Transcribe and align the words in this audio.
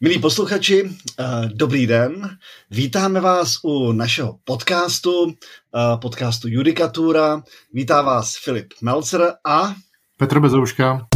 Milí 0.00 0.18
posluchači, 0.18 0.90
eh, 1.18 1.24
dobrý 1.54 1.86
den. 1.86 2.36
Vítáme 2.70 3.20
vás 3.20 3.58
u 3.64 3.92
našeho 3.92 4.38
podcastu, 4.44 5.30
eh, 5.30 5.96
podcastu 6.02 6.48
Judikatura. 6.48 7.42
Vítá 7.72 8.02
vás 8.02 8.36
Filip 8.44 8.66
Melcer 8.82 9.32
a 9.44 9.74
Petr 10.16 10.40
Bezouška. 10.40 11.06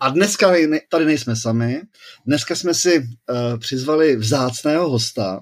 A 0.00 0.08
dneska 0.10 0.52
tady 0.88 1.04
nejsme 1.04 1.36
sami. 1.36 1.80
Dneska 2.26 2.54
jsme 2.54 2.74
si 2.74 2.98
uh, 2.98 3.58
přizvali 3.58 4.16
vzácného 4.16 4.90
hosta. 4.90 5.40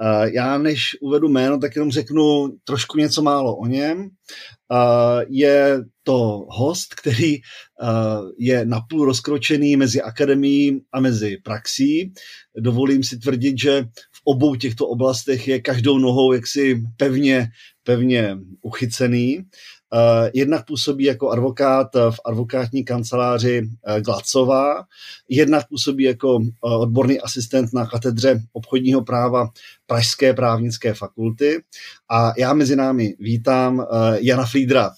Uh, 0.00 0.24
já 0.24 0.58
než 0.58 0.96
uvedu 1.00 1.28
jméno, 1.28 1.58
tak 1.58 1.76
jenom 1.76 1.90
řeknu 1.90 2.48
trošku 2.64 2.98
něco 2.98 3.22
málo 3.22 3.56
o 3.56 3.66
něm. 3.66 3.98
Uh, 4.00 5.22
je 5.28 5.80
to 6.02 6.46
host, 6.48 6.94
který 6.94 7.36
uh, 7.36 8.30
je 8.38 8.64
napůl 8.64 9.04
rozkročený 9.04 9.76
mezi 9.76 10.02
akademií 10.02 10.80
a 10.92 11.00
mezi 11.00 11.36
praxí. 11.44 12.12
Dovolím 12.58 13.04
si 13.04 13.18
tvrdit, 13.18 13.58
že 13.58 13.82
v 14.12 14.20
obou 14.24 14.54
těchto 14.54 14.86
oblastech 14.88 15.48
je 15.48 15.60
každou 15.60 15.98
nohou 15.98 16.32
jaksi 16.32 16.82
pevně, 16.96 17.48
pevně 17.82 18.36
uchycený. 18.62 19.44
Uh, 19.92 20.28
jednak 20.34 20.66
působí 20.66 21.04
jako 21.04 21.30
advokát 21.30 21.94
v 21.94 22.16
advokátní 22.24 22.84
kanceláři 22.84 23.62
uh, 23.62 23.98
Glacová, 24.00 24.84
jednak 25.28 25.68
působí 25.68 26.04
jako 26.04 26.38
odborný 26.60 27.20
asistent 27.20 27.72
na 27.72 27.86
katedře 27.86 28.40
obchodního 28.52 29.02
práva 29.04 29.48
Pražské 29.86 30.34
právnické 30.34 30.94
fakulty. 30.94 31.62
A 32.10 32.32
já 32.38 32.54
mezi 32.54 32.76
námi 32.76 33.14
vítám 33.18 33.86
Jana 34.20 34.46
Flídra. 34.46 34.90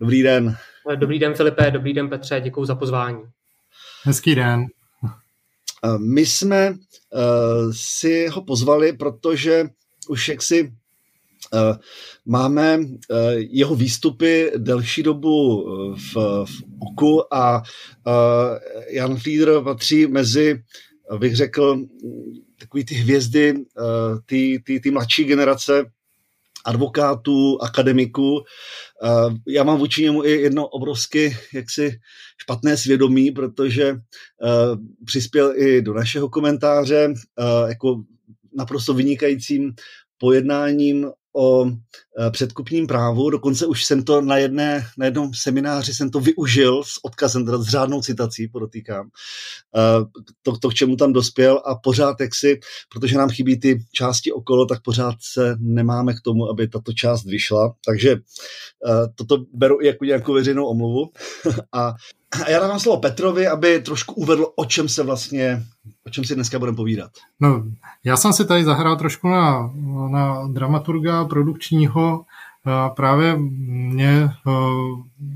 Dobrý 0.00 0.22
den. 0.22 0.56
Dobrý 0.96 1.18
den, 1.18 1.34
Filipe, 1.34 1.70
dobrý 1.70 1.94
den, 1.94 2.08
Petře, 2.08 2.40
děkuji 2.40 2.64
za 2.64 2.74
pozvání. 2.74 3.18
Hezký 4.04 4.34
den. 4.34 4.66
My 5.98 6.26
jsme 6.26 6.74
si 7.72 8.28
ho 8.28 8.42
pozvali, 8.42 8.92
protože 8.92 9.68
už 10.08 10.28
jaksi 10.28 10.72
Eh, 10.72 10.81
máme 12.26 12.78
eh, 12.80 13.34
jeho 13.38 13.74
výstupy 13.74 14.52
delší 14.56 15.02
dobu 15.02 15.66
eh, 15.66 15.96
v, 16.14 16.44
v 16.44 16.62
oku 16.80 17.34
a 17.34 17.62
Jan 18.90 19.16
Frieder 19.16 19.60
patří 19.64 20.06
mezi, 20.06 20.62
bych 21.18 21.36
řekl, 21.36 21.84
takový 22.58 22.84
ty 22.84 22.94
hvězdy, 22.94 23.54
ty, 24.26 24.62
ty, 24.66 24.80
ty 24.80 24.90
mladší 24.90 25.24
generace 25.24 25.84
advokátů, 26.64 27.62
akademiků. 27.62 28.44
Já 29.48 29.64
mám 29.64 29.78
vůči 29.78 30.02
němu 30.02 30.24
i 30.24 30.30
jedno 30.30 30.68
obrovsky 30.68 31.36
jaksi 31.54 31.98
špatné 32.42 32.76
svědomí, 32.76 33.30
protože 33.30 33.96
přispěl 35.04 35.52
i 35.56 35.82
do 35.82 35.94
našeho 35.94 36.28
komentáře 36.28 37.14
jako 37.68 38.02
naprosto 38.56 38.94
vynikajícím 38.94 39.74
pojednáním 40.18 41.10
o 41.36 41.66
e, 41.66 42.30
předkupním 42.30 42.86
právu, 42.86 43.30
dokonce 43.30 43.66
už 43.66 43.84
jsem 43.84 44.02
to 44.02 44.20
na, 44.20 44.36
jedné, 44.36 44.86
na 44.98 45.04
jednom 45.04 45.34
semináři 45.34 45.94
jsem 45.94 46.10
to 46.10 46.20
využil 46.20 46.84
s 46.84 47.04
odkazem, 47.04 47.44
teda 47.44 47.58
s 47.58 47.66
řádnou 47.66 48.02
citací, 48.02 48.48
podotýkám, 48.48 49.06
e, 49.06 49.80
to, 50.42 50.58
to, 50.58 50.68
k 50.68 50.74
čemu 50.74 50.96
tam 50.96 51.12
dospěl 51.12 51.62
a 51.64 51.74
pořád 51.74 52.20
jak 52.20 52.34
si, 52.34 52.60
protože 52.92 53.18
nám 53.18 53.30
chybí 53.30 53.60
ty 53.60 53.84
části 53.92 54.32
okolo, 54.32 54.66
tak 54.66 54.82
pořád 54.82 55.14
se 55.20 55.56
nemáme 55.58 56.14
k 56.14 56.20
tomu, 56.24 56.50
aby 56.50 56.68
tato 56.68 56.92
část 56.92 57.24
vyšla, 57.24 57.74
takže 57.86 58.10
e, 58.10 58.18
toto 59.14 59.38
beru 59.54 59.80
i 59.80 59.86
jako 59.86 60.04
nějakou 60.04 60.32
veřejnou 60.32 60.66
omluvu. 60.66 61.10
A 61.72 61.94
a 62.46 62.50
já 62.50 62.60
dávám 62.60 62.80
slovo 62.80 63.00
Petrovi, 63.00 63.46
aby 63.46 63.80
trošku 63.80 64.14
uvedl, 64.14 64.46
o 64.56 64.64
čem 64.64 64.88
se 64.88 65.02
vlastně, 65.02 65.62
o 66.06 66.10
čem 66.10 66.24
si 66.24 66.34
dneska 66.34 66.58
budeme 66.58 66.76
povídat. 66.76 67.10
No, 67.40 67.62
já 68.04 68.16
jsem 68.16 68.32
si 68.32 68.44
tady 68.44 68.64
zahrál 68.64 68.96
trošku 68.96 69.28
na, 69.28 69.70
na 70.08 70.46
dramaturga 70.46 71.24
produkčního. 71.24 72.24
Právě 72.96 73.36
mě, 73.36 74.30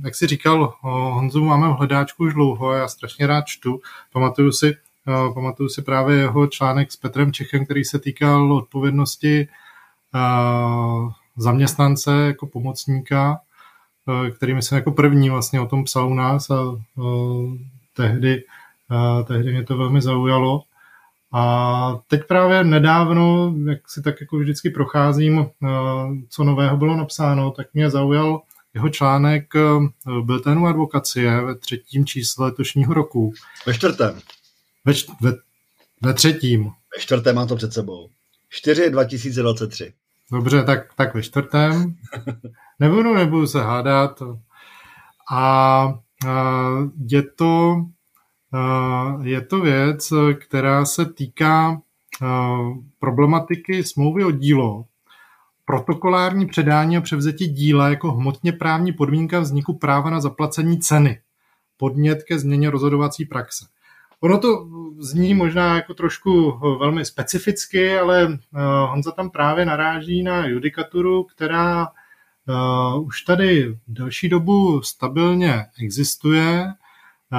jak 0.04 0.14
si 0.14 0.26
říkal, 0.26 0.74
Honzu 0.80 1.44
máme 1.44 1.68
v 1.68 1.76
hledáčku 1.76 2.24
už 2.24 2.34
dlouho, 2.34 2.72
já 2.72 2.88
strašně 2.88 3.26
rád 3.26 3.46
čtu. 3.46 3.80
Pamatuju 4.12 4.52
si, 4.52 4.76
pamatuju 5.34 5.68
si 5.68 5.82
právě 5.82 6.16
jeho 6.16 6.46
článek 6.46 6.92
s 6.92 6.96
Petrem 6.96 7.32
Čechem, 7.32 7.64
který 7.64 7.84
se 7.84 7.98
týkal 7.98 8.52
odpovědnosti 8.52 9.48
zaměstnance 11.36 12.12
jako 12.12 12.46
pomocníka 12.46 13.38
Eh, 14.08 14.30
který 14.30 14.54
myslím 14.54 14.76
jako 14.76 14.92
první 14.92 15.30
vlastně 15.30 15.60
o 15.60 15.66
tom 15.66 15.84
psal 15.84 16.08
u 16.08 16.14
nás 16.14 16.50
a 16.50 16.62
uh, 16.62 17.54
tehdy, 17.96 18.44
uh, 18.90 19.26
tehdy 19.26 19.52
mě 19.52 19.64
to 19.64 19.76
velmi 19.76 20.02
zaujalo. 20.02 20.62
A 21.32 21.98
teď 22.06 22.24
právě 22.28 22.64
nedávno, 22.64 23.54
jak 23.68 23.90
si 23.90 24.02
tak 24.02 24.20
jako 24.20 24.38
vždycky 24.38 24.70
procházím, 24.70 25.46
co 26.28 26.44
nového 26.44 26.76
bylo 26.76 26.96
napsáno, 26.96 27.50
tak 27.50 27.66
mě 27.74 27.90
zaujal 27.90 28.42
jeho 28.74 28.88
článek 28.88 29.54
uh, 29.54 30.20
Biltenu 30.20 30.66
advokacie 30.66 31.40
ve 31.40 31.54
třetím 31.54 32.06
čísle 32.06 32.46
letošního 32.46 32.94
roku. 32.94 33.32
Ve 33.66 33.74
čtvrtém. 33.74 34.20
Ve, 34.84 34.92
ve, 35.20 35.32
ve 36.02 36.14
třetím. 36.14 36.64
Ve 36.64 37.00
čtvrtém 37.00 37.36
má 37.36 37.46
to 37.46 37.56
před 37.56 37.72
sebou. 37.72 38.08
4 38.48 38.90
2023. 38.90 39.92
Dobře, 40.32 40.62
tak, 40.62 40.94
tak 40.94 41.14
ve 41.14 41.22
čtvrtém. 41.22 41.96
Nebudu, 42.80 43.14
nebudu 43.14 43.46
se 43.46 43.62
hádat. 43.62 44.22
A 45.32 45.94
je 47.06 47.22
to, 47.22 47.76
je 49.22 49.40
to 49.40 49.60
věc, 49.60 50.12
která 50.40 50.84
se 50.84 51.06
týká 51.06 51.80
problematiky 52.98 53.84
smlouvy 53.84 54.24
o 54.24 54.30
dílo, 54.30 54.84
protokolární 55.64 56.46
předání 56.46 56.96
a 56.96 57.00
převzetí 57.00 57.46
díla 57.46 57.88
jako 57.88 58.12
hmotně 58.12 58.52
právní 58.52 58.92
podmínka 58.92 59.40
vzniku 59.40 59.78
práva 59.78 60.10
na 60.10 60.20
zaplacení 60.20 60.78
ceny, 60.78 61.20
podnět 61.76 62.22
ke 62.22 62.38
změně 62.38 62.70
rozhodovací 62.70 63.24
praxe. 63.24 63.66
Ono 64.20 64.38
to 64.38 64.66
zní 64.98 65.34
možná 65.34 65.74
jako 65.74 65.94
trošku 65.94 66.58
velmi 66.78 67.04
specificky, 67.04 67.98
ale 67.98 68.38
Honza 68.86 69.10
tam 69.10 69.30
právě 69.30 69.64
naráží 69.64 70.22
na 70.22 70.46
judikaturu, 70.46 71.24
která 71.24 71.88
uh, 72.48 73.06
už 73.06 73.22
tady 73.22 73.78
delší 73.88 74.28
dobu 74.28 74.82
stabilně 74.82 75.66
existuje 75.82 76.64
uh, 76.64 77.38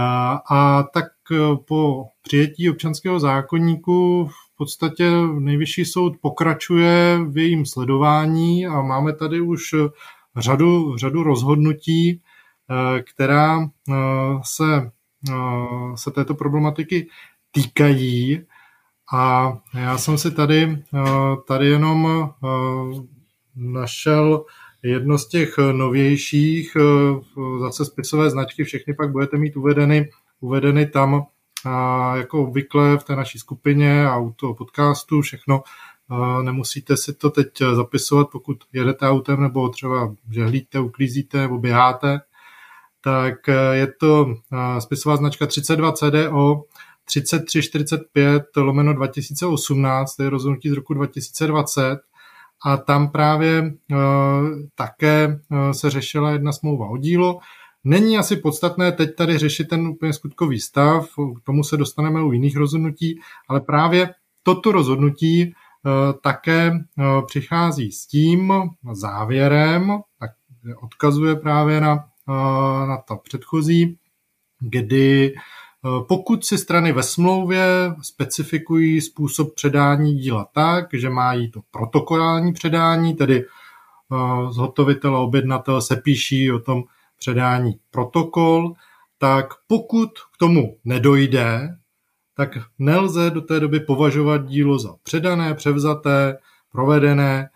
a 0.58 0.84
tak 0.94 1.06
uh, 1.32 1.58
po 1.68 2.06
přijetí 2.22 2.70
občanského 2.70 3.20
zákonníku 3.20 4.26
v 4.26 4.58
podstatě 4.58 5.12
nejvyšší 5.40 5.86
soud 5.86 6.18
pokračuje 6.22 7.20
v 7.30 7.38
jejím 7.38 7.66
sledování 7.66 8.68
a 8.68 8.82
máme 8.82 9.14
tady 9.14 9.42
už 9.42 9.76
řadu, 10.38 10.98
řadu 10.98 11.24
rozhodnutí, 11.24 12.22
která 13.04 13.70
se, 14.44 14.92
se 15.96 16.12
této 16.12 16.36
problematiky 16.36 17.08
týkají. 17.52 18.42
A 19.14 19.54
já 19.74 19.98
jsem 19.98 20.18
si 20.18 20.32
tady, 20.32 20.84
tady 21.48 21.68
jenom 21.68 22.30
našel 23.56 24.46
jedno 24.84 25.18
z 25.18 25.28
těch 25.28 25.56
eh, 25.60 25.74
novějších, 25.74 26.78
eh, 26.80 27.60
zase 27.60 27.86
spisové 27.86 28.30
značky, 28.30 28.64
všechny 28.64 28.94
pak 28.94 29.12
budete 29.12 29.38
mít 29.38 29.58
uvedeny, 29.58 30.10
uvedeny 30.40 30.86
tam 30.86 31.26
jako 32.16 32.44
obvykle 32.44 32.98
v 32.98 33.04
té 33.04 33.16
naší 33.16 33.40
skupině 33.40 34.08
a 34.08 34.18
u 34.18 34.32
toho 34.32 34.54
podcastu 34.54 35.22
všechno. 35.22 35.64
Nemusíte 36.42 36.98
si 36.98 37.14
to 37.14 37.30
teď 37.30 37.48
zapisovat, 37.74 38.30
pokud 38.32 38.58
jedete 38.74 39.10
autem 39.10 39.42
nebo 39.42 39.70
třeba 39.70 40.16
žehlíte, 40.32 40.80
uklízíte 40.80 41.38
nebo 41.38 41.58
běháte. 41.58 42.22
Tak 43.02 43.50
eh, 43.50 43.76
je 43.76 43.88
to 43.88 44.36
spisová 44.80 45.18
značka 45.18 45.48
32 45.48 45.92
CDO 45.92 46.64
3345 47.06 48.44
lomeno 48.58 48.94
2018, 48.94 50.16
to 50.16 50.24
je 50.24 50.30
rozhodnutí 50.30 50.70
z 50.70 50.74
roku 50.74 50.94
2020 50.94 52.00
a 52.66 52.78
tam 52.78 53.12
právě 53.12 53.62
uh, 53.62 53.98
také 54.76 55.28
uh, 55.28 55.72
se 55.72 55.90
řešila 55.90 56.32
jedna 56.32 56.52
smlouva 56.52 56.88
o 56.90 56.98
dílo. 56.98 57.40
Není 57.84 58.18
asi 58.18 58.36
podstatné 58.36 58.92
teď 58.92 59.16
tady 59.16 59.38
řešit 59.38 59.68
ten 59.68 59.88
úplně 59.88 60.14
skutkový 60.14 60.60
stav, 60.60 61.10
k 61.10 61.46
tomu 61.46 61.64
se 61.64 61.78
dostaneme 61.78 62.24
u 62.24 62.32
jiných 62.32 62.58
rozhodnutí, 62.58 63.20
ale 63.50 63.62
právě 63.62 64.14
toto 64.44 64.72
rozhodnutí 64.72 65.46
uh, 65.46 66.20
také 66.24 66.72
přichází 67.26 67.92
s 67.92 68.08
tím 68.08 68.54
závěrem, 68.92 70.00
tak 70.20 70.32
odkazuje 70.82 71.36
právě 71.36 71.82
na, 71.82 72.06
na 72.88 72.98
to 72.98 73.16
předchozí, 73.16 73.98
kdy 74.60 75.34
Eh, 75.36 75.42
pokud 76.08 76.46
si 76.46 76.58
strany 76.58 76.92
ve 76.92 77.04
smlouvě 77.04 77.66
specifikují 78.02 79.02
způsob 79.02 79.56
předání 79.56 80.16
díla 80.16 80.48
tak, 80.54 80.86
že 80.94 81.10
mají 81.10 81.52
to 81.52 81.62
protokolální 81.72 82.54
předání, 82.54 83.14
tedy 83.14 83.46
zhotovitel 84.50 85.16
a 85.16 85.20
objednatel 85.20 85.82
se 85.82 85.96
píší 85.96 86.52
o 86.52 86.60
tom 86.60 86.84
předání 87.18 87.80
protokol, 87.92 88.74
tak 89.18 89.48
pokud 89.68 90.10
k 90.34 90.38
tomu 90.40 90.78
nedojde, 90.86 91.78
tak 92.34 92.50
nelze 92.80 93.30
do 93.30 93.42
té 93.42 93.60
doby 93.60 93.80
považovat 93.80 94.46
dílo 94.46 94.80
za 94.80 94.96
předané, 95.04 95.54
převzaté, 95.54 96.38
provedené 96.72 97.50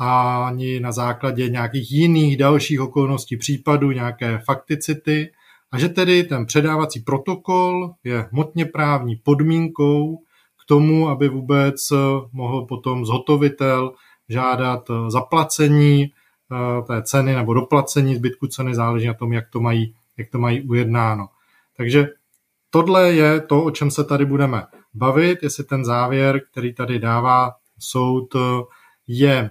ani 0.00 0.80
na 0.80 0.92
základě 0.92 1.48
nějakých 1.48 1.92
jiných 1.92 2.36
dalších 2.36 2.80
okolností 2.80 3.36
případu, 3.36 3.92
nějaké 3.92 4.38
fakticity, 4.38 5.30
a 5.72 5.78
že 5.78 5.88
tedy 5.88 6.24
ten 6.24 6.46
předávací 6.46 7.00
protokol 7.00 7.94
je 8.04 8.28
hmotně 8.32 8.64
právní 8.64 9.16
podmínkou 9.16 10.16
k 10.62 10.66
tomu, 10.68 11.08
aby 11.08 11.28
vůbec 11.28 11.92
mohl 12.32 12.66
potom 12.66 13.06
zhotovitel 13.06 13.92
žádat 14.28 14.90
zaplacení 15.08 16.04
eh, 16.04 16.82
té 16.82 17.02
ceny 17.02 17.34
nebo 17.34 17.54
doplacení 17.54 18.14
zbytku 18.14 18.46
ceny, 18.46 18.74
záleží 18.74 19.06
na 19.06 19.14
tom, 19.14 19.32
jak 19.32 19.50
to 19.50 19.60
mají, 19.60 19.94
jak 20.16 20.28
to 20.30 20.38
mají 20.38 20.62
ujednáno. 20.62 21.28
Takže 21.76 22.08
tohle 22.70 23.12
je 23.12 23.40
to, 23.40 23.64
o 23.64 23.70
čem 23.70 23.90
se 23.90 24.04
tady 24.04 24.24
budeme 24.24 24.66
bavit, 24.94 25.42
jestli 25.42 25.64
ten 25.64 25.84
závěr, 25.84 26.40
který 26.50 26.74
tady 26.74 26.98
dává 26.98 27.52
soud, 27.78 28.36
je 29.06 29.38
eh, 29.38 29.50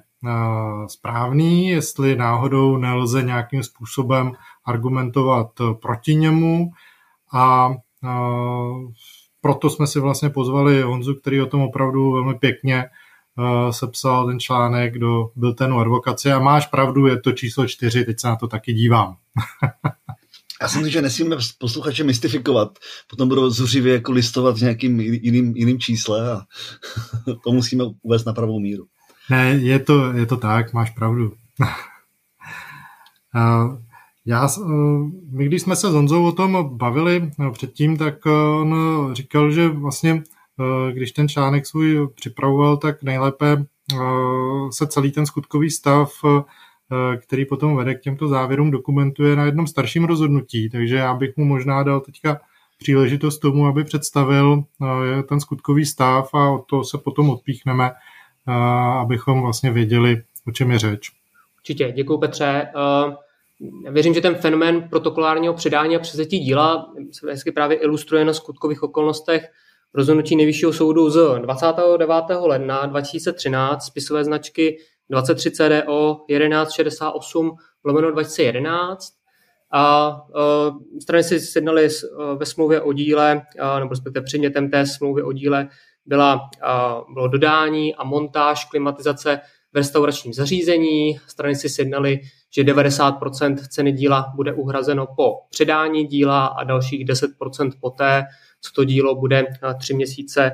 správný, 0.87 1.67
jestli 1.67 2.15
náhodou 2.15 2.77
nelze 2.77 3.23
nějakým 3.23 3.63
způsobem 3.63 4.31
argumentovat 4.65 5.47
proti 5.81 6.15
němu 6.15 6.71
a 7.33 7.69
eh, 8.03 8.07
proto 9.41 9.69
jsme 9.69 9.87
si 9.87 9.99
vlastně 9.99 10.29
pozvali 10.29 10.81
Honzu, 10.81 11.15
který 11.15 11.41
o 11.41 11.45
tom 11.45 11.61
opravdu 11.61 12.11
velmi 12.11 12.35
pěkně 12.35 12.85
sepsal 13.71 14.27
ten 14.27 14.39
článek 14.39 14.97
do 14.97 15.29
Biltenu 15.35 15.79
advokace 15.79 16.33
a 16.33 16.39
máš 16.39 16.67
pravdu, 16.67 17.07
je 17.07 17.21
to 17.21 17.31
číslo 17.31 17.67
čtyři, 17.67 18.05
teď 18.05 18.19
se 18.19 18.27
na 18.27 18.35
to 18.35 18.47
taky 18.47 18.73
dívám. 18.73 19.17
Já 20.61 20.67
si 20.67 20.77
myslím, 20.77 20.91
že 20.91 21.01
nesmíme 21.01 21.35
posluchače 21.57 22.03
mystifikovat, 22.03 22.79
potom 23.09 23.29
budou 23.29 23.49
zuřivě 23.49 23.93
jako 23.93 24.11
listovat 24.11 24.57
nějakým 24.57 24.99
jiným, 24.99 25.55
jiným 25.55 25.79
čísle 25.79 26.31
a 26.31 26.41
to 27.43 27.51
musíme 27.51 27.83
uvést 28.01 28.25
na 28.25 28.33
pravou 28.33 28.59
míru. 28.59 28.85
Ne, 29.29 29.49
je 29.49 29.79
to, 29.79 30.13
je 30.13 30.25
to 30.25 30.37
tak, 30.37 30.73
máš 30.73 30.89
pravdu. 30.89 31.33
Já, 34.25 34.47
my 35.31 35.45
když 35.45 35.61
jsme 35.61 35.75
se 35.75 35.91
s 35.91 35.93
Honzou 35.93 36.25
o 36.25 36.31
tom 36.31 36.77
bavili 36.77 37.31
no, 37.39 37.51
předtím, 37.51 37.97
tak 37.97 38.25
on 38.61 38.75
říkal, 39.13 39.51
že 39.51 39.67
vlastně 39.67 40.23
když 40.91 41.11
ten 41.11 41.29
článek 41.29 41.65
svůj 41.65 42.07
připravoval, 42.15 42.77
tak 42.77 43.03
nejlépe 43.03 43.65
se 44.71 44.87
celý 44.87 45.11
ten 45.11 45.25
skutkový 45.25 45.71
stav 45.71 46.11
Eh, 46.91 47.17
který 47.17 47.45
potom 47.45 47.75
vede 47.75 47.95
k 47.95 48.01
těmto 48.01 48.27
závěrům, 48.27 48.71
dokumentuje 48.71 49.35
na 49.35 49.45
jednom 49.45 49.67
starším 49.67 50.05
rozhodnutí, 50.05 50.69
takže 50.69 50.95
já 50.95 51.13
bych 51.13 51.37
mu 51.37 51.45
možná 51.45 51.83
dal 51.83 51.99
teďka 51.99 52.41
příležitost 52.77 53.39
tomu, 53.39 53.67
aby 53.67 53.83
představil 53.83 54.63
eh, 55.19 55.23
ten 55.23 55.39
skutkový 55.39 55.85
stav 55.85 56.33
a 56.33 56.49
od 56.49 56.65
toho 56.65 56.83
se 56.83 56.97
potom 56.97 57.29
odpíchneme, 57.29 57.91
eh, 57.91 57.93
abychom 59.01 59.41
vlastně 59.41 59.71
věděli, 59.71 60.21
o 60.47 60.51
čem 60.51 60.71
je 60.71 60.79
řeč. 60.79 61.11
Určitě, 61.57 61.91
děkuji 61.91 62.17
Petře. 62.17 62.67
Já 63.85 63.91
věřím, 63.91 64.13
že 64.13 64.21
ten 64.21 64.35
fenomén 64.35 64.89
protokolárního 64.89 65.53
předání 65.53 65.95
a 65.95 65.99
přezetí 65.99 66.39
díla 66.39 66.93
se 67.11 67.31
hezky 67.31 67.51
právě 67.51 67.77
ilustruje 67.77 68.25
na 68.25 68.33
skutkových 68.33 68.83
okolnostech 68.83 69.51
rozhodnutí 69.93 70.35
nejvyššího 70.35 70.73
soudu 70.73 71.09
z 71.09 71.39
29. 71.39 72.15
ledna 72.39 72.85
2013 72.85 73.85
spisové 73.85 74.23
značky 74.23 74.77
23 75.09 75.51
CDO 75.51 76.25
1168 76.27 77.55
lomeno 77.85 78.11
2011 78.11 79.13
a 79.71 80.11
uh, 80.29 80.99
strany 81.01 81.23
si 81.23 81.39
sjednaly 81.39 81.87
uh, 81.87 82.37
ve 82.37 82.45
smlouvě 82.45 82.81
o 82.81 82.93
díle, 82.93 83.41
uh, 83.61 83.79
nebo 83.79 83.89
respektive 83.89 84.25
předmětem 84.25 84.69
té 84.69 84.85
smlouvy 84.85 85.23
o 85.23 85.31
díle 85.31 85.69
byla, 86.07 86.49
bylo 87.13 87.27
dodání 87.27 87.95
a 87.95 88.03
montáž 88.03 88.65
klimatizace 88.65 89.39
v 89.73 89.75
restauračním 89.75 90.33
zařízení. 90.33 91.19
Strany 91.27 91.55
si 91.55 91.69
sjednaly, 91.69 92.19
že 92.55 92.63
90% 92.63 93.55
ceny 93.69 93.91
díla 93.91 94.33
bude 94.35 94.53
uhrazeno 94.53 95.07
po 95.15 95.33
předání 95.49 96.05
díla 96.05 96.45
a 96.45 96.63
dalších 96.63 97.05
10% 97.05 97.71
poté, 97.81 98.23
co 98.61 98.71
to 98.75 98.83
dílo 98.83 99.15
bude 99.15 99.45
tři 99.79 99.93
měsíce 99.93 100.51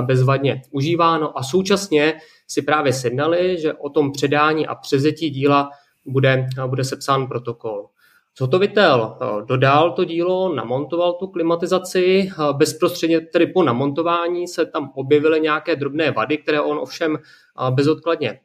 bezvadně 0.00 0.62
užíváno 0.70 1.38
a 1.38 1.42
současně 1.42 2.14
si 2.46 2.62
právě 2.62 2.92
sednali, 2.92 3.60
že 3.60 3.72
o 3.72 3.88
tom 3.88 4.12
předání 4.12 4.66
a 4.66 4.74
přezetí 4.74 5.30
díla 5.30 5.70
bude, 6.06 6.46
bude 6.66 6.84
sepsán 6.84 7.26
protokol. 7.26 7.88
Zhotovitel 8.38 9.16
eh, 9.20 9.46
dodal 9.46 9.92
to 9.92 10.04
dílo, 10.04 10.54
namontoval 10.54 11.12
tu 11.12 11.26
klimatizaci, 11.26 12.30
eh, 12.30 12.52
bezprostředně 12.52 13.20
tedy 13.20 13.46
po 13.46 13.62
namontování 13.62 14.48
se 14.48 14.66
tam 14.66 14.92
objevily 14.94 15.40
nějaké 15.40 15.76
drobné 15.76 16.10
vady, 16.10 16.38
které 16.38 16.60
on 16.60 16.78
ovšem 16.78 17.16
eh, 17.16 17.70
bezodkladně, 17.70 18.40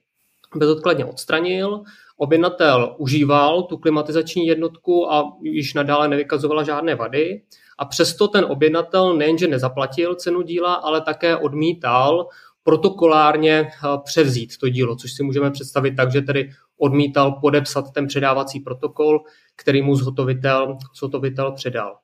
bezodkladně 0.56 1.06
odstranil. 1.06 1.83
Objednatel 2.18 2.95
užíval 2.97 3.63
tu 3.63 3.77
klimatizační 3.77 4.47
jednotku 4.47 5.12
a 5.12 5.38
již 5.41 5.74
nadále 5.74 6.07
nevykazovala 6.07 6.63
žádné 6.63 6.95
vady. 6.95 7.41
A 7.77 7.86
přesto 7.86 8.27
ten 8.27 8.45
objednatel 8.45 9.13
nejenže 9.13 9.47
nezaplatil 9.47 10.15
cenu 10.15 10.41
díla, 10.41 10.74
ale 10.74 11.01
také 11.01 11.38
odmítal 11.38 12.27
protokolárně 12.63 13.69
převzít 14.03 14.57
to 14.57 14.69
dílo, 14.69 14.95
což 14.95 15.13
si 15.13 15.24
můžeme 15.24 15.51
představit 15.51 15.95
tak, 15.95 16.12
že 16.12 16.21
tedy 16.21 16.50
odmítal 16.80 17.31
podepsat 17.31 17.92
ten 17.92 18.08
předávací 18.08 18.60
protokol, 18.60 19.20
který 19.56 19.81
mu 19.81 19.96
zhotovitel, 19.96 20.78
zhotovitel 21.00 21.52
předal. 21.52 21.96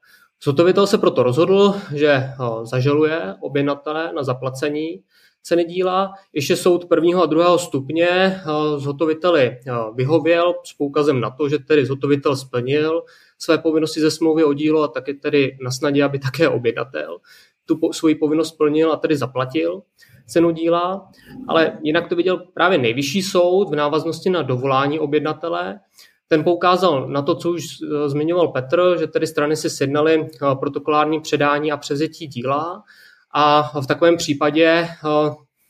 Zhotovitel 0.43 0.87
se 0.87 0.97
proto 0.97 1.23
rozhodl, 1.23 1.75
že 1.95 2.11
eh, 2.11 2.35
zažaluje 2.63 3.35
objednatele 3.41 4.13
na 4.13 4.23
zaplacení 4.23 5.03
ceny 5.41 5.63
díla. 5.63 6.13
Ještě 6.33 6.55
soud 6.55 6.85
prvního 6.85 7.23
a 7.23 7.25
druhého 7.25 7.57
stupně 7.57 8.07
eh, 8.07 8.41
zhotoviteli 8.77 9.57
vyhověl 9.95 10.53
s 10.63 10.73
poukazem 10.73 11.21
na 11.21 11.29
to, 11.29 11.49
že 11.49 11.59
tedy 11.59 11.85
zhotovitel 11.85 12.35
splnil 12.35 13.03
své 13.39 13.57
povinnosti 13.57 14.01
ze 14.01 14.11
smlouvy 14.11 14.43
o 14.43 14.53
dílo 14.53 14.83
a 14.83 14.87
taky 14.87 15.13
tedy 15.13 15.57
na 15.61 15.71
snadě, 15.71 16.03
aby 16.03 16.19
také 16.19 16.49
objednatel 16.49 17.17
tu 17.65 17.79
svoji 17.93 18.15
povinnost 18.15 18.49
splnil 18.49 18.91
a 18.91 18.97
tedy 18.97 19.17
zaplatil 19.17 19.81
cenu 20.25 20.51
díla, 20.51 21.09
ale 21.47 21.79
jinak 21.81 22.07
to 22.07 22.15
viděl 22.15 22.37
právě 22.53 22.77
nejvyšší 22.77 23.21
soud 23.21 23.69
v 23.69 23.75
návaznosti 23.75 24.29
na 24.29 24.41
dovolání 24.41 24.99
objednatele. 24.99 25.79
Ten 26.27 26.43
poukázal 26.43 27.07
na 27.07 27.21
to, 27.21 27.35
co 27.35 27.51
už 27.51 27.65
eh, 27.65 28.09
zmiňoval 28.09 28.47
Petr, 28.47 28.95
že 28.99 29.07
tedy 29.07 29.27
strany 29.27 29.55
si 29.55 29.69
sjednaly 29.69 30.27
eh, 30.27 30.55
protokolární 30.55 31.21
předání 31.21 31.71
a 31.71 31.77
přezetí 31.77 32.27
díla. 32.27 32.83
A 33.31 33.61
v 33.81 33.87
takovém 33.87 34.17
případě 34.17 34.65
eh, 34.65 34.89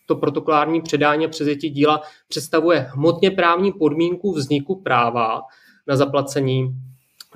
to 0.07 0.15
protokolární 0.15 0.81
předání 0.81 1.25
a 1.25 1.29
přezetí 1.29 1.69
díla 1.69 2.01
představuje 2.27 2.87
hmotně 2.89 3.31
právní 3.31 3.71
podmínku 3.71 4.33
vzniku 4.33 4.81
práva 4.81 5.41
na 5.87 5.95
zaplacení 5.95 6.75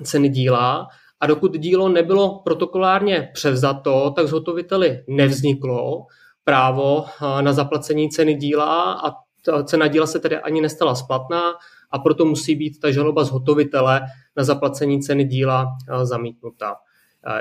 ceny 0.02 0.28
díla. 0.28 0.88
A 1.20 1.26
dokud 1.26 1.58
dílo 1.58 1.88
nebylo 1.88 2.40
protokolárně 2.44 3.30
převzato, 3.34 4.12
tak 4.16 4.28
zhotoviteli 4.28 5.04
nevzniklo 5.08 6.06
právo 6.50 7.04
na 7.40 7.52
zaplacení 7.52 8.10
ceny 8.10 8.34
díla 8.34 8.92
a 8.92 9.10
ta 9.44 9.62
cena 9.64 9.88
díla 9.88 10.06
se 10.06 10.18
tedy 10.18 10.36
ani 10.36 10.60
nestala 10.60 10.94
splatná 10.94 11.42
a 11.90 11.98
proto 11.98 12.24
musí 12.24 12.54
být 12.54 12.80
ta 12.80 12.90
žaloba 12.90 13.24
zhotovitele 13.24 14.00
na 14.36 14.44
zaplacení 14.44 15.02
ceny 15.02 15.24
díla 15.24 15.66
zamítnuta. 16.02 16.76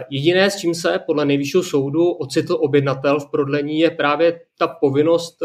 Jediné, 0.10 0.52
s 0.52 0.56
čím 0.56 0.76
se 0.76 1.00
podle 1.06 1.26
nejvyššího 1.26 1.64
soudu 1.64 2.12
ocitl 2.12 2.58
objednatel 2.60 3.20
v 3.20 3.32
prodlení, 3.32 3.80
je 3.80 3.92
právě 3.92 4.40
ta 4.58 4.68
povinnost 4.68 5.38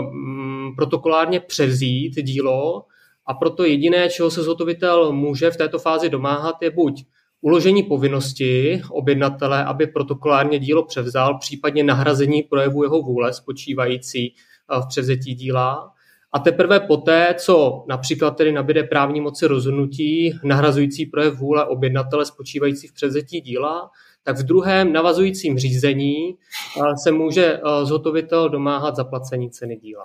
mm, 0.00 0.74
protokolárně 0.76 1.40
převzít 1.40 2.14
dílo 2.22 2.84
a 3.26 3.34
proto 3.34 3.64
jediné, 3.64 4.08
čeho 4.08 4.30
se 4.30 4.42
zhotovitel 4.42 5.12
může 5.12 5.50
v 5.50 5.56
této 5.56 5.78
fázi 5.78 6.08
domáhat, 6.08 6.56
je 6.62 6.70
buď 6.70 7.04
uložení 7.40 7.82
povinnosti 7.82 8.82
objednatele, 8.90 9.64
aby 9.64 9.86
protokolárně 9.86 10.58
dílo 10.58 10.84
převzal, 10.84 11.38
případně 11.38 11.84
nahrazení 11.84 12.42
projevu 12.42 12.82
jeho 12.82 13.02
vůle 13.02 13.32
spočívající 13.32 14.34
eh, 14.34 14.80
v 14.80 14.88
převzetí 14.88 15.34
díla. 15.34 15.92
A 16.32 16.38
teprve 16.38 16.80
poté, 16.80 17.34
co 17.38 17.84
například 17.88 18.30
tedy 18.30 18.52
nabide 18.52 18.82
právní 18.82 19.20
moci 19.20 19.46
rozhodnutí 19.46 20.38
nahrazující 20.44 21.06
projev 21.06 21.34
vůle 21.34 21.66
objednatele 21.66 22.26
spočívající 22.26 22.88
v 22.88 22.92
převzetí 22.92 23.40
díla, 23.40 23.90
tak 24.22 24.36
v 24.36 24.42
druhém 24.42 24.92
navazujícím 24.92 25.58
řízení 25.58 26.30
eh, 26.32 26.96
se 27.02 27.12
může 27.12 27.44
eh, 27.54 27.60
zhotovitel 27.84 28.48
domáhat 28.48 28.96
zaplacení 28.96 29.50
ceny 29.50 29.76
díla. 29.76 30.02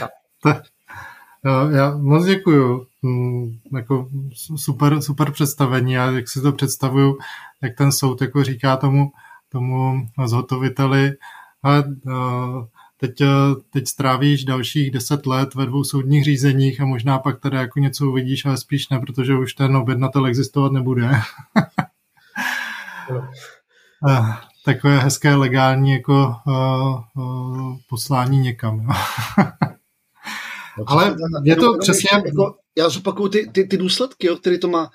Tak. 0.00 0.75
Já 1.70 1.96
moc 1.96 2.26
děkuju. 2.26 2.86
Mm, 3.02 3.58
jako 3.76 4.08
super, 4.56 5.02
super 5.02 5.32
představení 5.32 5.98
a 5.98 6.10
jak 6.10 6.28
si 6.28 6.40
to 6.40 6.52
představuju, 6.52 7.18
jak 7.62 7.76
ten 7.76 7.92
soud 7.92 8.20
jako 8.20 8.44
říká 8.44 8.76
tomu, 8.76 9.12
tomu 9.48 10.06
zhotoviteli, 10.26 11.12
ale 11.62 11.84
uh, 12.06 12.64
teď, 13.00 13.20
eh, 13.20 13.26
teď 13.70 13.86
strávíš 13.88 14.44
dalších 14.44 14.90
deset 14.90 15.26
let 15.26 15.54
ve 15.54 15.66
dvou 15.66 15.84
soudních 15.84 16.24
řízeních 16.24 16.80
a 16.80 16.86
možná 16.86 17.18
pak 17.18 17.40
tady 17.40 17.56
jako 17.56 17.78
něco 17.80 18.08
uvidíš, 18.08 18.44
ale 18.44 18.56
spíš 18.56 18.88
ne, 18.88 18.98
protože 18.98 19.34
už 19.34 19.54
ten 19.54 19.76
objednatel 19.76 20.26
existovat 20.26 20.72
nebude. 20.72 21.10
no. 23.10 23.28
Takové 24.64 24.98
hezké 24.98 25.34
legální 25.34 25.92
jako 25.92 26.34
uh, 26.46 27.00
uh, 27.14 27.76
poslání 27.88 28.38
někam. 28.38 28.88
No, 30.78 30.84
ale 30.86 31.16
je 31.44 31.56
to 31.56 31.78
přesně... 31.78 32.08
Jako, 32.26 32.54
já 32.78 32.88
zopakuju 32.88 33.28
ty, 33.28 33.50
ty, 33.52 33.64
ty 33.64 33.76
důsledky, 33.76 34.26
jo, 34.26 34.36
které 34.36 34.58
to 34.58 34.68
má. 34.68 34.90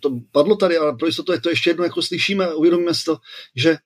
To 0.00 0.10
padlo 0.32 0.56
tady, 0.56 0.78
ale 0.78 0.96
pro 0.96 1.06
jistotu 1.06 1.32
to 1.40 1.50
ještě 1.50 1.70
jednou 1.70 1.84
jako 1.84 2.02
slyšíme, 2.02 2.54
uvědomíme 2.54 2.94
si 2.94 3.04
to, 3.04 3.18
že 3.56 3.76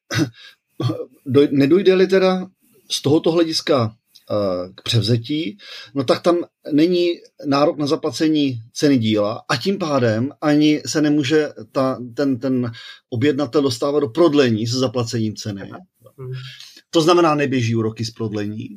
nedojde-li 1.51 2.07
teda 2.07 2.47
z 2.91 3.03
tohoto 3.03 3.33
hlediska 3.33 3.95
eh, 4.31 4.73
k 4.75 4.83
převzetí, 4.83 5.59
no 5.95 6.05
tak 6.05 6.23
tam 6.23 6.39
není 6.73 7.09
nárok 7.47 7.79
na 7.79 7.87
zaplacení 7.87 8.63
ceny 8.73 8.99
díla 8.99 9.43
a 9.49 9.57
tím 9.57 9.79
pádem 9.79 10.31
ani 10.41 10.83
se 10.87 11.03
nemůže 11.03 11.49
ta, 11.73 11.99
ten, 12.15 12.39
ten 12.39 12.73
objednatel 13.11 13.63
dostávat 13.63 14.01
do 14.01 14.09
prodlení 14.09 14.67
se 14.67 14.79
zaplacením 14.79 15.37
ceny. 15.37 15.71
To 16.91 17.01
znamená, 17.01 17.35
neběží 17.35 17.75
úroky 17.75 18.05
z 18.05 18.11
prodlení. 18.11 18.69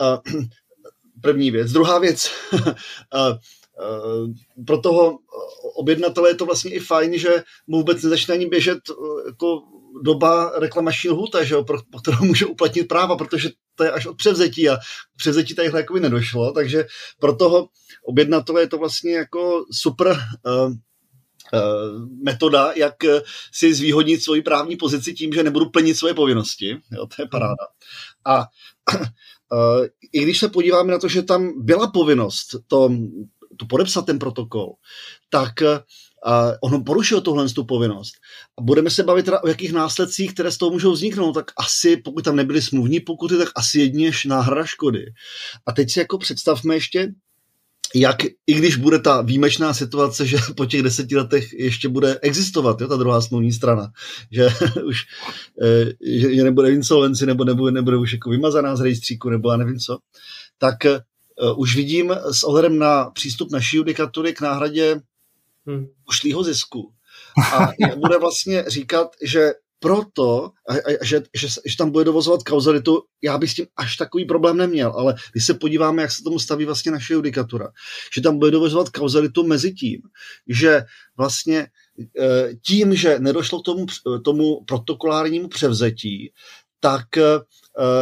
Eh, 1.20 1.22
první 1.22 1.50
věc. 1.50 1.72
Druhá 1.72 1.98
věc, 1.98 2.30
eh, 3.14 3.38
pro 4.66 4.78
toho 4.78 5.18
objednatele 5.74 6.30
je 6.30 6.34
to 6.34 6.46
vlastně 6.46 6.70
i 6.70 6.80
fajn, 6.80 7.18
že 7.18 7.42
mu 7.66 7.76
vůbec 7.76 8.02
nezačne 8.02 8.34
ani 8.34 8.46
běžet 8.46 8.78
jako 9.26 9.62
doba 10.02 10.52
reklamační 10.58 11.10
lhuta, 11.10 11.44
že 11.44 11.54
jo, 11.54 11.64
pro, 11.64 11.78
pro 11.90 12.00
kterou 12.00 12.16
může 12.24 12.46
uplatnit 12.46 12.88
práva, 12.88 13.16
protože 13.16 13.50
to 13.74 13.84
je 13.84 13.90
až 13.90 14.06
od 14.06 14.16
převzetí 14.16 14.68
a 14.68 14.78
převzetí 15.16 15.54
tady 15.54 15.70
jakoby 15.74 16.00
nedošlo, 16.00 16.52
takže 16.52 16.86
pro 17.20 17.36
toho 17.36 17.68
objednatele 18.04 18.60
je 18.60 18.68
to 18.68 18.78
vlastně 18.78 19.14
jako 19.14 19.64
super 19.72 20.06
uh, 20.08 20.72
metoda, 22.24 22.72
jak 22.76 22.94
si 23.52 23.74
zvýhodnit 23.74 24.22
svoji 24.22 24.42
právní 24.42 24.76
pozici 24.76 25.14
tím, 25.14 25.32
že 25.32 25.42
nebudu 25.42 25.70
plnit 25.70 25.96
svoje 25.96 26.14
povinnosti. 26.14 26.76
Jo, 26.92 27.06
to 27.16 27.22
je 27.22 27.28
paráda. 27.28 27.66
A 28.26 28.46
i 30.12 30.22
když 30.22 30.38
se 30.38 30.48
podíváme 30.48 30.92
na 30.92 30.98
to, 30.98 31.08
že 31.08 31.22
tam 31.22 31.64
byla 31.64 31.90
povinnost 31.90 32.56
to, 32.66 32.90
to 33.56 33.66
podepsat 33.66 34.06
ten 34.06 34.18
protokol, 34.18 34.72
tak 35.30 35.52
a 36.26 36.52
ono 36.62 36.84
porušil 36.84 37.20
tohle 37.20 37.48
tu 37.48 37.64
povinnost. 37.64 38.12
A 38.58 38.62
budeme 38.62 38.90
se 38.90 39.02
bavit 39.02 39.24
teda 39.24 39.42
o 39.42 39.48
jakých 39.48 39.72
následcích, 39.72 40.34
které 40.34 40.52
z 40.52 40.58
toho 40.58 40.70
můžou 40.70 40.92
vzniknout, 40.92 41.32
tak 41.32 41.50
asi, 41.56 41.96
pokud 41.96 42.24
tam 42.24 42.36
nebyly 42.36 42.62
smluvní 42.62 43.00
pokuty, 43.00 43.36
tak 43.36 43.48
asi 43.56 43.78
jedině 43.78 44.10
náhrada 44.26 44.64
škody. 44.64 45.04
A 45.66 45.72
teď 45.72 45.90
si 45.90 45.98
jako 45.98 46.18
představme 46.18 46.74
ještě, 46.74 47.08
jak, 47.94 48.24
i 48.24 48.54
když 48.54 48.76
bude 48.76 48.98
ta 48.98 49.22
výjimečná 49.22 49.74
situace, 49.74 50.26
že 50.26 50.36
po 50.56 50.66
těch 50.66 50.82
deseti 50.82 51.16
letech 51.16 51.52
ještě 51.52 51.88
bude 51.88 52.18
existovat, 52.22 52.80
jo, 52.80 52.88
ta 52.88 52.96
druhá 52.96 53.20
smluvní 53.20 53.52
strana, 53.52 53.92
že 54.30 54.48
už 54.84 54.96
eh, 55.62 55.92
že, 56.20 56.34
že 56.34 56.44
nebude 56.44 56.70
v 56.70 56.74
insolvenci, 56.74 57.26
nebo 57.26 57.44
nebude, 57.44 57.72
nebude 57.72 57.96
už 57.96 58.12
jako 58.12 58.30
vymazaná 58.30 58.76
z 58.76 58.80
rejstříku, 58.80 59.30
nebo 59.30 59.50
já 59.50 59.56
nevím 59.56 59.78
co, 59.78 59.98
tak 60.58 60.76
uh, 60.84 61.60
už 61.60 61.76
vidím 61.76 62.14
s 62.30 62.42
ohledem 62.44 62.78
na 62.78 63.10
přístup 63.10 63.50
naší 63.50 63.76
judikatury 63.76 64.32
k 64.32 64.40
náhradě 64.40 65.00
hmm. 65.66 65.86
ušlýho 66.08 66.42
zisku. 66.44 66.92
A 67.54 67.68
bude 67.96 68.18
vlastně 68.18 68.64
říkat, 68.68 69.08
že 69.22 69.50
proto, 69.80 70.50
a, 70.68 70.74
a, 70.74 71.04
že, 71.04 71.22
že, 71.34 71.48
že 71.66 71.76
tam 71.76 71.90
bude 71.90 72.04
dovozovat 72.04 72.42
kauzalitu, 72.42 73.02
já 73.22 73.38
bych 73.38 73.50
s 73.50 73.54
tím 73.54 73.66
až 73.76 73.96
takový 73.96 74.24
problém 74.24 74.56
neměl, 74.56 74.90
ale 74.90 75.14
když 75.32 75.46
se 75.46 75.54
podíváme, 75.54 76.02
jak 76.02 76.12
se 76.12 76.22
tomu 76.22 76.38
staví 76.38 76.64
vlastně 76.64 76.92
naše 76.92 77.14
judikatura, 77.14 77.68
že 78.14 78.20
tam 78.20 78.38
bude 78.38 78.50
dovozovat 78.50 78.88
kauzalitu 78.88 79.46
mezi 79.46 79.72
tím, 79.72 80.00
že 80.48 80.82
vlastně 81.16 81.66
e, 82.18 82.54
tím, 82.66 82.94
že 82.94 83.18
nedošlo 83.18 83.60
k 83.60 83.64
tomu, 83.64 83.86
tomu 84.24 84.64
protokolárnímu 84.64 85.48
převzetí, 85.48 86.32
tak 86.80 87.16
e, 87.16 87.40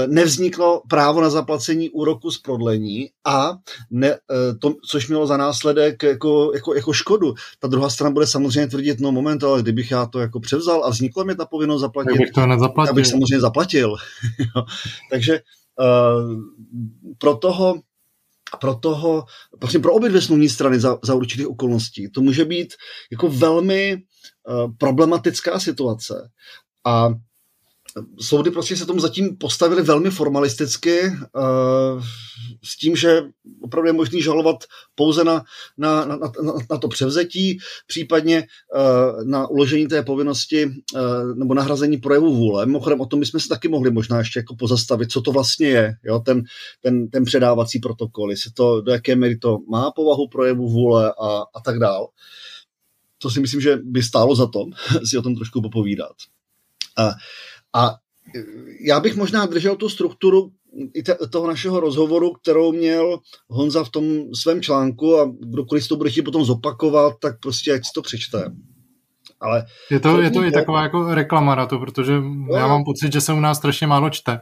nevzniklo 0.07 0.83
právo 0.89 1.21
na 1.21 1.31
zaplacení 1.31 1.91
úroku 1.91 2.31
z 2.31 2.39
prodlení 2.39 3.11
a 3.25 3.59
ne, 3.91 4.09
e, 4.09 4.19
to, 4.61 4.75
což 4.91 5.09
mělo 5.09 5.27
za 5.27 5.37
následek 5.37 6.03
jako, 6.03 6.51
jako, 6.55 6.75
jako 6.75 6.93
škodu. 6.93 7.35
Ta 7.59 7.69
druhá 7.69 7.91
strana 7.91 8.11
bude 8.11 8.27
samozřejmě 8.27 8.67
tvrdit, 8.67 9.01
no 9.01 9.13
moment, 9.13 9.45
ale 9.45 9.63
kdybych 9.63 9.91
já 9.91 10.07
to 10.07 10.19
jako 10.21 10.41
převzal 10.41 10.85
a 10.85 10.91
vzniklo 10.91 11.25
mi 11.25 11.35
ta 11.35 11.47
povinnost 11.47 11.81
zaplatit, 11.81 12.11
tak 12.11 12.19
bych 12.19 12.31
to 12.31 12.47
nezaplatil. 12.47 12.95
bych 12.95 13.07
samozřejmě 13.07 13.41
zaplatil. 13.41 13.95
Takže 15.11 15.41
uh, 15.79 16.43
pro 17.19 17.37
toho 17.37 17.75
pro 18.61 18.75
toho, 18.75 19.25
prostě 19.59 19.79
pro 19.79 19.93
obě 19.93 20.09
dvě 20.09 20.23
smluvní 20.23 20.49
strany 20.49 20.81
za, 20.81 20.99
za 21.03 21.15
určitých 21.15 21.49
okolností, 21.49 22.11
to 22.11 22.21
může 22.21 22.45
být 22.45 22.75
jako 23.11 23.29
velmi 23.29 23.97
uh, 24.49 24.73
problematická 24.79 25.61
situace. 25.61 26.31
A 26.85 27.09
soudy 28.21 28.51
prostě 28.51 28.77
se 28.77 28.87
tomu 28.87 29.01
zatím 29.01 29.37
postavili 29.37 29.83
velmi 29.83 30.11
formalisticky 30.11 31.01
uh, 31.01 32.03
s 32.65 32.77
tím, 32.77 32.97
že 32.97 33.23
opravdu 33.61 33.87
je 33.87 33.93
možný 33.93 34.23
žalovat 34.23 34.57
pouze 34.95 35.25
na, 35.25 35.45
na, 35.79 36.05
na, 36.05 36.19
na, 36.71 36.79
to 36.79 36.89
převzetí, 36.89 37.59
případně 37.87 38.47
uh, 38.75 39.25
na 39.25 39.47
uložení 39.47 39.87
té 39.87 40.03
povinnosti 40.03 40.67
uh, 40.67 40.73
nebo 41.35 41.55
nahrazení 41.55 41.97
projevu 41.97 42.37
vůle. 42.37 42.67
Mimochodem 42.67 43.01
o 43.01 43.07
tom 43.07 43.21
bychom 43.21 43.41
se 43.41 43.49
taky 43.49 43.69
mohli 43.69 43.91
možná 43.91 44.19
ještě 44.19 44.39
jako 44.39 44.57
pozastavit, 44.57 45.13
co 45.13 45.21
to 45.21 45.33
vlastně 45.33 45.69
je, 45.69 45.95
jo, 46.05 46.19
ten, 46.19 46.43
ten, 46.83 47.09
ten 47.09 47.25
předávací 47.25 47.79
protokol, 47.79 48.31
jestli 48.31 48.51
to, 48.51 48.81
do 48.81 48.93
jaké 48.93 49.17
míry 49.17 49.39
to 49.39 49.59
má 49.71 49.91
povahu 49.91 50.29
projevu 50.29 50.69
vůle 50.69 51.13
a, 51.21 51.45
a 51.55 51.61
tak 51.65 51.79
dál. 51.79 52.09
To 53.19 53.31
si 53.31 53.41
myslím, 53.41 53.61
že 53.61 53.77
by 53.77 54.03
stálo 54.03 54.35
za 54.35 54.47
to 54.47 54.65
si 55.05 55.19
o 55.19 55.23
tom 55.23 55.37
trošku 55.37 55.63
popovídat. 55.63 56.13
Uh, 56.99 57.13
a 57.77 57.95
já 58.87 59.01
bych 59.01 59.17
možná 59.17 59.47
držel 59.47 59.77
tu 59.77 59.89
strukturu 59.89 60.51
i 60.95 61.03
te, 61.03 61.17
toho 61.33 61.47
našeho 61.47 61.81
rozhovoru, 61.81 62.33
kterou 62.33 62.73
měl 62.73 63.19
Honza 63.49 63.85
v 63.85 63.91
tom 63.91 64.05
svém 64.35 64.63
článku 64.63 65.19
a 65.19 65.33
kdokoliv 65.41 65.89
to 65.89 65.97
bude 65.97 66.11
chtít 66.11 66.23
potom 66.23 66.45
zopakovat, 66.45 67.15
tak 67.21 67.41
prostě 67.41 67.73
ať 67.73 67.85
si 67.85 67.91
to 67.95 68.03
přečte. 68.03 68.53
Ale 69.41 69.67
je 69.91 70.01
to, 70.01 70.21
je 70.21 70.31
to 70.31 70.43
i 70.43 70.51
taková 70.51 70.83
jako 70.83 71.15
reklama 71.15 71.55
na 71.55 71.67
to, 71.67 71.79
protože 71.79 72.21
no, 72.21 72.57
já 72.57 72.69
mám 72.69 72.85
pocit, 72.85 73.13
že 73.13 73.21
se 73.21 73.33
u 73.33 73.41
nás 73.41 73.59
strašně 73.59 73.87
málo 73.87 74.11
čte. 74.11 74.41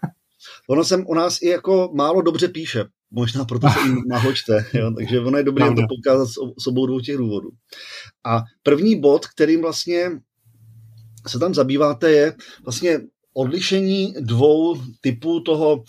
ono 0.68 0.84
se 0.84 0.96
u 0.96 1.14
nás 1.14 1.42
i 1.42 1.48
jako 1.48 1.90
málo 1.94 2.22
dobře 2.22 2.48
píše, 2.48 2.84
možná 3.10 3.44
proto 3.44 3.68
se 3.68 3.80
jim 3.80 4.02
málo 4.08 4.32
čte, 4.32 4.66
jo? 4.74 4.92
takže 4.96 5.20
ono 5.20 5.38
je 5.38 5.44
dobré 5.44 5.68
to 5.68 5.82
pokázat 5.96 6.28
s 6.58 6.66
obou 6.66 6.86
dvou 6.86 7.00
těch 7.00 7.16
důvodů. 7.16 7.48
A 8.26 8.42
první 8.62 9.00
bod, 9.00 9.26
kterým 9.26 9.62
vlastně 9.62 10.10
se 11.26 11.38
tam 11.38 11.54
zabýváte, 11.54 12.10
je 12.10 12.34
vlastně 12.64 13.00
odlišení 13.34 14.14
dvou 14.20 14.82
typů 15.00 15.40
toho 15.40 15.76
uh, 15.76 15.84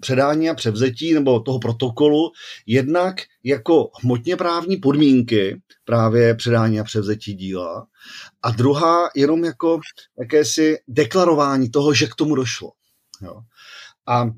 předání 0.00 0.50
a 0.50 0.54
převzetí 0.54 1.14
nebo 1.14 1.40
toho 1.40 1.58
protokolu, 1.58 2.30
jednak 2.66 3.16
jako 3.44 3.90
hmotně 4.02 4.36
právní 4.36 4.76
podmínky 4.76 5.60
právě 5.84 6.34
předání 6.34 6.80
a 6.80 6.84
převzetí 6.84 7.34
díla 7.34 7.86
a 8.42 8.50
druhá 8.50 9.10
jenom 9.16 9.44
jako 9.44 9.80
jakési 10.18 10.78
deklarování 10.88 11.70
toho, 11.70 11.94
že 11.94 12.06
k 12.06 12.14
tomu 12.14 12.34
došlo. 12.34 12.72
Jo. 13.22 13.40
A 14.06 14.30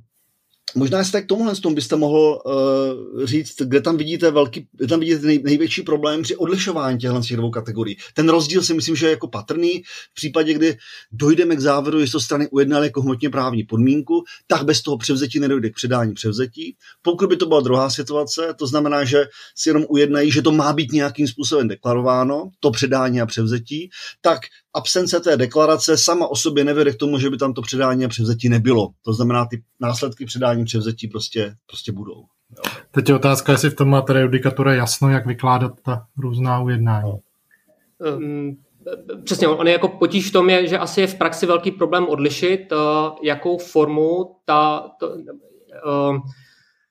Možná 0.74 1.04
jste 1.04 1.22
k 1.22 1.26
tomuhle 1.26 1.56
tom 1.56 1.74
byste 1.74 1.96
mohl 1.96 2.42
uh, 2.46 3.24
říct, 3.24 3.54
kde 3.62 3.80
tam 3.80 3.96
vidíte 3.96 4.30
velký, 4.30 4.68
kde 4.72 4.86
tam 4.86 5.00
vidíte 5.00 5.26
nej, 5.26 5.42
největší 5.44 5.82
problém 5.82 6.22
při 6.22 6.36
odlišování 6.36 6.98
těchto 6.98 7.20
těch 7.20 7.36
dvou 7.36 7.50
kategorií. 7.50 7.96
Ten 8.14 8.28
rozdíl 8.28 8.62
si 8.62 8.74
myslím, 8.74 8.96
že 8.96 9.06
je 9.06 9.10
jako 9.10 9.28
patrný 9.28 9.82
v 10.10 10.14
případě, 10.14 10.54
kdy 10.54 10.76
dojdeme 11.12 11.56
k 11.56 11.60
závěru, 11.60 11.98
to 12.12 12.20
strany 12.20 12.48
ujednaly 12.48 12.86
jako 12.86 13.02
hmotně 13.02 13.30
právní 13.30 13.62
podmínku, 13.62 14.24
tak 14.46 14.64
bez 14.64 14.82
toho 14.82 14.98
převzetí 14.98 15.40
nedojde 15.40 15.70
k 15.70 15.74
předání 15.74 16.14
převzetí. 16.14 16.76
Pokud 17.02 17.28
by 17.28 17.36
to 17.36 17.46
byla 17.46 17.60
druhá 17.60 17.90
situace, 17.90 18.54
to 18.58 18.66
znamená, 18.66 19.04
že 19.04 19.24
si 19.56 19.68
jenom 19.68 19.84
ujednají, 19.88 20.30
že 20.30 20.42
to 20.42 20.52
má 20.52 20.72
být 20.72 20.92
nějakým 20.92 21.28
způsobem 21.28 21.68
deklarováno, 21.68 22.50
to 22.60 22.70
předání 22.70 23.20
a 23.20 23.26
převzetí, 23.26 23.90
tak 24.20 24.38
absence 24.74 25.20
té 25.20 25.36
deklarace 25.36 25.98
sama 25.98 26.26
o 26.26 26.36
sobě 26.36 26.64
nevede 26.64 26.92
k 26.92 26.96
tomu, 26.96 27.18
že 27.18 27.30
by 27.30 27.36
tam 27.36 27.54
to 27.54 27.62
předání 27.62 28.04
a 28.04 28.08
převzetí 28.08 28.48
nebylo. 28.48 28.88
To 29.04 29.12
znamená, 29.12 29.46
ty 29.46 29.62
následky 29.80 30.24
předání 30.26 30.57
převzetí 30.64 31.08
prostě, 31.08 31.54
prostě 31.66 31.92
budou. 31.92 32.24
Jo. 32.56 32.62
Teď 32.90 33.08
je 33.08 33.14
otázka, 33.14 33.52
jestli 33.52 33.70
v 33.70 33.74
tom 33.74 33.88
má 33.88 34.00
tady 34.00 34.20
judikatura 34.20 34.74
jasno, 34.74 35.10
jak 35.10 35.26
vykládat 35.26 35.72
ta 35.84 36.06
různá 36.18 36.60
ujednání. 36.60 37.12
Um, 38.16 38.56
přesně, 39.24 39.48
on 39.48 39.66
je 39.66 39.72
jako 39.72 39.88
potíž 39.88 40.28
v 40.28 40.32
tom 40.32 40.50
je, 40.50 40.66
že 40.66 40.78
asi 40.78 41.00
je 41.00 41.06
v 41.06 41.14
praxi 41.14 41.46
velký 41.46 41.70
problém 41.70 42.06
odlišit, 42.08 42.72
uh, 42.72 42.78
jakou 43.22 43.58
formu 43.58 44.36
ta, 44.44 44.90
to, 45.00 45.08
uh, 45.08 46.18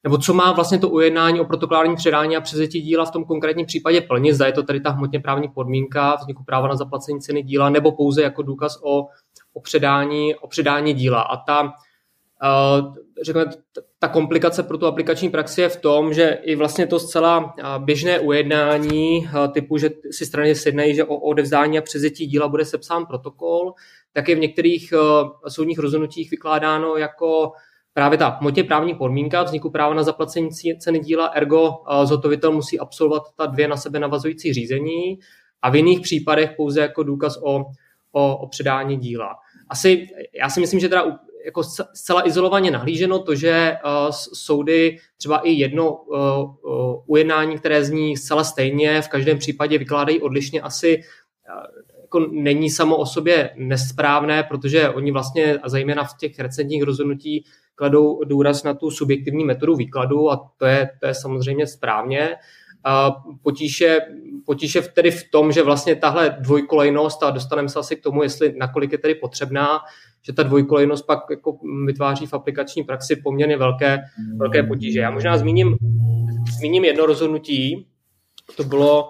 nebo 0.04 0.18
co 0.18 0.34
má 0.34 0.52
vlastně 0.52 0.80
to 0.80 0.90
ujednání 0.90 1.40
o 1.40 1.46
protokolární 1.46 1.96
předání 1.96 2.38
a 2.38 2.42
převzetí 2.42 2.82
díla 2.82 3.06
v 3.06 3.12
tom 3.12 3.26
konkrétním 3.26 3.66
případě 3.66 4.02
plnit, 4.02 4.34
zda 4.34 4.46
je 4.46 4.52
to 4.52 4.64
tady 4.64 4.80
ta 4.80 4.90
hmotně 4.90 5.20
právní 5.20 5.48
podmínka 5.48 6.16
vzniku 6.16 6.44
práva 6.44 6.68
na 6.68 6.76
zaplacení 6.76 7.22
ceny 7.22 7.44
díla, 7.44 7.70
nebo 7.70 7.92
pouze 7.92 8.22
jako 8.22 8.42
důkaz 8.42 8.80
o, 8.84 9.08
o, 9.54 9.62
předání, 9.62 10.36
o 10.36 10.48
předání 10.48 10.94
díla. 10.94 11.22
A 11.22 11.38
ta, 11.38 11.74
řekněme, 13.26 13.52
ta 14.00 14.08
komplikace 14.08 14.64
pro 14.64 14.78
tu 14.78 14.86
aplikační 14.86 15.30
praxi 15.30 15.62
je 15.62 15.70
v 15.70 15.82
tom, 15.82 16.14
že 16.14 16.40
i 16.44 16.56
vlastně 16.56 16.88
to 16.88 17.00
zcela 17.00 17.56
běžné 17.78 18.20
ujednání 18.20 19.30
typu, 19.54 19.78
že 19.78 19.90
si 20.12 20.26
strany 20.26 20.56
sjednají, 20.56 20.96
že 20.96 21.04
o 21.04 21.16
odevzdání 21.16 21.78
a 21.78 21.82
přezetí 21.82 22.26
díla 22.26 22.48
bude 22.48 22.66
sepsán 22.66 23.06
protokol, 23.06 23.74
tak 24.14 24.30
je 24.30 24.36
v 24.36 24.40
některých 24.40 24.94
soudních 25.48 25.80
rozhodnutích 25.80 26.32
vykládáno 26.32 26.98
jako 26.98 27.52
právě 27.94 28.18
ta 28.18 28.28
hmotně 28.28 28.64
právní 28.64 28.96
podmínka 28.96 29.44
vzniku 29.44 29.70
práva 29.70 29.94
na 29.94 30.04
zaplacení 30.04 30.50
ceny 30.80 31.00
díla, 31.00 31.26
ergo 31.26 31.72
zhotovitel 32.04 32.52
musí 32.52 32.80
absolvovat 32.80 33.24
ta 33.36 33.46
dvě 33.46 33.68
na 33.68 33.78
sebe 33.78 34.00
navazující 34.00 34.54
řízení 34.54 35.20
a 35.62 35.70
v 35.70 35.76
jiných 35.76 36.00
případech 36.00 36.52
pouze 36.58 36.82
jako 36.82 37.04
důkaz 37.04 37.38
o, 37.38 37.66
o, 38.12 38.38
o 38.38 38.48
předání 38.48 38.98
díla. 38.98 39.36
Asi, 39.70 40.08
já 40.42 40.50
si 40.50 40.60
myslím, 40.60 40.80
že 40.80 40.90
teda 40.90 41.20
jako 41.46 41.64
zcela 41.94 42.28
izolovaně 42.28 42.72
nahlíženo 42.72 43.20
to, 43.20 43.36
že 43.36 43.78
uh, 43.86 44.12
soudy 44.34 44.98
třeba 45.18 45.38
i 45.38 45.52
jedno 45.52 45.94
uh, 45.94 46.56
ujednání, 47.06 47.58
které 47.58 47.84
zní 47.84 48.18
zcela 48.18 48.44
stejně, 48.44 49.02
v 49.02 49.08
každém 49.08 49.38
případě 49.38 49.78
vykládají 49.78 50.22
odlišně, 50.22 50.62
asi 50.62 51.02
jako 52.02 52.20
není 52.32 52.70
samo 52.70 52.98
o 52.98 53.06
sobě 53.06 53.50
nesprávné, 53.56 54.44
protože 54.44 54.90
oni 54.90 55.12
vlastně, 55.12 55.58
a 55.58 55.70
zejména 55.70 56.04
v 56.04 56.18
těch 56.18 56.40
recentních 56.40 56.84
rozhodnutí, 56.84 57.46
kladou 57.76 58.24
důraz 58.24 58.64
na 58.64 58.74
tu 58.74 58.92
subjektivní 58.92 59.46
metodu 59.46 59.76
výkladu 59.76 60.32
a 60.32 60.52
to 60.58 60.66
je, 60.66 60.90
to 61.00 61.08
je 61.08 61.14
samozřejmě 61.14 61.68
správně. 61.68 62.36
Potíže, 63.44 63.98
potíže 64.46 64.82
tedy 64.82 65.12
v 65.12 65.32
tom, 65.32 65.52
že 65.52 65.64
vlastně 65.64 65.96
tahle 65.96 66.38
dvojkolejnost, 66.40 67.24
a 67.24 67.30
dostaneme 67.30 67.70
se 67.70 67.80
asi 67.80 67.96
k 67.96 68.04
tomu, 68.04 68.24
jestli 68.24 68.54
nakolik 68.58 68.92
je 68.92 68.98
tedy 68.98 69.16
potřebná, 69.16 69.80
že 70.22 70.34
ta 70.34 70.44
dvojkolejnost 70.44 71.06
pak 71.06 71.20
jako 71.30 71.58
vytváří 71.86 72.26
v 72.26 72.34
aplikační 72.34 72.84
praxi 72.84 73.16
poměrně 73.16 73.58
velké, 73.58 74.00
velké 74.36 74.64
potíže. 74.64 75.00
Já 75.00 75.12
možná 75.12 75.38
zmíním, 75.38 75.76
zmíním 76.58 76.86
jedno 76.86 77.06
rozhodnutí, 77.06 77.88
to 78.58 78.64
bylo 78.64 79.10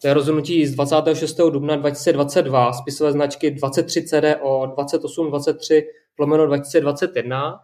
to 0.00 0.08
je 0.08 0.14
rozhodnutí 0.14 0.66
z 0.66 0.74
26. 0.74 1.36
dubna 1.36 1.76
2022, 1.76 2.72
spisové 2.72 3.12
značky 3.12 3.50
23 3.50 4.02
CDO 4.02 4.66
2823 4.66 5.86
plomeno 6.16 6.46
2021, 6.46 7.60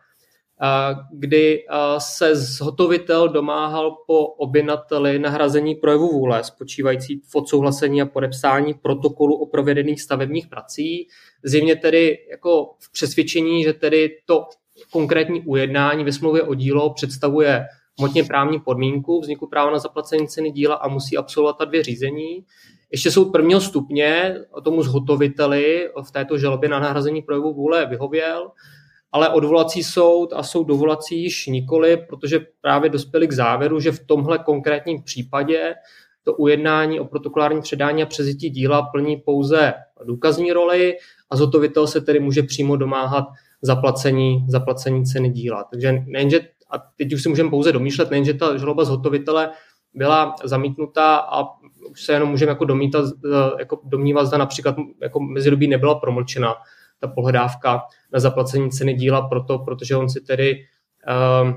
kdy 1.13 1.65
se 1.99 2.37
zhotovitel 2.37 3.29
domáhal 3.29 3.97
po 4.07 4.27
objednateli 4.27 5.19
nahrazení 5.19 5.75
projevu 5.75 6.09
vůle, 6.09 6.45
spočívající 6.45 7.21
v 7.21 7.35
odsouhlasení 7.35 8.03
a 8.03 8.07
podepsání 8.07 8.75
protokolu 8.75 9.37
o 9.37 9.47
provedených 9.47 10.03
stavebních 10.03 10.47
prací. 10.47 11.09
Zjevně 11.43 11.77
tedy 11.77 12.19
jako 12.31 12.71
v 12.79 12.93
přesvědčení, 12.93 13.63
že 13.63 13.73
tedy 13.73 14.11
to 14.27 14.45
konkrétní 14.91 15.41
ujednání 15.41 16.05
ve 16.05 16.13
smlouvě 16.13 16.43
o 16.43 16.55
dílo 16.55 16.95
představuje 16.95 17.65
hmotně 17.99 18.25
právní 18.25 18.61
podmínku 18.61 19.21
vzniku 19.21 19.47
práva 19.47 19.71
na 19.71 19.79
zaplacení 19.79 20.29
ceny 20.29 20.51
díla 20.51 20.75
a 20.75 20.89
musí 20.89 21.17
absolvovat 21.17 21.59
ta 21.59 21.65
dvě 21.65 21.83
řízení. 21.83 22.45
Ještě 22.91 23.11
soud 23.11 23.33
prvního 23.33 23.61
stupně 23.61 24.37
tomu 24.65 24.83
zhotoviteli 24.83 25.91
v 26.03 26.11
této 26.13 26.39
žalobě 26.39 26.69
na 26.69 26.81
nahrazení 26.81 27.23
projevu 27.23 27.55
vůle 27.55 27.87
vyhověl 27.87 28.51
ale 29.15 29.29
odvolací 29.29 29.85
soud 29.85 30.33
a 30.33 30.43
soud 30.43 30.65
dovolací 30.65 31.23
již 31.23 31.47
nikoli, 31.47 31.97
protože 31.97 32.41
právě 32.61 32.91
dospěli 32.91 33.29
k 33.29 33.33
závěru, 33.33 33.81
že 33.81 33.93
v 33.93 34.07
tomhle 34.07 34.39
konkrétním 34.39 35.03
případě 35.03 35.75
to 36.23 36.35
ujednání 36.35 37.01
o 37.01 37.05
protokolární 37.05 37.61
předání 37.61 38.03
a 38.03 38.07
přezití 38.07 38.51
díla 38.51 38.83
plní 38.83 39.17
pouze 39.17 39.75
důkazní 40.05 40.53
roli 40.53 40.97
a 41.31 41.37
zhotovitel 41.37 41.87
se 41.87 42.01
tedy 42.01 42.21
může 42.21 42.43
přímo 42.43 42.77
domáhat 42.77 43.25
zaplacení, 43.63 44.47
zaplacení 44.49 45.05
ceny 45.05 45.31
díla. 45.31 45.65
Takže 45.65 45.93
nejenže, 46.07 46.41
a 46.71 46.79
teď 46.97 47.13
už 47.13 47.23
si 47.23 47.29
můžeme 47.29 47.51
pouze 47.51 47.73
domýšlet, 47.73 48.11
nejenže 48.11 48.35
ta 48.35 48.57
žaloba 48.57 48.85
zhotovitele 48.85 49.51
byla 49.95 50.35
zamítnutá 50.45 51.17
a 51.17 51.43
už 51.91 52.03
se 52.05 52.13
jenom 52.13 52.29
můžeme 52.29 52.51
jako 52.51 52.65
domítat, 52.65 53.05
jako 53.59 53.81
domnívat, 53.85 54.27
zda 54.27 54.39
například 54.39 54.77
jako 55.03 55.21
mezidobí 55.21 55.69
nebyla 55.69 55.95
promlčena 55.95 56.55
ta 57.07 57.13
pohledávka 57.13 57.83
na 58.13 58.21
zaplacení 58.21 58.71
ceny 58.71 58.95
díla 58.95 59.29
proto, 59.29 59.59
protože 59.59 59.97
on 59.97 60.09
si 60.09 60.21
tedy, 60.21 60.57
um, 61.43 61.55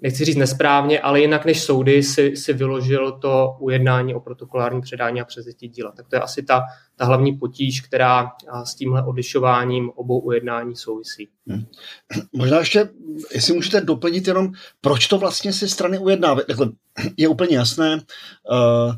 nechci 0.00 0.24
říct 0.24 0.36
nesprávně, 0.36 1.00
ale 1.00 1.20
jinak 1.20 1.44
než 1.44 1.60
soudy 1.60 2.02
si, 2.02 2.36
si 2.36 2.52
vyložil 2.52 3.12
to 3.12 3.56
ujednání 3.58 4.14
o 4.14 4.20
protokolárním 4.20 4.80
předání 4.80 5.20
a 5.20 5.24
přezetí 5.24 5.68
díla. 5.68 5.92
Tak 5.96 6.08
to 6.08 6.16
je 6.16 6.20
asi 6.20 6.42
ta, 6.42 6.62
ta 6.96 7.04
hlavní 7.04 7.32
potíž, 7.32 7.80
která 7.80 8.32
s 8.64 8.74
tímhle 8.74 9.04
odlišováním 9.04 9.90
obou 9.90 10.18
ujednání 10.18 10.76
souvisí. 10.76 11.28
Hmm. 11.46 11.64
Možná 12.32 12.58
ještě, 12.58 12.88
jestli 13.34 13.54
můžete 13.54 13.80
doplnit 13.80 14.26
jenom, 14.26 14.52
proč 14.80 15.06
to 15.06 15.18
vlastně 15.18 15.52
si 15.52 15.68
strany 15.68 15.98
ujednávají. 15.98 16.46
Je 17.16 17.28
úplně 17.28 17.56
jasné, 17.56 17.96
uh, 17.96 18.94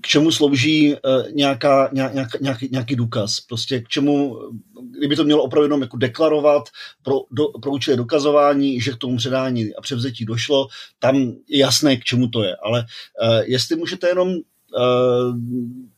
k 0.00 0.06
čemu 0.06 0.32
slouží 0.32 0.94
uh, 0.94 0.98
nějaká, 1.32 1.90
nějak, 1.92 2.40
nějaký, 2.40 2.68
nějaký 2.72 2.96
důkaz. 2.96 3.40
Prostě 3.40 3.80
k 3.80 3.88
čemu, 3.88 4.38
kdyby 4.98 5.16
to 5.16 5.24
mělo 5.24 5.42
opravdu 5.42 5.64
jenom 5.64 5.82
jako 5.82 5.96
deklarovat 5.96 6.62
pro, 7.02 7.20
do, 7.30 7.48
pro 7.48 7.70
účely 7.70 7.96
dokazování, 7.96 8.80
že 8.80 8.92
k 8.92 8.96
tomu 8.96 9.16
předání 9.16 9.74
a 9.74 9.80
převzetí 9.80 10.24
došlo, 10.24 10.66
tam 10.98 11.16
je 11.48 11.58
jasné, 11.58 11.96
k 11.96 12.04
čemu 12.04 12.28
to 12.28 12.42
je. 12.42 12.56
Ale 12.56 12.80
uh, 12.80 13.38
jestli 13.44 13.76
můžete 13.76 14.08
jenom 14.08 14.34
Uh, 14.76 15.36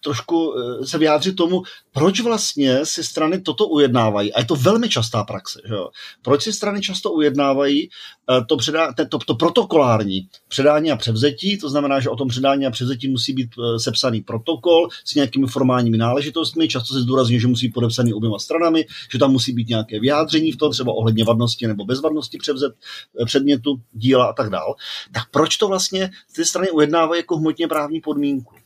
trošku 0.01 0.55
se 0.85 0.99
vyjádřit 0.99 1.37
tomu, 1.37 1.63
proč 1.93 2.21
vlastně 2.21 2.87
si 2.87 3.05
strany 3.05 3.41
toto 3.41 3.67
ujednávají. 3.69 4.33
A 4.33 4.41
je 4.41 4.47
to 4.47 4.57
velmi 4.57 4.89
častá 4.89 5.25
praxe. 5.25 5.61
Že 5.69 5.75
jo? 5.75 5.89
Proč 6.23 6.43
si 6.43 6.53
strany 6.53 6.81
často 6.81 7.13
ujednávají 7.13 7.89
Eh, 8.31 8.45
to, 8.49 8.57
předá, 8.57 8.93
to, 9.09 9.19
to 9.19 9.35
protokolární 9.35 10.29
předání 10.49 10.91
a 10.91 10.97
převzetí, 10.97 11.59
to 11.59 11.71
znamená, 11.71 12.01
že 12.01 12.09
o 12.09 12.17
tom 12.17 12.29
předání 12.29 12.67
a 12.67 12.71
převzetí 12.71 13.09
musí 13.09 13.33
být 13.33 13.51
eh, 13.59 13.79
sepsaný 13.79 14.21
protokol 14.21 14.89
s 15.05 15.15
nějakými 15.15 15.47
formálními 15.47 15.99
náležitostmi, 15.99 16.69
často 16.69 16.95
se 16.95 17.01
zdůrazňuje, 17.01 17.41
že 17.41 17.47
musí 17.47 17.67
být 17.67 17.73
podepsaný 17.73 18.15
oběma 18.15 18.39
stranami, 18.39 18.87
že 19.13 19.19
tam 19.19 19.33
musí 19.33 19.53
být 19.53 19.69
nějaké 19.69 20.01
vyjádření 20.01 20.53
v 20.53 20.57
tom, 20.57 20.73
třeba 20.73 20.93
ohledně 20.93 21.25
vadnosti 21.25 21.67
nebo 21.67 21.85
bezvadnosti 21.85 22.39
převzet 22.39 22.73
eh, 23.21 23.25
předmětu, 23.25 23.81
díla 23.93 24.25
a 24.25 24.33
tak 24.33 24.51
dál. 24.51 24.75
Tak 25.13 25.31
proč 25.31 25.57
to 25.57 25.69
vlastně 25.69 26.11
ty 26.35 26.45
strany 26.45 26.71
ujednávají 26.71 27.19
jako 27.19 27.37
hmotně 27.37 27.69
právní 27.69 28.01
podmínku? 28.01 28.62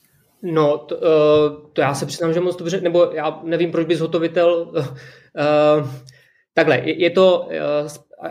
No, 0.53 0.79
to, 0.79 0.97
to 1.73 1.81
já 1.81 1.95
se 1.95 2.07
přiznám, 2.07 2.33
že 2.33 2.41
moc 2.41 2.57
dobře, 2.57 2.81
nebo 2.81 3.11
já 3.13 3.41
nevím, 3.45 3.73
proč 3.73 3.87
by 3.87 3.97
zhotovitel... 3.97 4.73
Uh, 4.73 5.89
takhle, 6.55 6.79
je, 6.79 7.03
je 7.03 7.11
to 7.11 7.49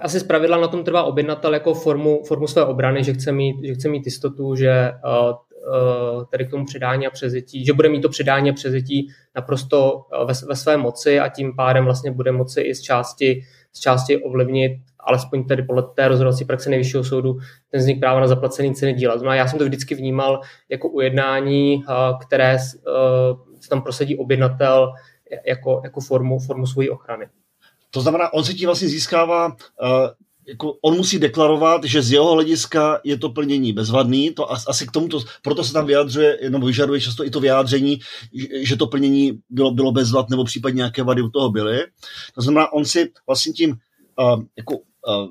asi 0.01 0.19
zpravidla 0.19 0.58
na 0.58 0.67
tom 0.67 0.84
trvá 0.84 1.04
objednatel 1.04 1.54
jako 1.54 1.73
formu, 1.73 2.23
formu 2.28 2.47
své 2.47 2.65
obrany, 2.65 3.04
že 3.04 3.13
chce 3.13 3.32
mít, 3.32 3.56
že 3.63 3.73
chce 3.73 3.89
mít 3.89 4.06
jistotu, 4.06 4.56
že 4.56 4.91
uh, 5.06 5.30
uh, 5.30 6.25
tedy 6.25 6.45
k 6.45 6.49
tomu 6.49 6.65
předání 6.65 7.08
a 7.08 7.10
přezetí, 7.10 7.65
že 7.65 7.73
bude 7.73 7.89
mít 7.89 8.01
to 8.01 8.10
předání 8.10 8.49
a 8.49 8.54
přezetí 8.54 9.08
naprosto 9.36 9.93
uh, 9.93 10.28
ve, 10.28 10.34
ve 10.47 10.56
své 10.56 10.78
moci 10.78 11.19
a 11.19 11.30
tím 11.30 11.56
pádem 11.56 11.86
vlastně 11.86 12.12
bude 12.12 12.32
moci 12.32 12.62
i 12.62 12.75
z 12.75 12.82
části, 12.82 13.41
z 13.73 13.80
části 13.80 14.23
ovlivnit 14.23 14.71
alespoň 15.07 15.43
tedy 15.43 15.63
podle 15.63 15.83
té 15.95 16.07
rozhodovací 16.07 16.45
praxe 16.45 16.69
nejvyššího 16.69 17.03
soudu, 17.03 17.37
ten 17.71 17.79
vznik 17.79 17.99
práva 17.99 18.19
na 18.19 18.27
zaplacení 18.27 18.75
ceny 18.75 18.93
díla. 18.93 19.17
Znamená, 19.17 19.35
já 19.35 19.47
jsem 19.47 19.59
to 19.59 19.65
vždycky 19.65 19.95
vnímal 19.95 20.41
jako 20.69 20.89
ujednání, 20.89 21.83
které 22.27 22.59
se 22.59 23.69
tam 23.69 23.81
prosadí 23.81 24.17
objednatel 24.17 24.93
jako, 25.47 25.81
jako 25.83 26.01
formu, 26.01 26.39
formu 26.39 26.67
svojí 26.67 26.89
ochrany. 26.89 27.27
To 27.91 28.01
znamená, 28.01 28.33
on 28.33 28.43
si 28.43 28.53
tím 28.53 28.67
vlastně 28.67 28.87
získává, 28.87 29.47
uh, 29.47 29.53
jako 30.47 30.73
on 30.81 30.97
musí 30.97 31.19
deklarovat, 31.19 31.83
že 31.83 32.01
z 32.01 32.11
jeho 32.11 32.33
hlediska 32.33 32.99
je 33.03 33.17
to 33.17 33.29
plnění 33.29 33.73
bezvadný, 33.73 34.31
to 34.31 34.51
asi 34.51 34.87
k 34.87 34.91
tomuto, 34.91 35.19
proto 35.41 35.63
se 35.63 35.73
tam 35.73 35.85
vyjadřuje, 35.85 36.39
nebo 36.49 36.65
vyžaduje 36.65 37.01
často 37.01 37.25
i 37.25 37.29
to 37.29 37.39
vyjádření, 37.39 37.99
že 38.61 38.75
to 38.75 38.87
plnění 38.87 39.39
bylo, 39.49 39.71
bylo 39.71 39.91
bezvad, 39.91 40.29
nebo 40.29 40.43
případně 40.43 40.77
nějaké 40.77 41.03
vady 41.03 41.21
u 41.21 41.29
toho 41.29 41.49
byly. 41.49 41.79
To 42.35 42.41
znamená, 42.41 42.73
on 42.73 42.85
si 42.85 43.11
vlastně 43.27 43.53
tím 43.53 43.75
jako, 44.57 44.79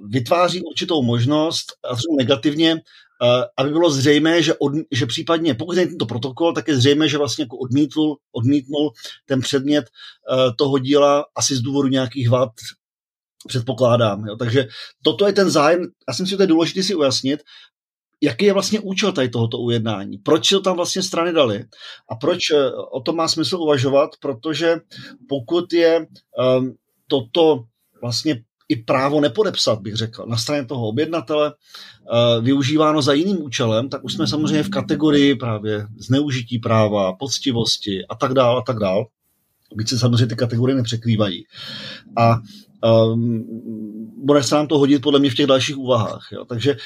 vytváří 0.08 0.62
určitou 0.62 1.02
možnost, 1.02 1.66
a 1.90 1.96
negativně, 2.16 2.80
Eh, 3.22 3.44
aby 3.56 3.70
bylo 3.70 3.90
zřejmé, 3.90 4.42
že, 4.42 4.54
od, 4.54 4.72
že 4.90 5.06
případně, 5.06 5.54
pokud 5.54 5.76
je 5.76 5.87
tento 5.87 6.06
protokol, 6.06 6.52
tak 6.52 6.68
je 6.68 6.76
zřejmé, 6.76 7.08
že 7.08 7.18
vlastně 7.18 7.42
jako 7.42 7.56
odmítl, 7.56 8.14
odmítnul 8.32 8.92
ten 9.26 9.40
předmět 9.40 9.84
uh, 9.84 10.56
toho 10.56 10.78
díla 10.78 11.24
asi 11.37 11.56
z 11.56 11.60
důvodu 11.60 11.88
nějakých 11.88 12.28
vad, 12.28 12.50
předpokládám. 13.48 14.26
Jo. 14.26 14.37
Takže 14.37 14.66
toto 15.02 15.26
je 15.26 15.32
ten 15.32 15.50
zájem, 15.50 15.80
já 16.08 16.14
si 16.14 16.22
myslím, 16.22 16.30
že 16.30 16.37
to 16.37 16.42
je 16.42 16.46
důležité 16.46 16.82
si 16.82 16.94
ujasnit, 16.94 17.40
jaký 18.22 18.44
je 18.44 18.52
vlastně 18.52 18.80
účel 18.80 19.12
tady 19.12 19.28
tohoto 19.28 19.58
ujednání. 19.58 20.18
Proč 20.18 20.48
si 20.48 20.54
to 20.54 20.60
tam 20.60 20.76
vlastně 20.76 21.02
strany 21.02 21.32
dali 21.32 21.64
a 22.10 22.14
proč 22.16 22.40
o 22.92 23.00
tom 23.00 23.16
má 23.16 23.28
smysl 23.28 23.56
uvažovat, 23.56 24.10
protože 24.20 24.76
pokud 25.28 25.72
je 25.72 26.06
um, 26.58 26.74
toto 27.08 27.64
vlastně 28.02 28.42
i 28.68 28.77
právo 28.77 29.20
nepodepsat, 29.20 29.81
bych 29.81 29.94
řekl, 29.94 30.27
na 30.27 30.37
straně 30.37 30.64
toho 30.64 30.88
objednatele 30.88 31.53
eh, 31.55 32.40
využíváno 32.40 33.03
za 33.03 33.12
jiným 33.12 33.42
účelem, 33.42 33.88
tak 33.88 34.05
už 34.05 34.12
jsme 34.12 34.27
samozřejmě 34.27 34.62
v 34.62 34.70
kategorii 34.70 35.35
právě 35.35 35.87
zneužití 35.98 36.59
práva, 36.59 37.12
poctivosti 37.12 38.07
a 38.07 38.14
tak 38.14 38.35
dále 38.35 38.59
a 38.59 38.62
tak 38.62 38.79
dále. 38.79 39.05
Byť 39.74 39.88
se 39.88 39.98
samozřejmě 39.98 40.27
ty 40.27 40.37
kategorie 40.37 40.77
nepřekrývají. 40.77 41.44
A 42.16 42.40
um, 43.12 43.44
bude 44.24 44.42
se 44.42 44.54
nám 44.54 44.66
to 44.66 44.78
hodit 44.78 45.02
podle 45.02 45.20
mě 45.20 45.30
v 45.30 45.34
těch 45.34 45.46
dalších 45.46 45.78
úvahách. 45.78 46.28
Jo. 46.32 46.44
Takže 46.44 46.76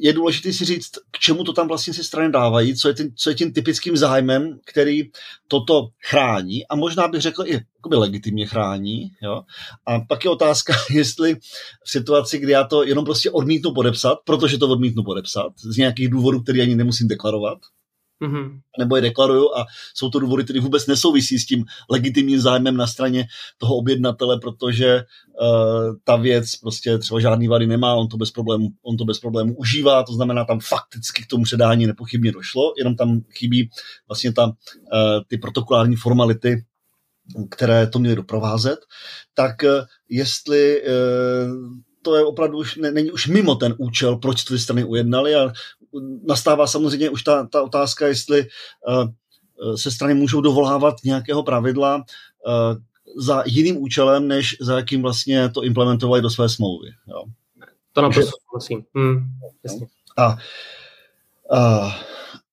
je 0.00 0.12
důležité 0.12 0.52
si 0.52 0.64
říct, 0.64 0.90
k 1.10 1.18
čemu 1.18 1.44
to 1.44 1.52
tam 1.52 1.68
vlastně 1.68 1.94
si 1.94 2.04
strany 2.04 2.32
dávají, 2.32 2.76
co 2.76 2.88
je, 2.88 2.94
tím, 2.94 3.12
co 3.16 3.30
je 3.30 3.34
tím 3.34 3.52
typickým 3.52 3.96
zájmem, 3.96 4.58
který 4.64 5.02
toto 5.48 5.88
chrání 6.06 6.66
a 6.66 6.76
možná 6.76 7.08
bych 7.08 7.20
řekl 7.20 7.42
i 7.46 7.52
jakoby 7.52 7.96
legitimně 7.96 8.46
chrání. 8.46 9.10
Jo. 9.22 9.42
A 9.86 10.00
pak 10.00 10.24
je 10.24 10.30
otázka, 10.30 10.74
jestli 10.90 11.34
v 11.84 11.90
situaci, 11.90 12.38
kdy 12.38 12.52
já 12.52 12.64
to 12.64 12.84
jenom 12.84 13.04
prostě 13.04 13.30
odmítnu 13.30 13.74
podepsat, 13.74 14.18
protože 14.24 14.58
to 14.58 14.68
odmítnu 14.68 15.02
podepsat, 15.04 15.52
z 15.56 15.76
nějakých 15.76 16.08
důvodů, 16.08 16.42
který 16.42 16.62
ani 16.62 16.76
nemusím 16.76 17.08
deklarovat, 17.08 17.58
mm-hmm. 18.22 18.60
nebo 18.78 18.96
je 18.96 19.02
deklaruju 19.02 19.54
a 19.56 19.66
jsou 19.94 20.10
to 20.10 20.18
důvody, 20.18 20.44
které 20.44 20.60
vůbec 20.60 20.86
nesouvisí 20.86 21.38
s 21.38 21.46
tím 21.46 21.64
legitimním 21.90 22.40
zájmem 22.40 22.76
na 22.76 22.86
straně 22.86 23.26
toho 23.58 23.76
objednatele, 23.76 24.38
protože 24.40 24.96
uh, 24.96 25.96
ta 26.04 26.16
věc 26.16 26.56
prostě 26.56 26.98
třeba 26.98 27.20
žádný 27.20 27.48
vady 27.48 27.66
nemá, 27.66 27.94
on 27.94 28.08
to 28.08 28.16
bez 28.16 28.30
problému, 28.30 28.68
on 28.82 28.96
to 28.96 29.04
bez 29.04 29.18
problému 29.18 29.54
užívá, 29.54 30.02
to 30.02 30.12
znamená 30.12 30.44
tam 30.44 30.60
fakticky 30.60 31.22
k 31.22 31.26
tomu 31.26 31.44
předání 31.44 31.86
nepochybně 31.86 32.32
došlo, 32.32 32.72
jenom 32.78 32.96
tam 32.96 33.20
chybí 33.30 33.70
vlastně 34.08 34.32
ta, 34.32 34.46
uh, 34.46 34.52
ty 35.28 35.38
protokolární 35.38 35.96
formality, 35.96 36.64
které 37.50 37.86
to 37.86 37.98
měly 37.98 38.16
doprovázet, 38.16 38.78
tak 39.34 39.62
uh, 39.62 39.84
jestli 40.08 40.82
to 42.06 42.16
je 42.16 42.24
opravdu 42.24 42.58
už, 42.58 42.76
ne, 42.76 42.90
není 42.90 43.10
už 43.10 43.26
mimo 43.26 43.54
ten 43.54 43.74
účel, 43.78 44.16
proč 44.16 44.44
ty 44.44 44.58
strany 44.58 44.84
ujednali 44.84 45.34
a 45.34 45.52
nastává 46.22 46.66
samozřejmě 46.66 47.10
už 47.10 47.22
ta, 47.22 47.46
ta 47.46 47.62
otázka, 47.62 48.06
jestli 48.06 48.46
uh, 48.88 49.76
se 49.76 49.90
strany 49.90 50.14
můžou 50.14 50.40
dovolávat 50.40 50.94
nějakého 51.04 51.42
pravidla 51.42 51.96
uh, 51.96 52.02
za 53.16 53.42
jiným 53.46 53.82
účelem, 53.82 54.28
než 54.28 54.56
za 54.60 54.76
jakým 54.76 55.02
vlastně 55.02 55.48
to 55.48 55.62
implementovali 55.62 56.22
do 56.22 56.30
své 56.30 56.48
smlouvy. 56.48 56.88
Jo. 57.08 57.24
To 57.92 58.02
naprosto 58.02 58.32
souhlasím. 58.50 58.84
Hmm, 58.94 59.28
a, 60.16 60.36
a, 61.50 61.96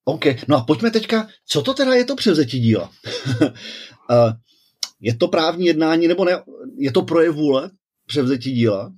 OK, 0.06 0.26
no 0.48 0.58
a 0.58 0.62
pojďme 0.62 0.91
teďka, 0.91 1.28
co 1.48 1.62
to 1.62 1.74
teda 1.74 1.93
je 1.93 2.06
to 2.06 2.15
převzetí 2.15 2.60
díla? 2.60 2.91
je 5.02 5.15
to 5.15 5.28
právní 5.28 5.65
jednání, 5.65 6.08
nebo 6.08 6.26
ne? 6.26 6.43
Je 6.78 6.91
to 6.91 7.02
projev 7.02 7.36
vůle 7.36 7.72
převzetí 8.06 8.52
díla? 8.52 8.93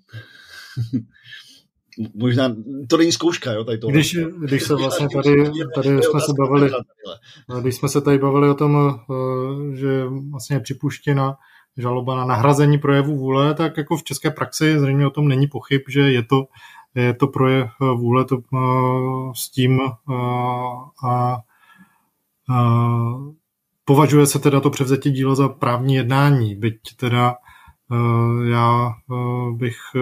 možná, 2.16 2.56
to 2.88 2.98
není 2.98 3.12
zkouška, 3.12 3.52
jo, 3.52 3.64
tady 3.64 3.78
to. 3.78 3.88
Když, 3.88 4.18
když 4.40 4.64
se 4.64 4.76
vlastně 4.76 5.08
tady, 5.14 5.52
tady 5.76 6.04
jsme 6.04 6.22
se 6.22 6.34
bavili, 6.40 6.72
když 7.62 7.76
jsme 7.76 7.90
se 7.90 8.02
tady 8.02 8.18
bavili 8.18 8.50
o 8.50 8.54
tom, 8.54 9.00
eh, 9.00 9.76
že 9.76 10.06
vlastně 10.32 10.56
je 10.56 10.60
připuštěna 10.60 11.36
žaloba 11.78 12.16
na 12.16 12.26
nahrazení 12.26 12.78
projevu 12.78 13.18
vůle, 13.18 13.54
tak 13.54 13.78
jako 13.78 13.98
v 13.98 14.04
české 14.04 14.32
praxi 14.32 14.80
zřejmě 14.80 15.08
o 15.08 15.10
tom 15.10 15.28
není 15.28 15.48
pochyb, 15.48 15.82
že 15.90 16.02
je 16.02 16.24
to, 16.24 16.46
je 16.96 17.14
to 17.14 17.28
projev 17.28 17.70
vůle 17.80 18.26
to, 18.26 18.38
uh, 18.38 19.34
s 19.34 19.50
tím 19.50 19.80
a 21.06 21.38
uh, 22.50 23.34
považuje 23.86 24.26
se 24.26 24.40
teda 24.40 24.60
to 24.60 24.70
převzetí 24.70 25.12
díla 25.12 25.36
za 25.36 25.50
právní 25.50 25.96
jednání, 25.96 26.56
byť 26.56 26.80
teda 26.96 27.36
Eh, 27.36 27.45
já 28.50 28.90
eh, 28.90 29.52
bych 29.58 29.78
eh, 29.96 30.02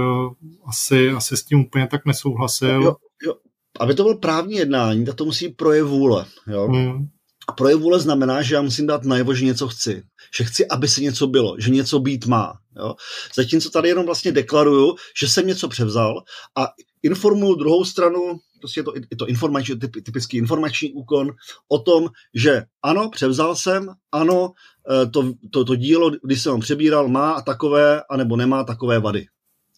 asi, 0.65 1.09
asi 1.09 1.37
s 1.37 1.43
tím 1.43 1.59
úplně 1.59 1.87
tak 1.87 2.05
nesouhlasil. 2.05 2.83
Jo, 2.83 2.95
jo. 3.25 3.33
Aby 3.79 3.95
to 3.95 4.03
bylo 4.03 4.17
právní 4.17 4.55
jednání, 4.55 5.05
tak 5.05 5.15
to 5.15 5.25
musí 5.25 5.49
projev 5.49 5.87
vůle. 5.87 6.25
Jo? 6.47 6.67
Hmm. 6.67 7.07
A 7.47 7.51
projev 7.51 7.79
vůle 7.79 7.99
znamená, 7.99 8.41
že 8.41 8.55
já 8.55 8.61
musím 8.61 8.87
dát 8.87 9.03
najevo, 9.03 9.33
že 9.33 9.45
něco 9.45 9.67
chci. 9.67 10.03
Že 10.37 10.43
chci, 10.43 10.67
aby 10.67 10.87
se 10.87 11.01
něco 11.01 11.27
bylo, 11.27 11.55
že 11.59 11.71
něco 11.71 11.99
být 11.99 12.25
má. 12.25 12.53
Jo? 12.77 12.95
Zatímco 13.35 13.69
tady 13.69 13.89
jenom 13.89 14.05
vlastně 14.05 14.31
deklaruju, 14.31 14.95
že 15.19 15.27
jsem 15.27 15.47
něco 15.47 15.67
převzal 15.67 16.23
a 16.57 16.67
informuju 17.03 17.55
druhou 17.55 17.85
stranu, 17.85 18.39
prostě 18.59 18.79
je 18.79 18.83
to, 18.83 18.93
je 19.11 19.17
to 19.17 19.27
informační, 19.27 19.75
typický 19.79 20.37
informační 20.37 20.93
úkon 20.93 21.31
o 21.71 21.79
tom, 21.79 22.09
že 22.35 22.63
ano, 22.83 23.09
převzal 23.09 23.55
jsem, 23.55 23.89
ano, 24.11 24.53
Eh, 24.53 24.72
to, 25.11 25.33
to, 25.51 25.65
to 25.65 25.75
dílo, 25.75 26.11
když 26.23 26.41
jsem 26.41 26.51
ho 26.51 26.59
přebíral, 26.59 27.07
má 27.07 27.41
takové, 27.41 28.03
anebo 28.09 28.35
nemá 28.35 28.63
takové 28.63 28.99
vady. 28.99 29.25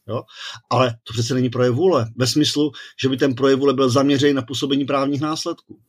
Jo? 0.08 0.24
Ale 0.70 0.96
to 1.04 1.14
přece 1.14 1.34
není 1.34 1.50
projev 1.50 1.76
vůle, 1.76 2.08
ve 2.16 2.28
smyslu, 2.28 2.72
že 3.02 3.10
by 3.10 3.18
ten 3.18 3.36
projev 3.36 3.60
vůle 3.60 3.74
byl 3.74 3.90
zaměřený 3.90 4.34
na 4.34 4.42
působení 4.42 4.86
právních 4.86 5.22
následků. 5.22 5.80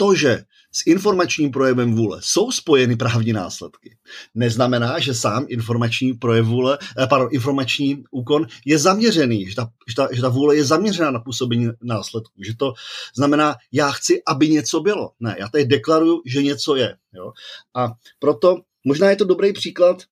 To, 0.00 0.14
že 0.14 0.44
s 0.72 0.86
informačním 0.86 1.50
projevem 1.50 1.94
vůle 1.94 2.20
jsou 2.22 2.52
spojeny 2.52 2.96
právní 2.96 3.32
následky, 3.32 3.96
neznamená, 4.34 4.98
že 4.98 5.14
sám 5.14 5.46
informační 5.48 6.12
projev 6.12 6.46
vůle, 6.46 6.78
eh, 6.98 7.06
pardon, 7.06 7.28
informační 7.32 8.04
úkon 8.10 8.46
je 8.64 8.78
zaměřený, 8.78 9.46
že 9.48 9.56
ta, 9.56 9.68
že, 9.88 9.94
ta, 9.94 10.08
že 10.12 10.22
ta 10.22 10.28
vůle 10.28 10.56
je 10.56 10.64
zaměřená 10.64 11.10
na 11.10 11.20
působení 11.20 11.68
následků. 11.82 12.42
Že 12.42 12.56
to 12.56 12.72
znamená, 13.16 13.54
já 13.72 13.90
chci, 13.90 14.22
aby 14.26 14.48
něco 14.48 14.80
bylo. 14.80 15.10
Ne, 15.20 15.36
já 15.38 15.48
tady 15.48 15.64
deklaruju, 15.64 16.22
že 16.26 16.42
něco 16.42 16.76
je. 16.76 16.96
Jo? 17.12 17.32
A 17.74 17.92
proto 18.18 18.56
možná 18.84 19.10
je 19.10 19.16
to 19.16 19.24
dobrý 19.24 19.52
příklad 19.52 20.02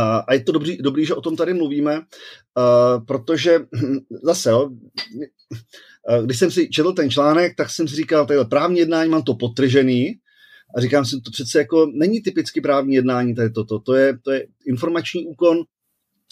a 0.00 0.34
je 0.34 0.40
to 0.40 0.52
dobrý, 0.52 0.76
dobrý, 0.76 1.06
že 1.06 1.14
o 1.14 1.20
tom 1.20 1.36
tady 1.36 1.54
mluvíme, 1.54 2.00
protože 3.06 3.58
zase, 4.22 4.50
jo, 4.50 4.70
když 6.24 6.38
jsem 6.38 6.50
si 6.50 6.68
četl 6.68 6.92
ten 6.92 7.10
článek, 7.10 7.56
tak 7.56 7.70
jsem 7.70 7.88
si 7.88 7.96
říkal, 7.96 8.26
tady 8.26 8.40
právní 8.44 8.78
jednání 8.78 9.10
mám 9.10 9.22
to 9.22 9.34
potržený 9.34 10.14
a 10.76 10.80
říkám 10.80 11.04
si, 11.04 11.20
to 11.20 11.30
přece 11.30 11.58
jako 11.58 11.86
není 11.94 12.22
typicky 12.22 12.60
právní 12.60 12.94
jednání 12.94 13.34
tady 13.34 13.50
toto, 13.50 13.78
to 13.78 13.94
je, 13.94 14.18
to 14.18 14.30
je 14.30 14.46
informační 14.66 15.26
úkon, 15.26 15.58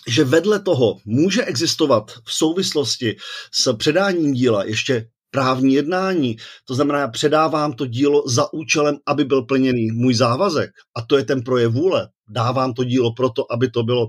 že 0.08 0.24
vedle 0.24 0.60
toho 0.60 0.96
může 1.04 1.44
existovat 1.44 2.10
v 2.24 2.32
souvislosti 2.32 3.16
s 3.52 3.76
předáním 3.76 4.32
díla 4.32 4.64
ještě 4.64 5.08
právní 5.36 5.74
jednání. 5.74 6.36
To 6.64 6.74
znamená, 6.74 6.98
já 6.98 7.08
předávám 7.08 7.72
to 7.72 7.86
dílo 7.86 8.28
za 8.28 8.52
účelem, 8.52 8.96
aby 9.06 9.24
byl 9.24 9.42
plněný 9.42 9.92
můj 9.92 10.14
závazek. 10.14 10.70
A 10.96 11.02
to 11.02 11.16
je 11.16 11.24
ten 11.24 11.42
projev 11.42 11.72
vůle. 11.72 12.08
Dávám 12.28 12.72
to 12.72 12.84
dílo 12.84 13.12
proto, 13.12 13.52
aby 13.52 13.70
to 13.70 13.82
bylo 13.82 14.08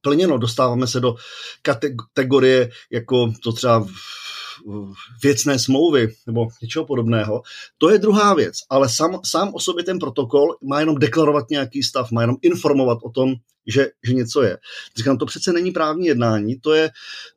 plněno. 0.00 0.38
Dostáváme 0.38 0.86
se 0.86 1.00
do 1.00 1.14
kategorie, 2.14 2.70
jako 2.92 3.32
to 3.42 3.52
třeba 3.52 3.86
věcné 5.22 5.58
smlouvy 5.58 6.14
nebo 6.26 6.48
něčeho 6.62 6.84
podobného. 6.84 7.42
To 7.78 7.90
je 7.90 7.98
druhá 7.98 8.34
věc, 8.34 8.54
ale 8.70 8.88
sám, 8.88 9.20
sám 9.24 9.54
o 9.54 9.60
sobě 9.60 9.84
ten 9.84 9.98
protokol 9.98 10.56
má 10.62 10.80
jenom 10.80 10.98
deklarovat 10.98 11.50
nějaký 11.50 11.82
stav, 11.82 12.10
má 12.10 12.20
jenom 12.20 12.36
informovat 12.42 12.98
o 13.02 13.10
tom, 13.10 13.34
že, 13.66 13.86
že 14.06 14.12
něco 14.12 14.42
je. 14.42 14.58
Říkám, 14.96 15.18
to 15.18 15.26
přece 15.26 15.52
není 15.52 15.70
právní 15.70 16.06
jednání, 16.06 16.60
to 16.60 16.72
je, 16.72 16.90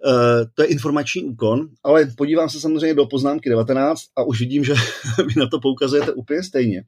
uh, 0.06 0.14
to 0.54 0.62
je 0.62 0.68
informační 0.68 1.24
úkon, 1.24 1.70
ale 1.84 2.06
podívám 2.18 2.50
se 2.50 2.60
samozřejmě 2.60 2.94
do 2.94 3.06
poznámky 3.06 3.50
19 3.50 4.02
a 4.16 4.24
už 4.24 4.40
vidím, 4.40 4.64
že 4.64 4.74
vy 5.18 5.34
na 5.40 5.48
to 5.48 5.60
poukazujete 5.60 6.12
úplně 6.12 6.44
stejně. 6.44 6.84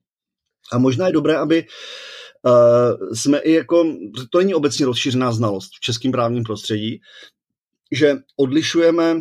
A 0.72 0.78
možná 0.78 1.08
je 1.08 1.14
dobré, 1.14 1.36
aby 1.36 1.66
uh, 2.46 3.14
jsme 3.14 3.40
i 3.40 3.52
jako, 3.52 3.86
to 4.32 4.38
není 4.38 4.54
obecně 4.54 4.86
rozšířená 4.86 5.32
znalost 5.32 5.70
v 5.78 5.80
českém 5.80 6.12
právním 6.12 6.44
prostředí, 6.44 7.02
že 7.92 8.16
odlišujeme 8.38 9.16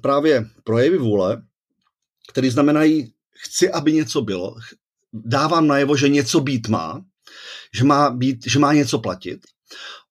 právě 0.00 0.46
projevy 0.64 0.98
vůle, 0.98 1.42
které 2.28 2.50
znamenají, 2.50 3.12
chci, 3.32 3.70
aby 3.70 3.92
něco 3.92 4.22
bylo, 4.22 4.54
dávám 5.12 5.66
najevo, 5.66 5.96
že 5.96 6.08
něco 6.08 6.40
být 6.40 6.68
má, 6.68 7.04
že 7.74 7.84
má, 7.84 8.10
být, 8.10 8.46
že 8.46 8.58
má 8.58 8.72
něco 8.72 8.98
platit, 8.98 9.40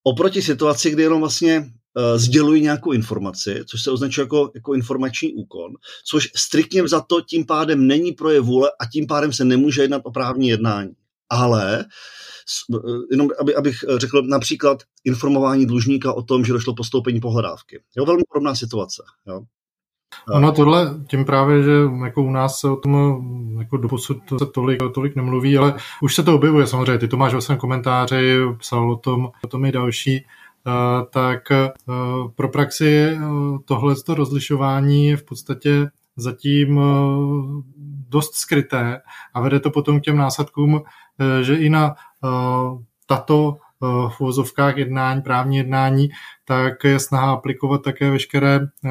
oproti 0.04 0.42
situaci, 0.42 0.92
kdy 0.92 1.04
jenom 1.04 1.20
vlastně 1.20 1.60
uh, 1.60 2.18
sděluji 2.18 2.62
nějakou 2.62 2.92
informaci, 2.92 3.64
což 3.66 3.84
se 3.84 3.92
označuje 3.92 4.24
jako, 4.24 4.52
jako 4.56 4.74
informační 4.74 5.34
úkon, 5.34 5.72
což 6.06 6.30
striktně 6.36 6.88
za 6.88 7.02
to 7.02 7.22
tím 7.22 7.46
pádem 7.46 7.88
není 7.88 8.12
projev 8.12 8.44
vůle 8.44 8.72
a 8.80 8.86
tím 8.86 9.08
pádem 9.08 9.34
se 9.34 9.46
nemůže 9.46 9.82
jednat 9.82 10.02
o 10.06 10.12
právní 10.12 10.48
jednání. 10.48 10.92
Ale 11.30 11.86
eh, 12.76 12.78
jenom 13.12 13.30
aby, 13.40 13.56
abych 13.56 13.76
řekl 13.98 14.22
například 14.22 14.84
informování 15.04 15.66
dlužníka 15.66 16.14
o 16.14 16.22
tom, 16.22 16.46
že 16.46 16.54
došlo 16.54 16.76
postoupení 16.76 17.20
pohledávky. 17.20 17.80
Jo, 17.98 18.06
velmi 18.06 18.24
podobná 18.34 18.56
situace. 18.56 19.04
Jo. 19.28 19.42
Ono 20.30 20.52
tohle, 20.52 20.96
tím 21.08 21.26
právě, 21.26 21.64
že 21.64 21.72
jako 22.06 22.24
u 22.24 22.32
nás 22.32 22.60
se 22.60 22.70
o 22.70 22.76
tom 22.76 23.22
jako 23.60 23.78
doposud 23.78 24.18
se 24.38 24.46
tolik, 24.46 24.80
tolik 24.94 25.16
nemluví, 25.16 25.58
ale 25.58 25.74
už 26.02 26.16
se 26.16 26.24
to 26.24 26.36
objevuje 26.36 26.68
samozřejmě. 26.68 26.98
Ty 26.98 27.08
to 27.08 27.18
máš 27.18 27.34
ve 27.34 27.42
svém 27.42 27.58
komentáři, 27.58 28.40
psal 28.58 28.92
o 28.92 28.96
tom, 28.96 29.32
o 29.44 29.48
tom 29.48 29.66
i 29.66 29.72
další. 29.72 30.26
Uh, 30.68 31.08
tak 31.10 31.40
uh, 31.52 32.32
pro 32.36 32.50
praxi 32.50 33.12
uh, 33.14 33.58
tohle 33.66 33.96
rozlišování 34.08 35.08
je 35.08 35.18
v 35.18 35.24
podstatě 35.24 35.88
zatím 36.16 36.80
dost 38.10 38.36
skryté 38.36 39.02
a 39.34 39.42
vede 39.42 39.60
to 39.60 39.72
potom 39.72 40.00
k 40.00 40.04
těm 40.04 40.18
následkům, 40.18 40.82
že 41.42 41.56
i 41.56 41.70
na 41.70 41.96
tato 43.06 43.58
v 43.82 44.22
jednání, 44.78 45.22
právní 45.22 45.58
jednání, 45.58 46.10
tak 46.52 46.84
je 46.84 47.00
snaha 47.00 47.32
aplikovat 47.32 47.84
také 47.84 48.12
veškeré, 48.12 48.60
eh, 48.86 48.90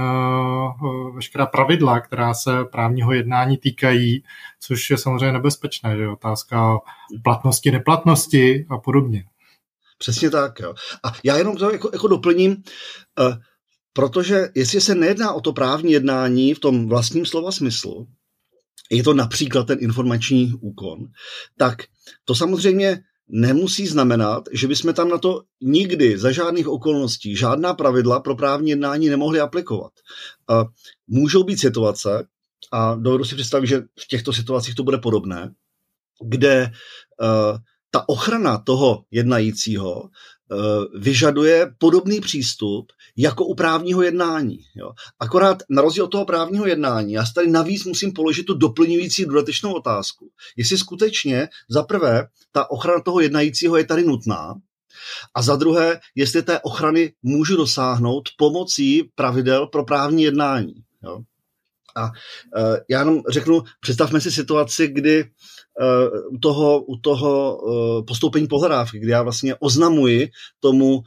veškerá 1.14 1.46
pravidla, 1.46 2.00
která 2.00 2.34
se 2.34 2.64
právního 2.64 3.12
jednání 3.12 3.56
týkají, 3.56 4.24
což 4.60 4.90
je 4.90 4.98
samozřejmě 4.98 5.32
nebezpečné, 5.32 5.96
že 5.96 6.08
otázka 6.08 6.78
platnosti, 7.24 7.70
neplatnosti 7.70 8.66
a 8.70 8.78
podobně. 8.78 9.24
Přesně 9.98 10.30
tak. 10.30 10.60
Jo. 10.60 10.74
A 11.04 11.12
já 11.24 11.36
jenom 11.36 11.56
to 11.56 11.72
jako, 11.72 11.90
jako 11.92 12.08
doplním, 12.08 12.50
uh, 12.50 13.34
protože 13.92 14.48
jestli 14.54 14.80
se 14.80 14.94
nejedná 14.94 15.32
o 15.32 15.40
to 15.40 15.52
právní 15.52 15.92
jednání 15.92 16.54
v 16.54 16.58
tom 16.58 16.88
vlastním 16.88 17.26
slova 17.26 17.52
smyslu, 17.52 18.08
je 18.90 19.02
to 19.02 19.14
například 19.14 19.66
ten 19.66 19.78
informační 19.80 20.52
úkon, 20.60 20.98
tak 21.56 21.82
to 22.24 22.34
samozřejmě 22.34 23.02
nemusí 23.32 23.86
znamenat, 23.86 24.48
že 24.52 24.68
bychom 24.68 24.94
tam 24.94 25.08
na 25.08 25.18
to 25.18 25.42
nikdy 25.60 26.18
za 26.18 26.32
žádných 26.32 26.68
okolností 26.68 27.36
žádná 27.36 27.74
pravidla 27.74 28.20
pro 28.20 28.36
právní 28.36 28.70
jednání 28.70 29.08
nemohli 29.08 29.40
aplikovat. 29.40 29.92
Uh, 30.50 30.64
můžou 31.08 31.42
být 31.42 31.60
situace, 31.60 32.26
a 32.72 32.94
dovedu 32.94 33.24
si 33.24 33.34
představit, 33.34 33.66
že 33.66 33.80
v 33.80 34.08
těchto 34.08 34.32
situacích 34.32 34.74
to 34.74 34.82
bude 34.82 34.98
podobné, 34.98 35.54
kde 36.24 36.72
uh, 37.20 37.58
ta 37.90 38.08
ochrana 38.08 38.58
toho 38.58 39.04
jednajícího 39.10 40.08
vyžaduje 40.98 41.74
podobný 41.78 42.20
přístup 42.20 42.86
jako 43.16 43.44
u 43.44 43.54
právního 43.54 44.02
jednání. 44.02 44.58
Jo. 44.76 44.90
Akorát 45.20 45.62
na 45.70 45.82
rozdíl 45.82 46.04
od 46.04 46.08
toho 46.08 46.24
právního 46.24 46.66
jednání, 46.66 47.12
já 47.12 47.24
tady 47.34 47.50
navíc 47.50 47.84
musím 47.84 48.12
položit 48.12 48.42
tu 48.42 48.54
doplňující 48.54 49.26
dodatečnou 49.26 49.72
otázku. 49.72 50.30
Jestli 50.56 50.78
skutečně 50.78 51.48
za 51.70 51.82
prvé 51.82 52.26
ta 52.52 52.70
ochrana 52.70 53.00
toho 53.00 53.20
jednajícího 53.20 53.76
je 53.76 53.84
tady 53.84 54.04
nutná, 54.04 54.54
a 55.34 55.42
za 55.42 55.56
druhé, 55.56 56.00
jestli 56.14 56.42
té 56.42 56.60
ochrany 56.60 57.12
můžu 57.22 57.56
dosáhnout 57.56 58.28
pomocí 58.38 59.10
pravidel 59.14 59.66
pro 59.66 59.84
právní 59.84 60.22
jednání. 60.22 60.74
Jo. 61.02 61.20
A 61.96 62.04
uh, 62.04 62.76
já 62.88 62.98
jenom 62.98 63.22
řeknu, 63.28 63.62
představme 63.80 64.20
si 64.20 64.30
situaci, 64.32 64.88
kdy 64.88 65.24
uh, 65.24 66.34
u 66.34 66.38
toho, 66.38 66.82
u 66.82 66.96
toho 66.96 67.56
uh, 67.56 68.04
postoupení 68.04 68.46
pohledávky, 68.46 68.98
kdy 68.98 69.10
já 69.10 69.22
vlastně 69.22 69.54
oznamuji 69.54 70.30
tomu, 70.60 71.02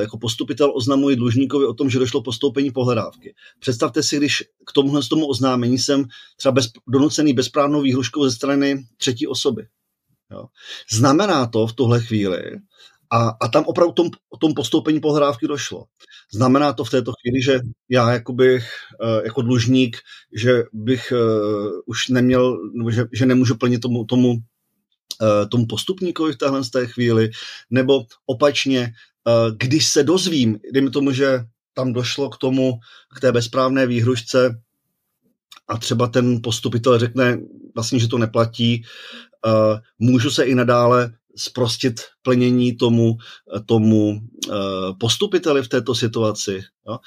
jako 0.00 0.18
postupitel 0.18 0.72
oznamuji 0.76 1.16
dlužníkovi 1.16 1.66
o 1.66 1.74
tom, 1.74 1.90
že 1.90 1.98
došlo 1.98 2.22
postoupení 2.22 2.70
pohledávky. 2.70 3.34
Představte 3.60 4.02
si, 4.02 4.16
když 4.16 4.42
k 4.66 4.72
tomuhle 4.72 5.02
z 5.02 5.08
tomu 5.08 5.26
oznámení 5.26 5.78
jsem 5.78 6.04
třeba 6.36 6.52
bez, 6.52 6.68
donucený 6.88 7.32
bezprávnou 7.32 7.80
výhruškou 7.80 8.24
ze 8.24 8.30
strany 8.30 8.84
třetí 8.96 9.26
osoby. 9.26 9.66
Jo. 10.32 10.44
Znamená 10.92 11.46
to 11.46 11.66
v 11.66 11.72
tuhle 11.72 12.00
chvíli, 12.00 12.42
a, 13.14 13.36
a 13.40 13.48
tam 13.48 13.64
opravdu 13.66 13.92
tom, 13.92 14.10
tom 14.40 14.54
postoupení 14.54 15.00
pohledávky 15.00 15.46
došlo. 15.48 15.84
Znamená 16.34 16.72
to 16.72 16.84
v 16.84 16.90
této 16.90 17.12
chvíli, 17.12 17.42
že 17.42 17.60
já 17.88 18.12
jakoby, 18.12 18.56
eh, 18.56 19.22
jako 19.24 19.42
dlužník, 19.42 19.96
že 20.32 20.62
bych 20.72 21.12
uh, 21.12 21.70
už 21.86 22.08
neměl, 22.08 22.58
že, 22.90 23.04
že 23.12 23.26
nemůžu 23.26 23.54
plnit 23.54 23.80
tomu, 23.80 24.04
tomu, 24.04 24.30
uh, 24.30 25.48
tomu 25.50 25.66
postupníkovi 25.66 26.32
v 26.32 26.36
téhle 26.36 26.64
z 26.64 26.70
té 26.70 26.86
chvíli, 26.86 27.30
nebo 27.70 28.04
opačně, 28.26 28.92
když 29.56 29.88
se 29.88 30.02
dozvím, 30.02 30.58
dejme 30.72 30.90
tomu, 30.90 31.12
že 31.12 31.40
tam 31.74 31.92
došlo 31.92 32.30
k 32.30 32.36
tomu, 32.36 32.72
k 33.16 33.20
té 33.20 33.32
bezprávné 33.32 33.86
výhrušce 33.86 34.60
a 35.68 35.78
třeba 35.78 36.06
ten 36.06 36.42
postupitel 36.42 36.98
řekne 36.98 37.38
vlastně, 37.74 37.98
že 37.98 38.08
to 38.08 38.18
neplatí, 38.18 38.84
můžu 39.98 40.30
se 40.30 40.44
i 40.44 40.54
nadále 40.54 41.12
sprostit 41.36 42.00
plnění 42.22 42.76
tomu, 42.76 43.16
tomu 43.66 44.20
eh, 44.48 44.52
postupiteli 45.00 45.62
v 45.62 45.68
této 45.68 45.94
situaci. 45.94 46.62
Jo? 46.88 46.98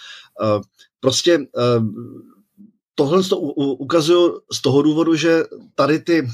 Eh, 0.44 0.62
prostě 1.00 1.40
eh, 1.58 1.80
tohle 2.96 3.24
to 3.24 3.38
ukazuju 3.38 4.40
z 4.52 4.62
toho 4.62 4.82
důvodu, 4.82 5.16
že 5.16 5.44
tady 5.76 6.00
ty, 6.00 6.28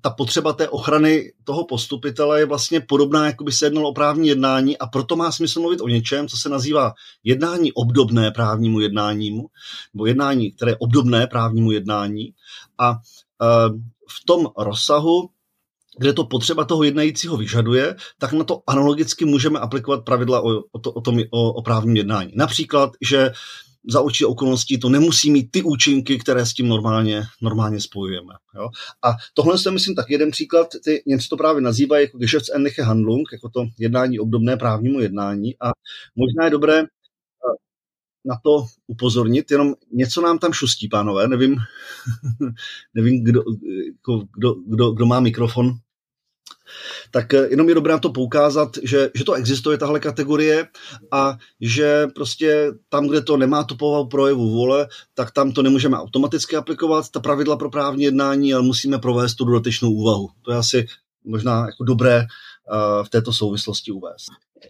ta 0.00 0.10
potřeba 0.10 0.52
té 0.52 0.68
ochrany 0.68 1.32
toho 1.44 1.64
postupitele 1.64 2.40
je 2.40 2.46
vlastně 2.46 2.80
podobná, 2.80 3.26
jako 3.26 3.44
by 3.44 3.52
se 3.52 3.66
jednalo 3.66 3.88
o 3.88 3.94
právní 3.94 4.28
jednání 4.28 4.78
a 4.78 4.86
proto 4.86 5.16
má 5.16 5.32
smysl 5.32 5.60
mluvit 5.60 5.80
o 5.80 5.88
něčem, 5.88 6.28
co 6.28 6.36
se 6.36 6.48
nazývá 6.48 6.92
jednání 7.24 7.72
obdobné 7.72 8.30
právnímu 8.30 8.80
jednánímu, 8.80 9.46
nebo 9.94 10.06
jednání, 10.06 10.52
které 10.52 10.72
je 10.72 10.76
obdobné 10.76 11.26
právnímu 11.26 11.70
jednání 11.70 12.34
a 12.78 12.98
v 14.08 14.24
tom 14.26 14.48
rozsahu 14.58 15.30
kde 15.98 16.12
to 16.12 16.24
potřeba 16.24 16.64
toho 16.64 16.82
jednajícího 16.82 17.36
vyžaduje, 17.36 17.96
tak 18.18 18.32
na 18.32 18.44
to 18.44 18.62
analogicky 18.66 19.24
můžeme 19.24 19.58
aplikovat 19.58 20.04
pravidla 20.04 20.40
o, 20.40 20.48
o, 20.72 20.78
to, 20.78 20.92
o, 20.92 21.00
tom, 21.00 21.18
o, 21.30 21.52
o 21.52 21.62
právním 21.62 21.96
jednání. 21.96 22.32
Například, 22.36 22.90
že 23.00 23.32
za 23.88 24.00
určitě 24.00 24.26
okolností 24.26 24.78
to 24.78 24.88
nemusí 24.88 25.30
mít 25.30 25.50
ty 25.50 25.62
účinky, 25.62 26.18
které 26.18 26.46
s 26.46 26.54
tím 26.54 26.68
normálně, 26.68 27.22
normálně 27.42 27.80
spojujeme. 27.80 28.34
Jo? 28.54 28.68
A 29.04 29.12
tohle 29.34 29.56
je, 29.66 29.70
myslím, 29.70 29.94
tak 29.94 30.10
jeden 30.10 30.30
příklad, 30.30 30.66
ty 30.84 31.02
něco 31.06 31.28
to 31.28 31.36
právě 31.36 31.62
nazývají 31.62 32.04
jako 32.04 32.18
Geschäftsähnliche 32.18 32.82
Handlung, 32.82 33.28
jako 33.32 33.48
to 33.48 33.64
jednání 33.78 34.18
obdobné 34.18 34.56
právnímu 34.56 35.00
jednání 35.00 35.54
a 35.60 35.70
možná 36.16 36.44
je 36.44 36.50
dobré 36.50 36.84
na 38.24 38.36
to 38.42 38.66
upozornit, 38.86 39.50
jenom 39.50 39.74
něco 39.92 40.20
nám 40.20 40.38
tam 40.38 40.52
šustí, 40.52 40.88
pánové, 40.88 41.28
nevím, 41.28 41.56
nevím 42.94 43.24
kdo, 43.24 43.42
jako 43.86 44.24
kdo, 44.36 44.54
kdo, 44.66 44.90
kdo 44.90 45.06
má 45.06 45.20
mikrofon, 45.20 45.74
tak 47.10 47.34
eh, 47.34 47.46
jenom 47.50 47.68
je 47.68 47.74
dobré 47.74 47.92
na 47.92 47.98
to 47.98 48.10
poukázat, 48.10 48.70
že, 48.82 49.10
že 49.14 49.24
to 49.24 49.32
existuje, 49.32 49.78
tahle 49.78 50.00
kategorie 50.00 50.68
a 51.10 51.38
že 51.60 52.06
prostě 52.14 52.72
tam, 52.88 53.08
kde 53.08 53.22
to 53.22 53.36
nemá 53.36 53.64
tu 53.64 53.76
povahu 53.76 54.06
projevu 54.06 54.50
vůle, 54.50 54.88
tak 55.14 55.30
tam 55.30 55.52
to 55.52 55.62
nemůžeme 55.62 55.96
automaticky 55.96 56.56
aplikovat, 56.56 57.10
ta 57.10 57.20
pravidla 57.20 57.56
pro 57.56 57.70
právní 57.70 58.04
jednání, 58.04 58.54
ale 58.54 58.62
musíme 58.62 58.98
provést 58.98 59.34
tu 59.34 59.44
dodatečnou 59.44 59.90
úvahu. 59.90 60.28
To 60.42 60.52
je 60.52 60.58
asi 60.58 60.86
možná 61.24 61.66
jako 61.66 61.84
dobré 61.84 62.26
v 63.02 63.08
této 63.08 63.32
souvislosti 63.32 63.92
uvést. 63.92 64.26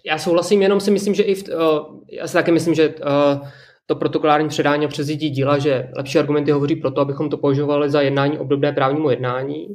Já 0.07 0.19
souhlasím, 0.19 0.63
jenom 0.63 0.81
si 0.81 0.91
myslím, 0.91 1.15
že 1.15 1.23
i 1.23 1.35
v, 1.35 1.49
uh, 1.49 2.01
já 2.11 2.27
si 2.29 2.33
taky 2.33 2.53
myslím, 2.53 2.75
že 2.75 2.89
uh, 2.89 3.49
to 3.87 3.97
protokolární 3.97 4.49
předání 4.49 4.85
a 4.85 4.89
přezítí 4.89 5.31
díla, 5.31 5.59
že 5.59 5.91
lepší 5.97 6.19
argumenty 6.19 6.51
hovoří 6.51 6.77
pro 6.77 6.91
to, 6.91 7.01
abychom 7.01 7.31
to 7.31 7.39
považovali 7.39 7.91
za 7.91 8.01
jednání 8.01 8.39
obdobné 8.39 8.73
právnímu 8.73 9.11
jednání, 9.11 9.67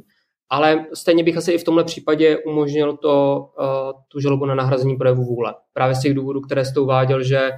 ale 0.50 0.86
stejně 0.94 1.24
bych 1.24 1.36
asi 1.36 1.52
i 1.52 1.58
v 1.58 1.64
tomhle 1.64 1.84
případě 1.84 2.38
umožnil 2.38 2.96
to, 2.96 3.46
uh, 3.60 4.00
tu 4.08 4.20
žalobu 4.20 4.46
na 4.46 4.54
nahrazení 4.54 4.96
projevu 4.96 5.24
vůle. 5.24 5.54
Právě 5.72 5.94
z 5.94 6.00
těch 6.00 6.14
důvodů, 6.14 6.40
které 6.40 6.64
jste 6.64 6.80
uváděl, 6.80 7.22
že 7.22 7.50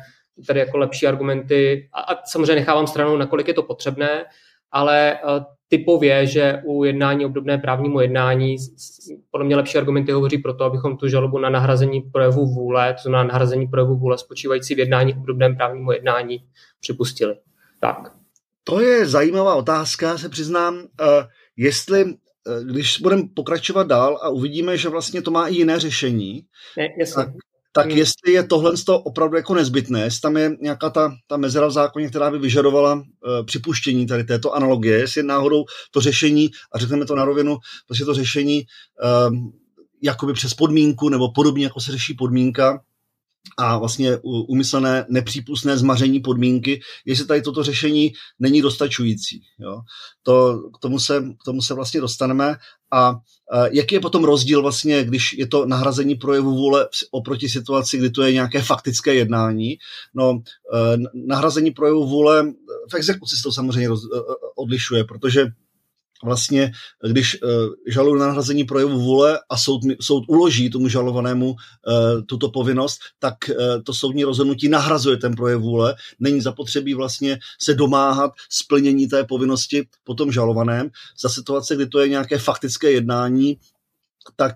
tady 0.47 0.61
jako 0.61 0.79
lepší 0.79 1.07
argumenty, 1.07 1.89
a, 1.93 2.01
a 2.01 2.25
samozřejmě 2.25 2.55
nechávám 2.55 2.87
stranou, 2.87 3.17
nakolik 3.17 3.49
je 3.49 3.55
to 3.55 3.63
potřebné, 3.63 4.25
ale 4.71 5.19
typově, 5.71 6.27
že 6.27 6.63
u 6.65 6.85
jednání 6.85 7.25
obdobné 7.25 7.59
právnímu 7.59 8.01
jednání 8.01 8.57
podle 9.31 9.47
mě 9.47 9.57
lepší 9.57 9.79
argumenty 9.79 10.13
hovoří 10.13 10.39
pro 10.39 10.55
to, 10.55 10.65
abychom 10.65 10.97
tu 10.97 11.09
žalobu 11.09 11.39
na 11.39 11.51
nahrazení 11.51 12.01
projevu 12.01 12.47
vůle, 12.47 12.95
to 12.95 13.03
znamená 13.03 13.25
nahrazení 13.25 13.67
projevu 13.67 13.97
vůle 13.97 14.19
spočívající 14.19 14.75
v 14.75 14.79
jednání 14.79 15.15
obdobném 15.15 15.57
právnímu 15.57 15.93
jednání, 15.93 16.45
připustili. 16.81 17.37
Tak. 17.81 18.13
To 18.65 18.81
je 18.81 19.07
zajímavá 19.07 19.55
otázka, 19.55 20.19
se 20.19 20.29
přiznám. 20.29 20.75
Uh, 20.75 20.85
jestli 21.57 22.15
Eh, 22.47 22.65
když 22.65 22.99
budeme 23.01 23.23
pokračovat 23.35 23.87
dál 23.87 24.19
a 24.23 24.29
uvidíme, 24.29 24.77
že 24.77 24.89
vlastně 24.89 25.23
to 25.23 25.31
má 25.31 25.49
i 25.49 25.55
jiné 25.55 25.81
řešení, 25.81 26.47
ne, 26.77 26.89
tak, 27.15 27.29
tak 27.73 27.87
hmm. 27.87 27.99
jestli 27.99 28.33
je 28.33 28.43
tohle 28.43 28.73
opravdu 28.89 29.37
jako 29.37 29.55
nezbytné, 29.55 30.01
jestli 30.01 30.21
tam 30.21 30.37
je 30.37 30.57
nějaká 30.61 30.91
ta, 30.91 31.13
ta 31.27 31.37
mezera 31.37 31.67
v 31.67 31.71
zákoně, 31.71 32.09
která 32.09 32.31
by 32.31 32.39
vyžadovala 32.39 32.95
uh, 32.95 33.03
připuštění 33.47 34.07
tady 34.07 34.25
této 34.25 34.55
analogie, 34.55 34.99
jestli 34.99 35.23
náhodou 35.23 35.65
to 35.91 36.01
řešení, 36.01 36.51
a 36.73 36.79
řekneme 36.79 37.07
to 37.07 37.17
na 37.17 37.25
rovinu, 37.25 37.59
prostě 37.87 38.05
to 38.05 38.15
řešení 38.15 38.63
uh, 39.03 39.37
jakoby 40.03 40.33
přes 40.33 40.55
podmínku, 40.55 41.09
nebo 41.09 41.33
podobně 41.33 41.65
jako 41.65 41.81
se 41.81 41.93
řeší 41.93 42.15
podmínka, 42.15 42.81
a 43.59 43.79
vlastně 43.79 44.19
umyslené 44.49 45.07
nepřípustné 45.09 45.79
zmaření 45.79 46.21
podmínky, 46.21 46.81
jestli 47.07 47.27
tady 47.27 47.43
toto 47.43 47.63
řešení 47.63 48.13
není 48.39 48.63
dostačující. 48.63 49.43
Jo. 49.59 49.81
To, 50.23 50.59
k, 50.75 50.79
tomu 50.79 50.99
se, 50.99 51.21
k 51.21 51.45
tomu 51.45 51.63
se 51.63 51.75
vlastně 51.75 52.01
dostaneme. 52.01 52.57
A 52.93 53.17
jaký 53.71 53.95
je 53.95 54.01
potom 54.01 54.25
rozdíl 54.25 54.63
vlastně, 54.63 55.05
když 55.05 55.33
je 55.33 55.47
to 55.47 55.67
nahrazení 55.67 56.15
projevu 56.15 56.51
vůle 56.51 56.89
oproti 57.11 57.49
situaci, 57.49 57.99
kdy 57.99 58.11
to 58.11 58.23
je 58.23 58.33
nějaké 58.33 58.63
faktické 58.63 59.15
jednání? 59.15 59.79
No, 60.15 60.43
e, 60.75 60.97
nahrazení 61.15 61.71
projevu 61.71 62.09
vůle 62.09 62.53
v 62.91 62.95
exekuci 62.95 63.37
se 63.37 63.43
to 63.43 63.53
samozřejmě 63.53 63.89
roz, 63.89 64.05
e, 64.05 64.19
e, 64.19 64.21
odlišuje, 64.57 65.05
protože 65.05 65.47
vlastně, 66.25 66.73
když 67.11 67.43
uh, 67.43 67.51
žalují 67.87 68.21
na 68.21 68.27
nahrazení 68.27 68.65
projevu 68.65 69.01
vůle 69.01 69.41
a 69.49 69.57
soud, 69.57 69.81
soud 70.01 70.25
uloží 70.29 70.71
tomu 70.71 70.89
žalovanému 70.89 71.51
uh, 71.51 71.57
tuto 72.27 72.51
povinnost, 72.51 72.99
tak 73.19 73.35
uh, 73.49 73.83
to 73.83 73.95
soudní 73.95 74.25
rozhodnutí 74.25 74.69
nahrazuje 74.69 75.17
ten 75.17 75.35
projev 75.35 75.61
vůle. 75.61 75.95
Není 76.21 76.41
zapotřebí 76.41 76.95
vlastně 76.95 77.39
se 77.61 77.75
domáhat 77.75 78.33
splnění 78.51 79.09
té 79.09 79.25
povinnosti 79.25 79.89
po 80.05 80.15
tom 80.15 80.33
žalovaném. 80.33 80.91
Za 81.21 81.29
situace, 81.29 81.77
kdy 81.77 81.87
to 81.87 82.01
je 82.01 82.09
nějaké 82.09 82.39
faktické 82.39 82.91
jednání, 82.91 83.59
tak 84.37 84.55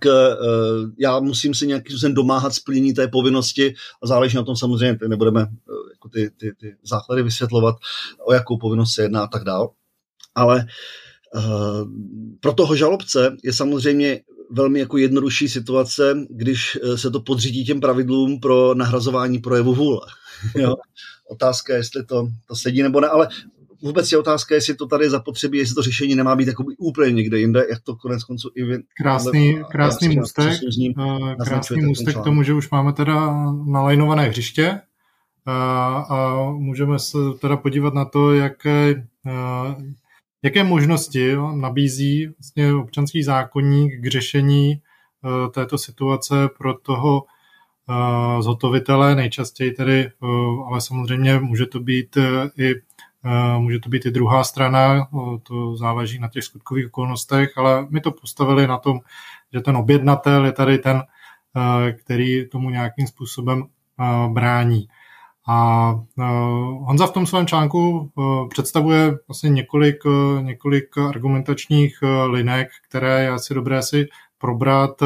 já 0.98 1.20
musím 1.20 1.55
si 1.55 1.66
nějakým 1.66 1.90
způsobem 1.90 2.14
domáhat 2.14 2.55
splnění 2.55 2.94
té 2.94 3.09
povinnosti 3.09 3.74
a 4.03 4.07
záleží 4.07 4.37
na 4.37 4.42
tom 4.42 4.57
samozřejmě, 4.57 4.98
nebudeme 5.09 5.40
uh, 5.40 5.48
jako 5.90 6.09
ty, 6.09 6.31
ty, 6.31 6.53
ty 6.61 6.77
základy 6.83 7.22
vysvětlovat, 7.22 7.77
o 8.27 8.33
jakou 8.33 8.59
povinnost 8.59 8.94
se 8.94 9.03
jedná 9.03 9.22
a 9.22 9.27
tak 9.27 9.44
dál. 9.44 9.70
Ale 10.35 10.57
uh, 10.57 10.64
Eh, 10.64 11.03
pro 12.40 12.53
toho 12.53 12.77
žalobce 12.77 13.37
je 13.44 13.53
samozřejmě 13.53 14.20
velmi 14.51 14.81
jako 14.81 14.99
jednodušší 14.99 15.49
situace, 15.49 16.14
když 16.31 16.79
se 16.97 17.11
to 17.11 17.20
podřídí 17.20 17.64
těm 17.64 17.81
pravidlům 17.81 18.40
pro 18.40 18.75
nahrazování 18.75 19.38
projevu 19.38 19.75
vůle. 19.75 20.01
jo? 20.57 20.75
Otázka 21.31 21.73
je, 21.73 21.79
jestli 21.79 22.05
to, 22.05 22.29
to 22.49 22.57
sedí 22.57 22.83
nebo 22.83 23.01
ne, 23.01 23.09
ale 23.09 23.29
vůbec 23.83 24.12
je 24.12 24.18
otázka, 24.18 24.55
jestli 24.55 24.75
to 24.75 24.87
tady 24.87 25.11
zapotřebí, 25.11 25.59
jestli 25.59 25.75
to 25.75 25.83
řešení 25.83 26.14
nemá 26.14 26.37
být 26.37 26.49
úplně 26.79 27.12
někde 27.12 27.38
jinde, 27.38 27.66
jak 27.70 27.81
to 27.83 27.97
konec 27.97 28.25
konců 28.25 28.51
i 28.55 28.64
vy. 28.64 28.79
Krásný, 28.97 29.55
ale, 29.55 29.64
krásný 29.70 30.16
můstek, 30.16 30.61
krásný 31.44 31.83
můstek 31.83 32.20
k 32.20 32.25
tomu, 32.25 32.42
že 32.42 32.55
už 32.55 32.70
máme 32.70 32.92
teda 32.92 33.42
nalajnované 33.66 34.29
hřiště 34.29 34.81
a, 35.47 35.97
a 36.11 36.51
můžeme 36.51 36.99
se 36.99 37.18
teda 37.40 37.57
podívat 37.57 37.94
na 37.94 38.05
to, 38.05 38.35
jaké, 38.35 39.07
jaké 40.44 40.64
možnosti 40.64 41.37
nabízí 41.54 42.26
vlastně 42.26 42.74
občanský 42.74 43.22
zákonník 43.22 44.00
k 44.00 44.07
řešení 44.07 44.83
této 45.54 45.78
situace 45.78 46.35
pro 46.59 46.74
toho 46.74 47.24
zhotovitele, 48.40 49.14
nejčastěji 49.14 49.70
tedy, 49.72 50.11
ale 50.68 50.80
samozřejmě 50.80 51.38
může 51.38 51.66
to 51.66 51.80
být 51.80 52.16
i 52.59 52.74
Může 53.59 53.78
to 53.78 53.88
být 53.88 54.07
i 54.07 54.11
druhá 54.11 54.44
strana, 54.44 55.09
to 55.42 55.76
záleží 55.76 56.18
na 56.18 56.28
těch 56.28 56.44
skutkových 56.44 56.87
okolnostech, 56.87 57.59
ale 57.59 57.87
my 57.90 58.00
to 58.00 58.11
postavili 58.11 58.66
na 58.66 58.78
tom, 58.78 59.00
že 59.52 59.61
ten 59.61 59.76
objednatel 59.76 60.44
je 60.44 60.52
tady 60.52 60.78
ten, 60.78 61.02
který 61.98 62.48
tomu 62.48 62.70
nějakým 62.70 63.07
způsobem 63.07 63.64
brání. 64.33 64.88
A 65.48 65.90
Honza 66.80 67.07
v 67.07 67.12
tom 67.12 67.26
svém 67.26 67.46
článku 67.46 68.11
představuje 68.50 69.18
vlastně 69.28 69.50
několik, 69.50 69.96
několik 70.40 70.98
argumentačních 70.98 71.98
linek, 72.26 72.68
které 72.88 73.22
je 73.22 73.30
asi 73.30 73.54
dobré 73.54 73.83
si 73.83 74.09
probrat. 74.38 75.02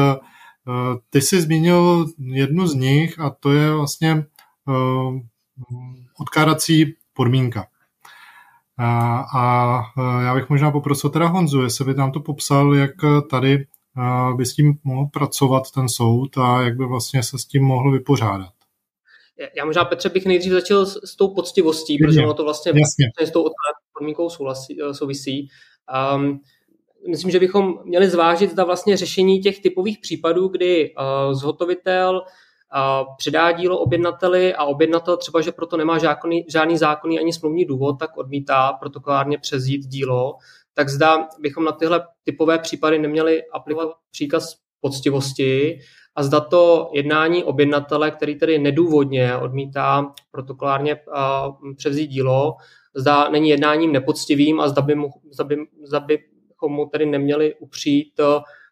Ty 1.09 1.21
jsi 1.21 1.41
zmínil 1.41 2.05
jednu 2.19 2.67
z 2.67 2.73
nich 2.73 3.19
a 3.19 3.29
to 3.29 3.51
je 3.51 3.73
vlastně 3.73 4.25
odkládací 6.19 6.95
podmínka. 7.13 7.65
A, 8.77 9.19
a 9.35 9.83
já 10.21 10.35
bych 10.35 10.49
možná 10.49 10.71
poprosil 10.71 11.09
teda 11.09 11.27
Honzu, 11.27 11.61
jestli 11.61 11.85
by 11.85 11.93
nám 11.93 12.11
to 12.11 12.19
popsal, 12.19 12.75
jak 12.75 12.91
tady 13.29 13.65
by 14.35 14.45
s 14.45 14.53
tím 14.53 14.77
mohl 14.83 15.05
pracovat 15.05 15.71
ten 15.71 15.89
soud 15.89 16.37
a 16.37 16.61
jak 16.61 16.77
by 16.77 16.85
vlastně 16.85 17.23
se 17.23 17.39
s 17.39 17.45
tím 17.45 17.63
mohl 17.63 17.91
vypořádat. 17.91 18.58
Já 19.55 19.65
možná, 19.65 19.85
Petře, 19.85 20.09
bych 20.09 20.25
nejdřív 20.25 20.51
začal 20.51 20.85
s, 20.85 20.99
s 21.05 21.15
tou 21.15 21.33
poctivostí, 21.33 21.93
Jasně. 21.93 22.07
protože 22.07 22.19
ono 22.23 22.33
to 22.33 22.43
vlastně 22.43 22.69
Jasně. 22.69 23.27
s 23.27 23.31
tou 23.31 23.45
podmínkou 23.93 24.29
souvisí. 24.29 24.77
souvisí. 24.91 25.47
Um, 26.15 26.39
myslím, 27.09 27.31
že 27.31 27.39
bychom 27.39 27.79
měli 27.85 28.09
zvážit, 28.09 28.51
zda 28.51 28.63
vlastně 28.63 28.97
řešení 28.97 29.39
těch 29.39 29.59
typových 29.59 29.99
případů, 29.99 30.47
kdy 30.47 30.93
uh, 30.93 31.33
zhotovitel 31.33 32.21
předá 33.17 33.51
dílo 33.51 33.79
objednateli 33.79 34.55
a 34.55 34.63
objednatel 34.63 35.17
třeba, 35.17 35.41
že 35.41 35.51
proto 35.51 35.77
nemá 35.77 35.97
žádný, 35.97 36.45
žádný 36.49 36.77
zákonný 36.77 37.19
ani 37.19 37.33
smluvní 37.33 37.65
důvod, 37.65 37.99
tak 37.99 38.17
odmítá 38.17 38.73
protokolárně 38.73 39.37
přezít 39.37 39.85
dílo, 39.85 40.33
tak 40.73 40.89
zda 40.89 41.27
bychom 41.39 41.65
na 41.65 41.71
tyhle 41.71 42.07
typové 42.23 42.59
případy 42.59 42.99
neměli 42.99 43.43
aplikovat 43.53 43.89
příkaz 44.11 44.55
poctivosti 44.81 45.79
a 46.19 46.23
zda 46.23 46.39
to 46.39 46.89
jednání 46.93 47.43
objednatele, 47.43 48.11
který 48.11 48.35
tedy 48.35 48.59
nedůvodně 48.59 49.35
odmítá 49.35 50.11
protokolárně 50.31 50.97
převzít 51.77 52.07
dílo, 52.07 52.55
zda 52.95 53.29
není 53.29 53.49
jednáním 53.49 53.91
nepoctivým 53.91 54.59
a 54.59 54.67
zda, 54.67 54.81
by 54.81 54.95
mu, 54.95 55.09
zda, 55.31 55.43
by, 55.43 55.57
zda 55.83 55.99
bychom 55.99 56.71
mu 56.71 56.85
tedy 56.85 57.05
neměli 57.05 57.55
upřít 57.55 58.19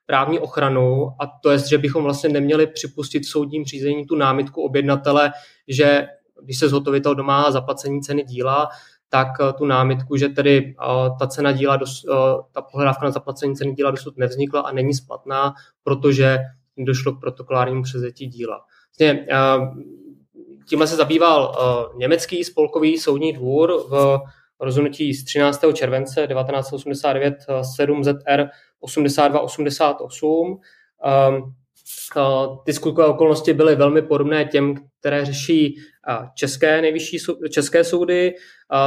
právní 0.05 0.39
ochranu. 0.39 1.09
A 1.19 1.27
to 1.43 1.49
je, 1.49 1.57
že 1.57 1.77
bychom 1.77 2.03
vlastně 2.03 2.29
neměli 2.29 2.67
připustit 2.67 3.19
v 3.19 3.29
soudním 3.29 3.65
řízení 3.65 4.05
tu 4.05 4.15
námitku 4.15 4.61
objednatele, 4.61 5.31
že 5.67 6.07
když 6.43 6.59
se 6.59 6.69
zhotovitel 6.69 7.15
domáhá 7.15 7.51
zaplacení 7.51 8.01
ceny 8.01 8.23
díla, 8.23 8.69
tak 9.09 9.27
eh, 9.41 9.53
tu 9.53 9.65
námitku, 9.65 10.17
že 10.17 10.29
tedy 10.29 10.75
eh, 10.81 11.09
ta 11.19 11.27
cena 11.27 11.51
díla, 11.51 11.79
eh, 11.83 12.13
ta 12.51 12.61
pohledávka 12.61 13.05
na 13.05 13.11
zaplacení 13.11 13.55
ceny 13.55 13.73
díla 13.73 13.91
dosud 13.91 14.17
nevznikla 14.17 14.61
a 14.61 14.71
není 14.71 14.93
splatná, 14.93 15.53
protože 15.83 16.39
došlo 16.77 17.13
k 17.13 17.19
protokolárnímu 17.19 17.83
přezetí 17.83 18.27
díla. 18.27 18.59
Vlastně, 18.99 19.27
tímhle 20.69 20.87
se 20.87 20.95
zabýval 20.95 21.55
německý 21.97 22.43
spolkový 22.43 22.97
soudní 22.97 23.33
dvůr 23.33 23.83
v 23.89 24.19
rozhodnutí 24.59 25.13
z 25.13 25.25
13. 25.25 25.65
července 25.73 26.27
1989 26.27 27.35
7 27.75 28.03
ZR 28.03 28.45
82-88. 28.83 30.57
Ty 32.65 32.73
skutkové 32.73 33.07
okolnosti 33.07 33.53
byly 33.53 33.75
velmi 33.75 34.01
podobné 34.01 34.45
těm, 34.45 34.75
které 34.99 35.25
řeší 35.25 35.75
české 36.35 36.81
nejvyšší 36.81 37.17
české 37.49 37.83
soudy. 37.83 38.33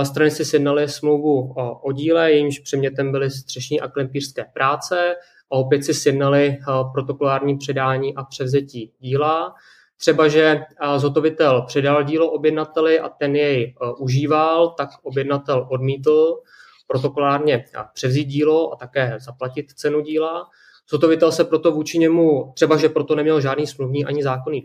Strany 0.03 0.31
si 0.31 0.45
sjednaly 0.45 0.89
smlouvu 0.89 1.55
o 1.83 1.93
díle, 1.93 2.33
jejímž 2.33 2.59
předmětem 2.59 3.13
byly 3.13 3.31
střešní 3.31 3.81
a 3.81 3.89
klempířské 3.89 4.45
práce 4.55 5.15
a 5.53 5.57
opět 5.57 5.85
si 5.85 5.95
sjednali 5.95 6.59
protokolární 6.93 7.59
předání 7.59 8.15
a 8.15 8.25
převzetí 8.25 8.93
díla. 9.01 9.55
Třeba, 9.97 10.29
že 10.29 10.61
zhotovitel 10.97 11.63
předal 11.67 12.03
dílo 12.03 12.31
objednateli 12.31 13.01
a 13.01 13.09
ten 13.09 13.37
jej 13.37 13.75
užíval, 13.99 14.69
tak 14.69 14.89
objednatel 15.03 15.67
odmítl 15.71 16.39
protokolárně 16.87 17.65
převzít 17.95 18.25
dílo 18.25 18.73
a 18.73 18.77
také 18.77 19.17
zaplatit 19.21 19.73
cenu 19.73 20.01
díla. 20.01 20.47
Zhotovitel 20.91 21.33
se 21.33 21.45
proto 21.45 21.73
vůči 21.73 21.99
němu, 21.99 22.53
třeba 22.55 22.77
že 22.77 22.89
proto 22.89 23.15
neměl 23.15 23.41
žádný 23.41 23.67
smluvní 23.67 24.05
ani 24.05 24.23
zákonný, 24.23 24.65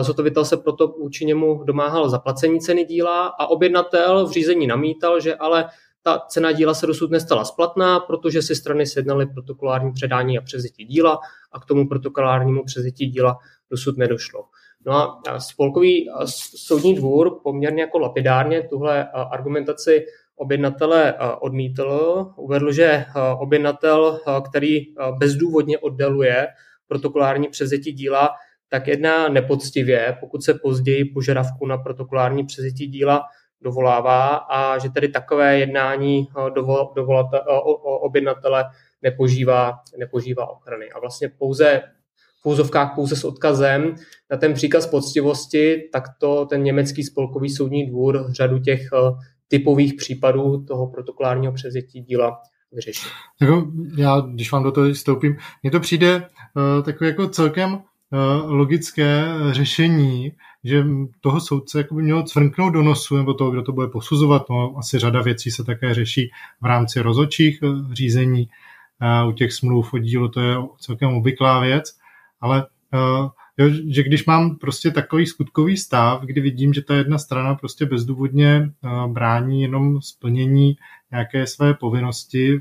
zhotovitel 0.00 0.44
se 0.44 0.56
proto 0.56 0.88
vůči 0.88 1.24
němu 1.24 1.64
domáhal 1.64 2.08
zaplacení 2.08 2.60
ceny 2.60 2.84
díla 2.84 3.26
a 3.26 3.46
objednatel 3.46 4.26
v 4.26 4.32
řízení 4.32 4.66
namítal, 4.66 5.20
že 5.20 5.34
ale 5.34 5.68
ta 6.02 6.18
cena 6.28 6.52
díla 6.52 6.74
se 6.74 6.86
dosud 6.86 7.10
nestala 7.10 7.44
splatná, 7.44 8.00
protože 8.00 8.42
si 8.42 8.54
strany 8.54 8.86
sjednaly 8.86 9.26
protokolární 9.26 9.92
předání 9.92 10.38
a 10.38 10.42
převzetí 10.42 10.84
díla 10.84 11.18
a 11.52 11.60
k 11.60 11.64
tomu 11.64 11.88
protokolárnímu 11.88 12.64
převzetí 12.64 13.06
díla 13.06 13.38
dosud 13.70 13.98
nedošlo. 13.98 14.44
No 14.86 14.94
a 14.94 15.40
spolkový 15.40 16.08
soudní 16.56 16.94
dvůr 16.94 17.40
poměrně 17.42 17.82
jako 17.82 17.98
lapidárně 17.98 18.62
tuhle 18.62 19.08
argumentaci 19.10 20.06
objednatele 20.36 21.14
odmítl. 21.40 22.26
Uvedl, 22.36 22.72
že 22.72 23.04
objednatel, 23.38 24.20
který 24.48 24.80
bezdůvodně 25.18 25.78
oddaluje 25.78 26.46
protokolární 26.88 27.48
přezetí 27.48 27.92
díla, 27.92 28.30
tak 28.68 28.88
jedná 28.88 29.28
nepoctivě, 29.28 30.16
pokud 30.20 30.42
se 30.44 30.54
později 30.54 31.04
požadavku 31.04 31.66
na 31.66 31.78
protokolární 31.78 32.46
přezetí 32.46 32.86
díla 32.86 33.22
dovolává 33.62 34.26
a 34.36 34.78
že 34.78 34.88
tedy 34.88 35.08
takové 35.08 35.58
jednání 35.58 36.28
dovol, 36.54 36.92
dovolate, 36.96 37.40
objednatele 38.00 38.64
nepožívá, 39.02 39.78
nepožívá 39.98 40.50
ochrany. 40.50 40.90
A 40.90 41.00
vlastně 41.00 41.28
pouze 41.28 41.82
v 42.42 42.46
úzovkách 42.46 42.94
pouze 42.94 43.16
s 43.16 43.24
odkazem 43.24 43.94
na 44.30 44.36
ten 44.36 44.54
příkaz 44.54 44.86
poctivosti, 44.86 45.88
tak 45.92 46.04
to 46.20 46.46
ten 46.46 46.62
německý 46.62 47.04
spolkový 47.04 47.50
soudní 47.50 47.86
dvůr 47.86 48.26
řadu 48.32 48.58
těch 48.58 48.80
typových 49.48 49.94
případů 49.94 50.64
toho 50.64 50.86
protokolárního 50.86 51.52
převzetí 51.52 52.00
díla 52.00 52.40
vyřešit. 52.72 53.08
Jako 53.40 53.66
já, 53.96 54.20
když 54.20 54.52
vám 54.52 54.62
do 54.62 54.72
toho 54.72 54.92
vstoupím, 54.92 55.36
mně 55.62 55.70
to 55.70 55.80
přijde 55.80 56.16
uh, 56.16 56.84
takové 56.84 57.10
jako 57.10 57.28
celkem 57.28 57.72
uh, 57.72 57.80
logické 58.52 59.24
řešení, 59.50 60.32
že 60.64 60.84
toho 61.20 61.40
soudce 61.40 61.78
jako 61.78 61.94
by 61.94 62.02
mělo 62.02 62.22
cvrknout 62.22 62.72
do 62.72 62.82
nosu, 62.82 63.16
nebo 63.16 63.34
toho, 63.34 63.50
kdo 63.50 63.62
to 63.62 63.72
bude 63.72 63.86
posuzovat. 63.86 64.50
No, 64.50 64.74
asi 64.78 64.98
řada 64.98 65.22
věcí 65.22 65.50
se 65.50 65.64
také 65.64 65.94
řeší 65.94 66.30
v 66.60 66.64
rámci 66.64 67.00
rozočích 67.00 67.62
uh, 67.62 67.92
řízení. 67.92 68.48
Uh, 69.22 69.28
u 69.28 69.32
těch 69.32 69.52
smluv 69.52 69.94
o 69.94 69.98
dílu 69.98 70.28
to 70.28 70.40
je 70.40 70.56
celkem 70.78 71.14
obvyklá 71.14 71.60
věc, 71.60 71.98
ale 72.40 72.66
Jo, 73.58 73.68
že 73.88 74.02
když 74.02 74.26
mám 74.26 74.56
prostě 74.56 74.90
takový 74.90 75.26
skutkový 75.26 75.76
stav, 75.76 76.22
kdy 76.22 76.40
vidím, 76.40 76.72
že 76.72 76.82
ta 76.82 76.94
jedna 76.94 77.18
strana 77.18 77.54
prostě 77.54 77.86
bezdůvodně 77.86 78.72
brání 79.06 79.62
jenom 79.62 80.02
splnění 80.02 80.76
nějaké 81.10 81.46
své 81.46 81.74
povinnosti, 81.74 82.60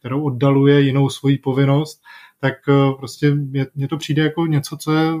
kterou 0.00 0.22
oddaluje 0.22 0.80
jinou 0.80 1.08
svoji 1.08 1.38
povinnost, 1.38 2.02
tak 2.40 2.54
prostě 2.98 3.34
mě, 3.34 3.66
mě 3.74 3.88
to 3.88 3.96
přijde 3.96 4.22
jako 4.22 4.46
něco, 4.46 4.76
co 4.76 4.92
je 4.92 5.12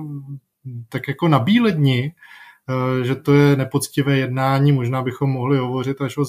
tak 0.88 1.08
jako 1.08 1.28
na 1.28 1.38
bíle 1.38 1.72
dni, 1.72 2.14
že 3.02 3.14
to 3.14 3.34
je 3.34 3.56
nepoctivé 3.56 4.16
jednání, 4.18 4.72
možná 4.72 5.02
bychom 5.02 5.30
mohli 5.30 5.58
hovořit 5.58 6.00
až 6.00 6.16
o 6.18 6.24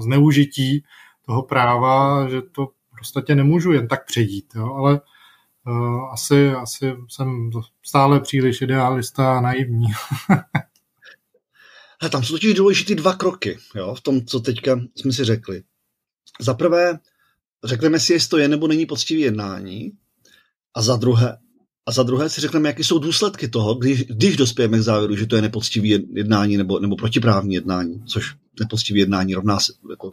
zneužití 0.00 0.84
toho 1.26 1.42
práva, 1.42 2.28
že 2.28 2.42
to 2.42 2.68
prostě 2.90 3.34
nemůžu 3.34 3.72
jen 3.72 3.88
tak 3.88 4.06
přejít, 4.06 4.46
jo? 4.54 4.74
ale 4.74 5.00
Eh, 5.68 6.12
asi, 6.12 6.50
asi 6.50 6.96
jsem 7.08 7.50
stále 7.82 8.20
příliš 8.20 8.62
idealista 8.62 9.38
a 9.38 9.40
naivní. 9.40 9.86
He, 12.02 12.08
tam 12.10 12.24
jsou 12.24 12.34
totiž 12.34 12.54
důležité 12.54 12.94
dva 12.94 13.14
kroky 13.14 13.58
jo, 13.74 13.94
v 13.94 14.00
tom, 14.00 14.26
co 14.26 14.40
teďka 14.40 14.80
jsme 14.94 15.12
si 15.12 15.24
řekli. 15.24 15.62
Za 16.40 16.54
prvé, 16.54 16.98
řekneme 17.64 18.00
si, 18.00 18.12
jestli 18.12 18.28
to 18.28 18.38
je 18.38 18.48
nebo 18.48 18.68
není 18.68 18.86
poctivý 18.86 19.20
jednání. 19.20 19.92
A 20.74 20.82
za 20.82 20.96
druhé, 20.96 21.38
a 21.88 21.92
za 21.92 22.02
druhé 22.02 22.28
si 22.28 22.40
řekneme, 22.40 22.68
jaké 22.68 22.84
jsou 22.84 22.98
důsledky 22.98 23.48
toho, 23.48 23.74
když, 23.74 24.04
když 24.04 24.36
dospějeme 24.36 24.78
k 24.78 24.82
závěru, 24.82 25.16
že 25.16 25.26
to 25.26 25.36
je 25.36 25.42
nepoctivé 25.42 26.04
jednání 26.12 26.56
nebo, 26.56 26.78
nebo 26.78 26.96
protiprávní 26.96 27.54
jednání, 27.54 28.02
což 28.06 28.34
nepoctivé 28.60 28.98
jednání 28.98 29.34
rovná 29.34 29.60
se 29.60 29.72
jako 29.90 30.10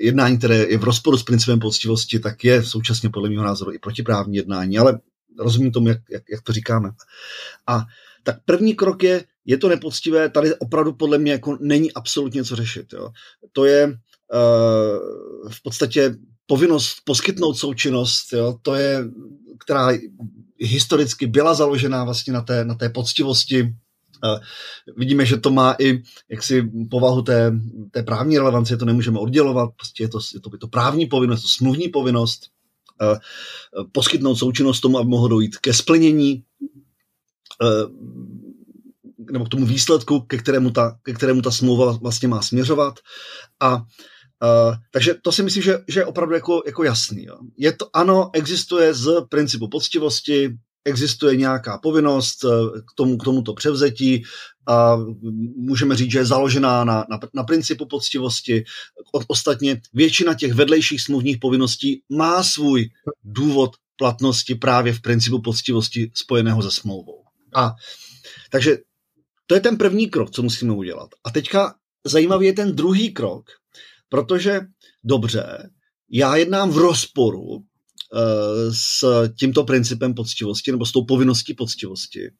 jednání, 0.00 0.38
které 0.38 0.56
je 0.56 0.78
v 0.78 0.84
rozporu 0.84 1.18
s 1.18 1.22
principem 1.22 1.58
poctivosti, 1.58 2.18
tak 2.18 2.44
je 2.44 2.62
současně 2.62 3.10
podle 3.10 3.30
mého 3.30 3.44
názoru 3.44 3.72
i 3.72 3.78
protiprávní 3.78 4.36
jednání, 4.36 4.78
ale 4.78 5.00
rozumím 5.38 5.72
tomu, 5.72 5.88
jak, 5.88 5.98
jak, 6.10 6.22
jak 6.30 6.42
to 6.42 6.52
říkáme. 6.52 6.90
A 7.66 7.84
tak 8.22 8.36
první 8.44 8.74
krok 8.74 9.02
je, 9.02 9.24
je 9.44 9.58
to 9.58 9.68
nepoctivé, 9.68 10.30
tady 10.30 10.54
opravdu 10.54 10.92
podle 10.92 11.18
mě 11.18 11.32
jako 11.32 11.58
není 11.60 11.92
absolutně 11.92 12.44
co 12.44 12.56
řešit. 12.56 12.92
Jo. 12.92 13.10
To 13.52 13.64
je 13.64 13.86
uh, 13.86 15.50
v 15.50 15.62
podstatě 15.62 16.14
povinnost 16.48 16.96
poskytnout 17.04 17.54
součinnost, 17.54 18.32
jo, 18.32 18.58
to 18.62 18.74
je, 18.74 19.04
která 19.64 19.88
historicky 20.58 21.26
byla 21.26 21.54
založená 21.54 22.04
vlastně 22.04 22.32
na 22.32 22.40
té, 22.40 22.64
na 22.64 22.74
té 22.74 22.88
poctivosti. 22.88 23.74
Vidíme, 24.96 25.26
že 25.26 25.36
to 25.36 25.50
má 25.50 25.76
i 25.78 26.02
jaksi 26.30 26.70
povahu 26.90 27.22
té, 27.22 27.52
té 27.90 28.02
právní 28.02 28.38
relevance, 28.38 28.76
to 28.76 28.84
nemůžeme 28.84 29.18
oddělovat, 29.18 29.70
prostě 29.76 30.04
je 30.04 30.08
to, 30.08 30.18
je 30.34 30.40
to, 30.40 30.50
je 30.52 30.58
to 30.58 30.68
právní 30.68 31.06
povinnost, 31.06 31.42
to 31.42 31.48
smluvní 31.48 31.88
povinnost 31.88 32.40
poskytnout 33.92 34.36
součinnost 34.36 34.80
tomu, 34.80 34.98
aby 34.98 35.10
mohlo 35.10 35.28
dojít 35.28 35.56
ke 35.56 35.74
splnění 35.74 36.42
nebo 39.32 39.44
k 39.44 39.48
tomu 39.48 39.66
výsledku, 39.66 40.20
ke 40.20 40.38
kterému 40.38 40.70
ta, 40.70 40.98
ke 41.02 41.12
kterému 41.12 41.42
ta 41.42 41.50
smlouva 41.50 41.92
vlastně 41.92 42.28
má 42.28 42.42
směřovat. 42.42 42.94
A 43.60 43.82
Uh, 44.42 44.74
takže 44.92 45.14
to 45.22 45.32
si 45.32 45.42
myslím, 45.42 45.62
že, 45.62 45.78
že 45.88 46.00
je 46.00 46.06
opravdu 46.06 46.34
jako, 46.34 46.62
jako 46.66 46.84
jasný. 46.84 47.24
Jo. 47.24 47.38
Je 47.56 47.72
to, 47.72 47.86
ano, 47.92 48.30
existuje 48.32 48.94
z 48.94 49.08
principu 49.28 49.68
poctivosti, 49.68 50.50
existuje 50.84 51.36
nějaká 51.36 51.78
povinnost 51.78 52.44
uh, 52.44 52.50
k, 52.78 52.94
tomu, 52.96 53.18
k 53.18 53.24
tomuto 53.24 53.54
převzetí 53.54 54.22
a 54.66 54.96
můžeme 55.56 55.96
říct, 55.96 56.10
že 56.10 56.18
je 56.18 56.26
založená 56.26 56.84
na, 56.84 57.06
na, 57.10 57.18
na 57.34 57.42
principu 57.42 57.86
poctivosti. 57.86 58.64
Ostatně 59.28 59.80
většina 59.92 60.34
těch 60.34 60.52
vedlejších 60.52 61.00
smluvních 61.00 61.38
povinností 61.38 62.02
má 62.08 62.42
svůj 62.42 62.90
důvod 63.24 63.70
platnosti 63.96 64.54
právě 64.54 64.92
v 64.92 65.00
principu 65.00 65.42
poctivosti 65.42 66.10
spojeného 66.14 66.62
se 66.62 66.70
smlouvou. 66.70 67.24
A 67.54 67.74
takže 68.50 68.78
to 69.46 69.54
je 69.54 69.60
ten 69.60 69.76
první 69.76 70.10
krok, 70.10 70.30
co 70.30 70.42
musíme 70.42 70.72
udělat. 70.72 71.08
A 71.24 71.30
teďka 71.30 71.74
zajímavý 72.06 72.46
je 72.46 72.52
ten 72.52 72.76
druhý 72.76 73.12
krok, 73.12 73.44
protože 74.08 74.60
dobře, 75.04 75.70
já 76.10 76.36
jednám 76.36 76.70
v 76.70 76.78
rozporu 76.78 77.42
uh, 77.42 77.62
s 78.72 79.04
tímto 79.38 79.64
principem 79.64 80.14
poctivosti 80.14 80.72
nebo 80.72 80.86
s 80.86 80.92
tou 80.92 81.04
povinností 81.04 81.54
poctivosti. 81.54 82.30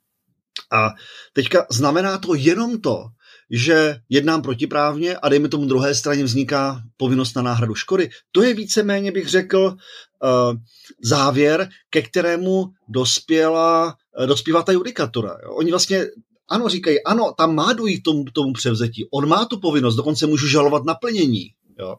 A 0.73 0.91
teďka 1.33 1.67
znamená 1.71 2.19
to 2.19 2.35
jenom 2.35 2.81
to, 2.81 3.05
že 3.51 3.97
jednám 4.09 4.43
protiprávně 4.43 5.17
a 5.17 5.29
dejme 5.29 5.49
tomu 5.49 5.67
druhé 5.67 5.95
straně 5.95 6.25
vzniká 6.25 6.83
povinnost 6.97 7.37
na 7.37 7.43
náhradu 7.43 7.75
škody. 7.75 8.11
To 8.33 8.43
je 8.43 8.55
víceméně, 8.55 9.13
bych 9.13 9.29
řekl, 9.29 9.59
uh, 9.59 10.57
závěr, 11.03 11.69
ke 11.91 12.03
kterému 12.03 12.67
dospěla, 12.89 13.97
uh, 14.21 14.27
dospívá 14.27 14.63
ta 14.63 14.73
judikatura. 14.73 15.37
Oni 15.51 15.71
vlastně 15.71 16.07
ano, 16.49 16.69
říkají, 16.69 17.05
ano, 17.05 17.35
tam 17.37 17.55
má 17.55 17.73
dojít 17.73 18.03
tomu, 18.03 18.25
tomu 18.25 18.53
převzetí. 18.53 19.09
On 19.13 19.29
má 19.29 19.45
tu 19.45 19.61
povinnost, 19.61 19.97
dokonce 19.97 20.27
můžu 20.27 20.47
žalovat 20.47 20.85
naplnění. 20.85 21.51
Jo. 21.79 21.97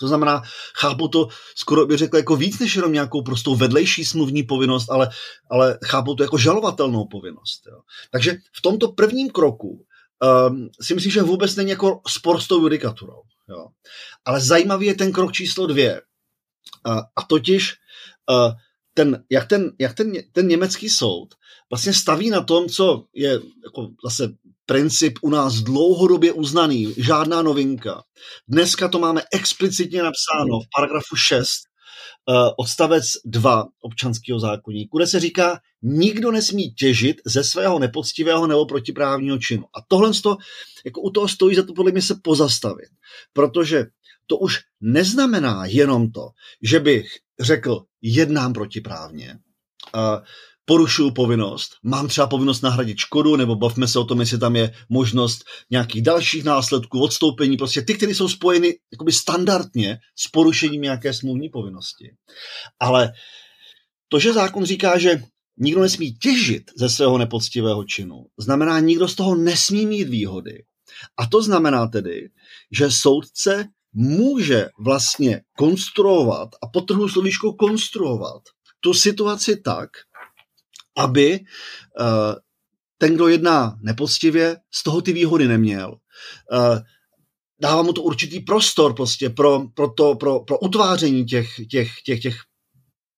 To 0.00 0.08
znamená, 0.08 0.42
chápu 0.74 1.08
to 1.08 1.28
skoro 1.56 1.86
bych 1.86 1.98
řekl 1.98 2.16
jako 2.16 2.36
víc 2.36 2.58
než 2.58 2.76
jenom 2.76 2.92
nějakou 2.92 3.22
prostou 3.22 3.54
vedlejší 3.54 4.04
smluvní 4.04 4.42
povinnost, 4.42 4.90
ale, 4.90 5.10
ale 5.50 5.78
chápu 5.84 6.14
to 6.14 6.22
jako 6.22 6.38
žalovatelnou 6.38 7.06
povinnost. 7.06 7.62
Jo. 7.66 7.80
Takže 8.10 8.36
v 8.52 8.62
tomto 8.62 8.92
prvním 8.92 9.30
kroku 9.30 9.86
um, 10.48 10.68
si 10.80 10.94
myslím, 10.94 11.12
že 11.12 11.22
vůbec 11.22 11.56
není 11.56 11.70
jako 11.70 12.00
spor 12.08 12.40
s 12.40 12.48
tou 12.48 12.62
judikaturou. 12.62 13.22
Jo. 13.48 13.66
Ale 14.24 14.40
zajímavý 14.40 14.86
je 14.86 14.94
ten 14.94 15.12
krok 15.12 15.32
číslo 15.32 15.66
dvě. 15.66 16.02
Uh, 16.86 17.00
a 17.16 17.22
totiž 17.22 17.74
uh, 18.30 18.52
ten, 18.94 19.24
jak, 19.30 19.48
ten, 19.48 19.72
jak 19.80 19.94
ten, 19.94 20.12
ten 20.32 20.48
německý 20.48 20.88
soud 20.88 21.34
vlastně 21.70 21.92
staví 21.92 22.30
na 22.30 22.44
tom, 22.44 22.68
co 22.68 23.04
je 23.14 23.30
jako 23.64 23.88
zase 24.04 24.28
princip 24.66 25.18
u 25.22 25.30
nás 25.30 25.54
dlouhodobě 25.54 26.32
uznaný, 26.32 26.94
žádná 26.96 27.42
novinka. 27.42 28.02
Dneska 28.48 28.88
to 28.88 28.98
máme 28.98 29.22
explicitně 29.32 30.02
napsáno 30.02 30.60
v 30.60 30.68
paragrafu 30.76 31.16
6, 31.16 31.40
uh, 31.40 32.36
eh, 32.36 32.52
odstavec 32.58 33.04
2 33.24 33.66
občanského 33.80 34.40
zákonníku, 34.40 34.98
kde 34.98 35.06
se 35.06 35.20
říká, 35.20 35.58
nikdo 35.82 36.32
nesmí 36.32 36.70
těžit 36.70 37.16
ze 37.26 37.44
svého 37.44 37.78
nepoctivého 37.78 38.46
nebo 38.46 38.66
protiprávního 38.66 39.38
činu. 39.38 39.64
A 39.64 39.78
tohle 39.88 40.10
to, 40.22 40.36
jako 40.84 41.00
u 41.00 41.10
toho 41.10 41.28
stojí 41.28 41.56
za 41.56 41.62
to 41.62 41.72
podle 41.72 41.92
mě 41.92 42.02
se 42.02 42.14
pozastavit, 42.22 42.88
protože 43.32 43.84
to 44.26 44.36
už 44.36 44.58
neznamená 44.80 45.66
jenom 45.66 46.10
to, 46.10 46.28
že 46.62 46.80
bych 46.80 47.06
řekl, 47.40 47.84
jednám 48.02 48.52
protiprávně, 48.52 49.38
porušuju 50.66 51.10
povinnost, 51.10 51.70
mám 51.82 52.08
třeba 52.08 52.26
povinnost 52.26 52.62
nahradit 52.62 52.98
škodu, 52.98 53.36
nebo 53.36 53.56
bavme 53.56 53.88
se 53.88 53.98
o 53.98 54.04
tom, 54.04 54.20
jestli 54.20 54.38
tam 54.38 54.56
je 54.56 54.72
možnost 54.88 55.44
nějakých 55.70 56.02
dalších 56.02 56.44
následků, 56.44 57.00
odstoupení, 57.00 57.56
prostě 57.56 57.82
ty, 57.82 57.94
které 57.94 58.14
jsou 58.14 58.28
spojeny 58.28 58.78
jakoby 58.92 59.12
standardně 59.12 59.98
s 60.18 60.28
porušením 60.28 60.82
nějaké 60.82 61.14
smluvní 61.14 61.48
povinnosti. 61.48 62.10
Ale 62.80 63.12
to, 64.08 64.18
že 64.18 64.32
zákon 64.32 64.64
říká, 64.64 64.98
že 64.98 65.22
nikdo 65.58 65.80
nesmí 65.80 66.14
těžit 66.14 66.62
ze 66.76 66.88
svého 66.88 67.18
nepoctivého 67.18 67.84
činu, 67.84 68.24
znamená, 68.38 68.80
nikdo 68.80 69.08
z 69.08 69.14
toho 69.14 69.34
nesmí 69.34 69.86
mít 69.86 70.08
výhody. 70.08 70.64
A 71.18 71.26
to 71.26 71.42
znamená 71.42 71.86
tedy, 71.86 72.28
že 72.72 72.90
soudce 72.90 73.64
může 73.92 74.68
vlastně 74.80 75.40
konstruovat, 75.58 76.48
a 76.62 76.66
potrhu 76.66 77.08
slovíčko 77.08 77.52
konstruovat, 77.52 78.42
tu 78.80 78.94
situaci 78.94 79.56
tak, 79.56 79.90
aby 80.96 81.40
uh, 82.00 82.34
ten, 82.98 83.14
kdo 83.14 83.28
jedná 83.28 83.78
nepoctivě, 83.82 84.56
z 84.70 84.82
toho 84.82 85.02
ty 85.02 85.12
výhody 85.12 85.48
neměl. 85.48 85.90
Uh, 86.52 86.78
dává 87.60 87.82
mu 87.82 87.92
to 87.92 88.02
určitý 88.02 88.40
prostor 88.40 88.94
prostě 88.94 89.30
pro, 89.30 89.64
pro, 89.74 89.90
to, 89.90 90.14
pro, 90.14 90.40
pro 90.40 90.58
utváření 90.58 91.24
těch, 91.24 91.48
těch, 91.70 91.92
těch, 92.04 92.20
těch 92.20 92.36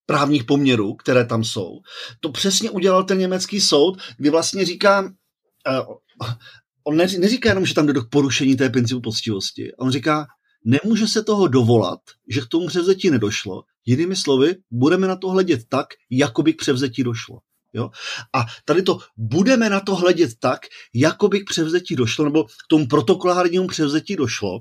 právních 0.06 0.44
poměrů, 0.44 0.94
které 0.94 1.24
tam 1.24 1.44
jsou. 1.44 1.78
To 2.20 2.32
přesně 2.32 2.70
udělal 2.70 3.04
ten 3.04 3.18
německý 3.18 3.60
soud, 3.60 3.98
kdy 4.16 4.30
vlastně 4.30 4.64
říká, 4.64 5.00
uh, 5.00 5.94
on 6.84 6.96
neříká 6.96 7.48
jenom, 7.48 7.66
že 7.66 7.74
tam 7.74 7.86
jde 7.86 8.00
k 8.00 8.08
porušení 8.10 8.56
té 8.56 8.70
principu 8.70 9.00
poctivosti. 9.00 9.72
On 9.78 9.90
říká, 9.90 10.26
nemůže 10.64 11.08
se 11.08 11.22
toho 11.22 11.48
dovolat, 11.48 12.00
že 12.28 12.40
k 12.40 12.46
tomu 12.46 12.66
převzetí 12.66 13.10
nedošlo. 13.10 13.62
Jinými 13.86 14.16
slovy, 14.16 14.56
budeme 14.70 15.06
na 15.06 15.16
to 15.16 15.28
hledět 15.28 15.60
tak, 15.68 15.86
jako 16.10 16.42
by 16.42 16.52
k 16.52 16.58
převzetí 16.58 17.02
došlo. 17.02 17.38
Jo? 17.72 17.90
A 18.32 18.44
tady 18.64 18.82
to 18.82 18.98
budeme 19.16 19.70
na 19.70 19.80
to 19.80 19.94
hledět 19.94 20.30
tak, 20.40 20.60
jako 20.94 21.28
by 21.28 21.40
k 21.40 21.50
převzetí 21.50 21.96
došlo, 21.96 22.24
nebo 22.24 22.44
k 22.44 22.68
tomu 22.68 22.86
protokolárnímu 22.86 23.66
převzetí 23.66 24.16
došlo, 24.16 24.60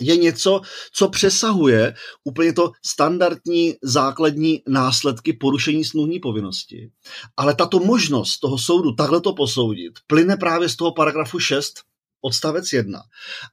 je 0.00 0.16
něco, 0.16 0.60
co 0.92 1.08
přesahuje 1.08 1.94
úplně 2.24 2.52
to 2.52 2.72
standardní 2.86 3.74
základní 3.82 4.62
následky 4.68 5.32
porušení 5.32 5.84
smluvní 5.84 6.20
povinnosti. 6.20 6.90
Ale 7.36 7.54
tato 7.54 7.78
možnost 7.78 8.38
toho 8.38 8.58
soudu 8.58 8.92
takhle 8.92 9.20
to 9.20 9.32
posoudit 9.32 9.92
plyne 10.06 10.36
právě 10.36 10.68
z 10.68 10.76
toho 10.76 10.92
paragrafu 10.92 11.38
6 11.38 11.74
odstavec 12.20 12.72
1. 12.72 13.00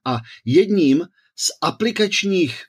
A 0.05 0.17
jedním 0.45 1.05
z 1.35 1.47
aplikačních 1.61 2.63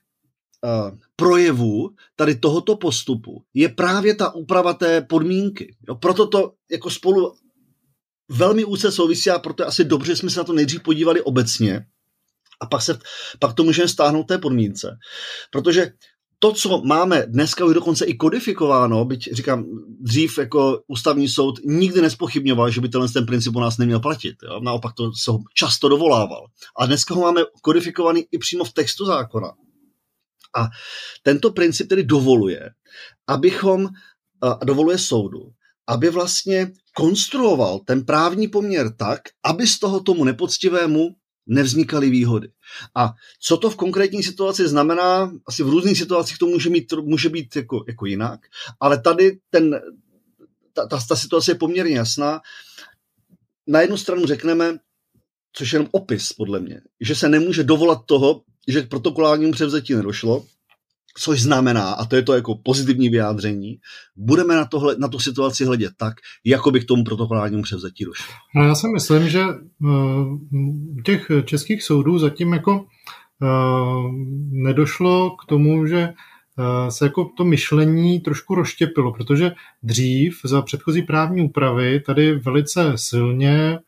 uh, 0.65 0.99
projevů 1.17 1.91
tady 2.17 2.35
tohoto 2.35 2.77
postupu 2.77 3.45
je 3.55 3.69
právě 3.69 4.15
ta 4.15 4.35
úprava 4.35 4.75
té 4.75 5.01
podmínky. 5.01 5.77
Jo, 5.89 5.95
proto 5.95 6.27
to 6.27 6.53
jako 6.71 6.91
spolu 6.91 7.35
velmi 8.29 8.65
úzce 8.65 8.93
souvisí 8.93 9.31
a 9.31 9.39
proto 9.39 9.63
je 9.63 9.67
asi 9.67 9.85
dobře, 9.85 10.13
že 10.13 10.17
jsme 10.17 10.31
se 10.31 10.41
na 10.41 10.45
to 10.45 10.53
nejdřív 10.53 10.83
podívali 10.83 11.23
obecně 11.23 11.87
a 12.61 12.67
pak, 12.67 12.83
se, 12.83 12.99
pak 13.39 13.55
to 13.55 13.65
můžeme 13.65 13.89
stáhnout 13.89 14.23
té 14.23 14.39
podmínce. 14.39 14.99
Protože 15.51 15.93
to, 16.39 16.53
co 16.53 16.83
máme 16.83 17.27
dneska 17.27 17.65
už 17.65 17.75
dokonce 17.75 18.05
i 18.05 18.15
kodifikováno, 18.15 19.05
byť 19.05 19.29
říkám, 19.33 19.65
dřív 20.01 20.39
jako 20.39 20.83
ústavní 20.87 21.29
soud 21.29 21.61
nikdy 21.65 22.03
nespochybňoval, 22.03 22.71
že 22.71 22.81
by 22.81 22.89
tenhle 22.89 23.09
ten 23.09 23.27
princip 23.27 23.57
u 23.57 23.61
nás 23.61 23.79
neměl 23.79 24.01
platit. 24.01 24.37
Jo? 24.43 24.61
Naopak 24.61 24.95
to 24.95 25.13
se 25.13 25.31
ho 25.31 25.39
často 25.55 25.89
dovolával. 25.89 26.47
A 26.77 26.87
dneska 26.87 27.15
ho 27.15 27.21
máme 27.21 27.41
kodifikovaný 27.63 28.25
i 28.33 28.39
přímo 28.39 28.65
v 28.65 28.73
textu 28.73 29.07
zákona. 29.07 29.53
A 30.57 30.69
tento 31.23 31.51
princip 31.51 31.89
tedy 31.89 32.03
dovoluje, 32.03 32.71
abychom, 33.27 33.89
a 34.43 34.65
dovoluje 34.65 34.99
soudu, 34.99 35.53
aby 35.87 36.11
vlastně 36.11 36.73
konstruoval 36.97 37.79
ten 37.79 38.05
právní 38.05 38.49
poměr 38.49 38.97
tak, 38.97 39.21
aby 39.45 39.67
z 39.67 39.79
toho 39.79 40.01
tomu 40.01 40.25
nepoctivému 40.25 41.09
nevznikaly 41.47 42.11
výhody. 42.11 42.49
A 42.95 43.15
co 43.41 43.57
to 43.57 43.71
v 43.71 43.77
konkrétní 43.77 44.23
situaci 44.23 44.69
znamená, 44.69 45.33
asi 45.47 45.63
v 45.63 45.69
různých 45.69 45.99
situacích 45.99 46.39
to 46.39 46.47
může, 46.47 46.71
mít, 46.71 46.93
může 46.93 47.29
být 47.29 47.57
jako, 47.57 47.85
jako 47.89 48.07
jinak, 48.07 48.41
ale 48.81 49.01
tady 49.01 49.39
ten, 49.51 49.81
ta, 50.73 50.87
ta, 50.87 50.99
ta 51.09 51.17
situace 51.17 51.51
je 51.51 51.55
poměrně 51.55 51.97
jasná. 51.97 52.41
Na 53.67 53.81
jednu 53.81 53.97
stranu 53.97 54.27
řekneme, 54.27 54.79
což 55.53 55.73
je 55.73 55.77
jenom 55.77 55.89
opis 55.93 56.33
podle 56.33 56.61
mě, 56.61 56.81
že 57.01 57.15
se 57.15 57.29
nemůže 57.29 57.65
dovolat 57.65 57.99
toho, 58.07 58.43
že 58.69 58.83
k 58.83 58.89
protokolárnímu 58.89 59.53
převzetí 59.53 59.95
nedošlo, 59.95 60.45
což 61.19 61.43
znamená, 61.43 61.93
a 61.93 62.05
to 62.05 62.17
je 62.17 62.23
to 62.23 62.35
jako 62.35 62.55
pozitivní 62.55 63.09
vyjádření, 63.09 63.79
budeme 64.17 64.57
na, 64.57 64.65
tohle, 64.65 64.97
na 64.99 65.09
tu 65.09 65.19
situaci 65.19 65.65
hledět 65.65 65.93
tak, 65.97 66.15
jako 66.45 66.71
by 66.71 66.81
k 66.81 66.85
tomu 66.85 67.05
protokolárnímu 67.05 67.63
převzetí 67.63 68.05
došlo. 68.05 68.35
No 68.57 68.65
já 68.65 68.75
si 68.75 68.89
myslím, 68.89 69.29
že 69.29 69.45
uh, 69.45 70.39
těch 71.05 71.31
českých 71.45 71.83
soudů 71.83 72.19
zatím 72.19 72.53
jako 72.53 72.81
uh, 72.81 74.13
nedošlo 74.51 75.31
k 75.31 75.45
tomu, 75.49 75.87
že 75.87 76.09
uh, 76.09 76.89
se 76.89 77.05
jako 77.05 77.31
to 77.37 77.45
myšlení 77.45 78.21
trošku 78.21 78.55
rozštěpilo, 78.55 79.13
protože 79.13 79.53
dřív 79.83 80.41
za 80.45 80.63
předchozí 80.63 81.03
právní 81.03 81.43
úpravy 81.43 82.01
tady 82.01 82.39
velice 82.39 82.93
silně 82.95 83.79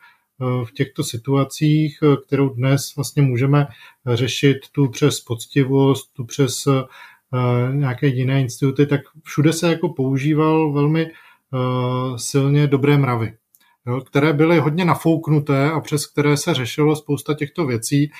v 0.65 0.73
těchto 0.73 1.05
situacích, 1.05 1.99
kterou 2.27 2.49
dnes 2.49 2.97
vlastně 2.97 3.23
můžeme 3.23 3.67
řešit 4.07 4.59
tu 4.73 4.89
přes 4.89 5.21
poctivost, 5.21 6.13
tu 6.13 6.25
přes 6.25 6.69
nějaké 7.73 8.07
jiné 8.07 8.41
instituty, 8.41 8.87
tak 8.87 9.01
všude 9.23 9.53
se 9.53 9.69
jako 9.69 9.89
používal 9.89 10.73
velmi 10.73 11.11
silně 12.17 12.67
dobré 12.67 12.99
mravy, 12.99 13.35
jo, 13.87 14.01
které 14.01 14.33
byly 14.33 14.59
hodně 14.59 14.85
nafouknuté 14.85 15.71
a 15.71 15.81
přes 15.81 16.07
které 16.07 16.37
se 16.37 16.55
řešilo 16.55 16.97
spousta 16.97 17.35
těchto 17.35 17.67
věcí. 17.67 18.11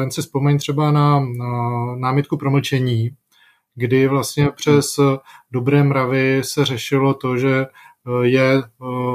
Jen 0.00 0.10
si 0.10 0.20
vzpomeň 0.20 0.58
třeba 0.58 0.90
na, 0.90 1.20
na 1.20 1.96
námitku 1.96 2.36
promlčení, 2.36 3.10
kdy 3.74 4.08
vlastně 4.08 4.50
přes 4.50 5.00
dobré 5.50 5.84
mravy 5.84 6.40
se 6.44 6.64
řešilo 6.64 7.14
to, 7.14 7.36
že 7.36 7.66
je 8.22 8.62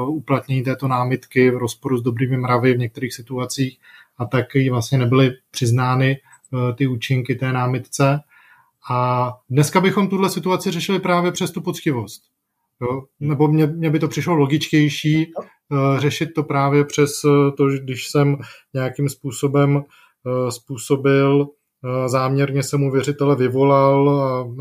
uplatnění 0.06 0.62
této 0.62 0.88
námitky 0.88 1.50
v 1.50 1.56
rozporu 1.56 1.98
s 1.98 2.02
dobrými 2.02 2.36
mravy 2.36 2.74
v 2.74 2.78
některých 2.78 3.14
situacích 3.14 3.78
a 4.18 4.24
taky 4.24 4.70
vlastně 4.70 4.98
nebyly 4.98 5.30
přiznány 5.50 6.16
ty 6.74 6.86
účinky 6.86 7.34
té 7.34 7.52
námitce. 7.52 8.20
A 8.90 9.30
dneska 9.50 9.80
bychom 9.80 10.08
tuhle 10.08 10.30
situaci 10.30 10.70
řešili 10.70 10.98
právě 10.98 11.32
přes 11.32 11.50
tu 11.50 11.60
poctivost. 11.60 12.22
Jo? 12.80 13.02
Nebo 13.20 13.48
mě, 13.48 13.66
mě 13.66 13.90
by 13.90 13.98
to 13.98 14.08
přišlo 14.08 14.34
logičtější 14.34 15.32
řešit 15.98 16.26
to 16.34 16.42
právě 16.42 16.84
přes 16.84 17.22
to, 17.56 17.68
když 17.84 18.08
jsem 18.08 18.36
nějakým 18.74 19.08
způsobem 19.08 19.84
způsobil, 20.48 21.48
záměrně 22.06 22.62
jsem 22.62 22.80
mu 22.80 22.90
věřitele 22.90 23.36
vyvolal 23.36 24.08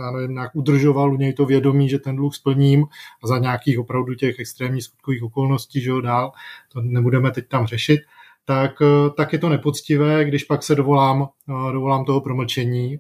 a 0.02 0.12
nevím, 0.12 0.34
nějak 0.34 0.56
udržoval 0.56 1.14
u 1.14 1.18
něj 1.18 1.34
to 1.34 1.46
vědomí, 1.46 1.90
že 1.90 2.00
ten 2.00 2.16
dluh 2.16 2.36
splním 2.36 2.86
a 3.24 3.28
za 3.28 3.38
nějakých 3.38 3.80
opravdu 3.80 4.14
těch 4.14 4.40
extrémních 4.40 4.84
skutkových 4.84 5.24
okolností, 5.24 5.82
že 5.82 5.92
ho 5.92 6.02
dál, 6.02 6.32
to 6.74 6.82
nebudeme 6.82 7.32
teď 7.32 7.48
tam 7.48 7.68
řešit, 7.68 8.00
tak, 8.46 8.72
tak 9.18 9.34
je 9.34 9.40
to 9.40 9.50
nepoctivé, 9.50 10.26
když 10.26 10.44
pak 10.44 10.64
se 10.64 10.76
dovolám, 10.76 11.28
dovolám 11.72 12.06
toho 12.06 12.22
promlčení 12.22 13.00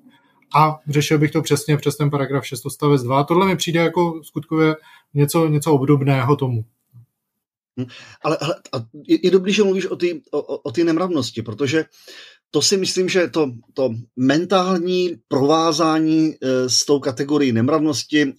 a 0.55 0.80
řešil 0.89 1.19
bych 1.19 1.32
to 1.32 1.41
přesně 1.41 1.78
přes 1.78 1.97
ten 1.97 2.09
paragraf 2.09 2.45
6 2.45 2.65
odstavec 2.65 3.03
2. 3.03 3.24
Tohle 3.24 3.45
mi 3.45 3.55
přijde 3.55 3.80
jako 3.80 4.21
skutkově 4.24 4.76
něco, 5.13 5.47
něco 5.47 5.74
obdobného 5.74 6.36
tomu. 6.36 6.65
Hm, 7.80 7.86
ale, 8.24 8.38
ale 8.71 8.86
je, 9.07 9.17
je 9.24 9.32
dobrý, 9.32 9.53
že 9.53 9.63
mluvíš 9.63 9.86
o 9.86 9.95
ty 9.95 10.21
o, 10.32 10.41
o 10.57 10.71
ty 10.71 10.84
nemravnosti, 10.84 11.41
protože 11.41 11.86
to 12.54 12.62
si 12.62 12.78
myslím, 12.78 13.10
že 13.10 13.28
to, 13.28 13.51
to 13.74 13.89
mentální 14.16 15.16
provázání 15.28 16.36
e, 16.41 16.70
s 16.70 16.86
tou 16.86 16.99
kategorií 16.99 17.51
nemravnosti 17.51 18.34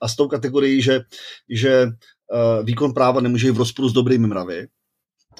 a 0.00 0.08
s 0.08 0.16
tou 0.16 0.28
kategorií, 0.28 0.82
že, 0.82 1.00
že 1.48 1.72
e, 1.72 1.88
výkon 2.62 2.94
práva 2.94 3.20
nemůže 3.20 3.46
být 3.46 3.56
v 3.56 3.58
rozporu 3.58 3.88
s 3.88 3.92
dobrými 3.92 4.26
mravy, 4.26 4.66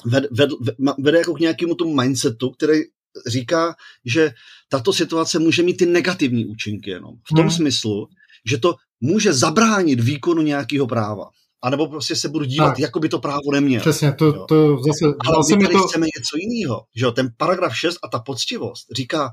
vede, 0.05 0.29
vede, 0.31 0.55
vede 0.99 1.19
jako 1.19 1.35
k 1.35 1.41
nějakému 1.41 1.75
tomu 1.75 1.95
mindsetu, 1.95 2.51
který 2.51 2.81
říká, 3.27 3.75
že 4.05 4.33
tato 4.69 4.93
situace 4.93 5.39
může 5.39 5.63
mít 5.63 5.77
ty 5.77 5.87
negativní 5.87 6.47
účinky 6.47 6.91
jenom. 6.91 7.15
V 7.25 7.35
tom 7.35 7.45
hmm. 7.45 7.51
smyslu, 7.51 8.09
že 8.51 8.59
to 8.59 8.75
může 9.01 9.33
zabránit 9.33 10.01
výkonu 10.01 10.43
nějakého 10.43 10.87
práva. 10.87 11.31
A 11.63 11.71
nebo 11.71 11.89
prostě 11.89 12.17
se 12.17 12.29
budu 12.29 12.45
dívat, 12.45 12.71
tak. 12.71 12.79
jako 12.79 13.01
by 13.01 13.09
to 13.09 13.19
právo 13.19 13.53
neměl. 13.53 13.81
Přesně, 13.81 14.13
to, 14.13 14.45
to 14.45 14.77
zase... 14.77 15.15
Ale 15.27 15.37
my 15.57 15.65
tady 15.65 15.75
to... 15.75 15.89
chceme 15.89 16.07
něco 16.07 16.37
jiného. 16.37 16.85
Že 16.97 17.05
jo? 17.05 17.13
Ten 17.13 17.29
paragraf 17.37 17.77
6 17.77 17.99
a 18.03 18.09
ta 18.09 18.19
poctivost 18.19 18.87
říká, 18.97 19.31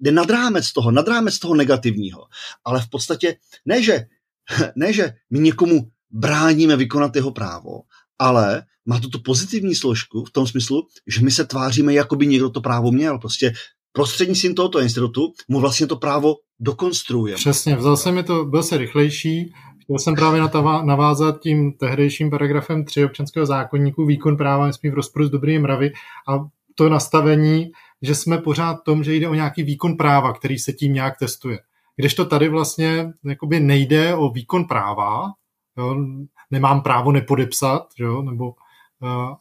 jde 0.00 0.12
nad 0.12 0.30
rámec 0.30 0.72
toho, 0.72 0.90
nad 0.90 1.08
rámec 1.08 1.38
toho 1.38 1.54
negativního. 1.54 2.24
Ale 2.64 2.80
v 2.80 2.88
podstatě 2.88 3.36
ne, 3.64 3.82
že, 3.82 4.06
ne, 4.76 4.92
že 4.92 5.12
my 5.30 5.38
někomu 5.38 5.88
bráníme 6.10 6.76
vykonat 6.76 7.16
jeho 7.16 7.30
právo, 7.30 7.82
ale 8.18 8.62
má 8.86 9.00
to 9.00 9.08
tu 9.08 9.20
pozitivní 9.22 9.74
složku 9.74 10.24
v 10.24 10.30
tom 10.30 10.46
smyslu, 10.46 10.86
že 11.06 11.20
my 11.20 11.30
se 11.30 11.44
tváříme, 11.44 11.94
jako 11.94 12.16
by 12.16 12.26
někdo 12.26 12.50
to 12.50 12.60
právo 12.60 12.92
měl. 12.92 13.18
Prostě 13.18 13.52
prostřednictvím 13.92 14.54
tohoto 14.54 14.80
institutu 14.80 15.32
mu 15.48 15.60
vlastně 15.60 15.86
to 15.86 15.96
právo 15.96 16.34
dokonstruuje. 16.60 17.34
Přesně, 17.34 17.76
vzal 17.76 17.96
se 17.96 18.12
mi 18.12 18.22
to, 18.22 18.44
byl 18.44 18.62
se 18.62 18.76
rychlejší, 18.76 19.52
chtěl 19.86 19.98
jsem 19.98 20.14
právě 20.14 20.40
navázat 20.84 21.40
tím 21.40 21.72
tehdejším 21.72 22.30
paragrafem 22.30 22.84
3 22.84 23.04
občanského 23.04 23.46
zákonníku 23.46 24.06
výkon 24.06 24.36
práva 24.36 24.66
nesmí 24.66 24.90
v 24.90 24.94
rozporu 24.94 25.24
s 25.24 25.30
dobrými 25.30 25.58
mravy 25.58 25.92
a 26.28 26.46
to 26.74 26.88
nastavení, 26.88 27.72
že 28.02 28.14
jsme 28.14 28.38
pořád 28.38 28.74
tom, 28.84 29.04
že 29.04 29.14
jde 29.14 29.28
o 29.28 29.34
nějaký 29.34 29.62
výkon 29.62 29.96
práva, 29.96 30.32
který 30.32 30.58
se 30.58 30.72
tím 30.72 30.92
nějak 30.92 31.18
testuje. 31.18 31.58
Kdežto 31.96 32.24
tady 32.24 32.48
vlastně 32.48 33.12
jakoby 33.24 33.60
nejde 33.60 34.14
o 34.14 34.30
výkon 34.30 34.64
práva, 34.64 35.32
jo, 35.78 35.96
nemám 36.50 36.80
právo 36.80 37.12
nepodepsat, 37.12 37.86
jo, 37.98 38.22
nebo 38.22 38.54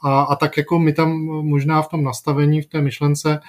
a, 0.03 0.21
a 0.21 0.35
tak 0.35 0.57
jako 0.57 0.79
mi 0.79 0.93
tam 0.93 1.09
možná 1.25 1.81
v 1.81 1.89
tom 1.89 2.03
nastavení, 2.03 2.61
v 2.61 2.67
té 2.67 2.81
myšlence 2.81 3.39
eh, 3.39 3.41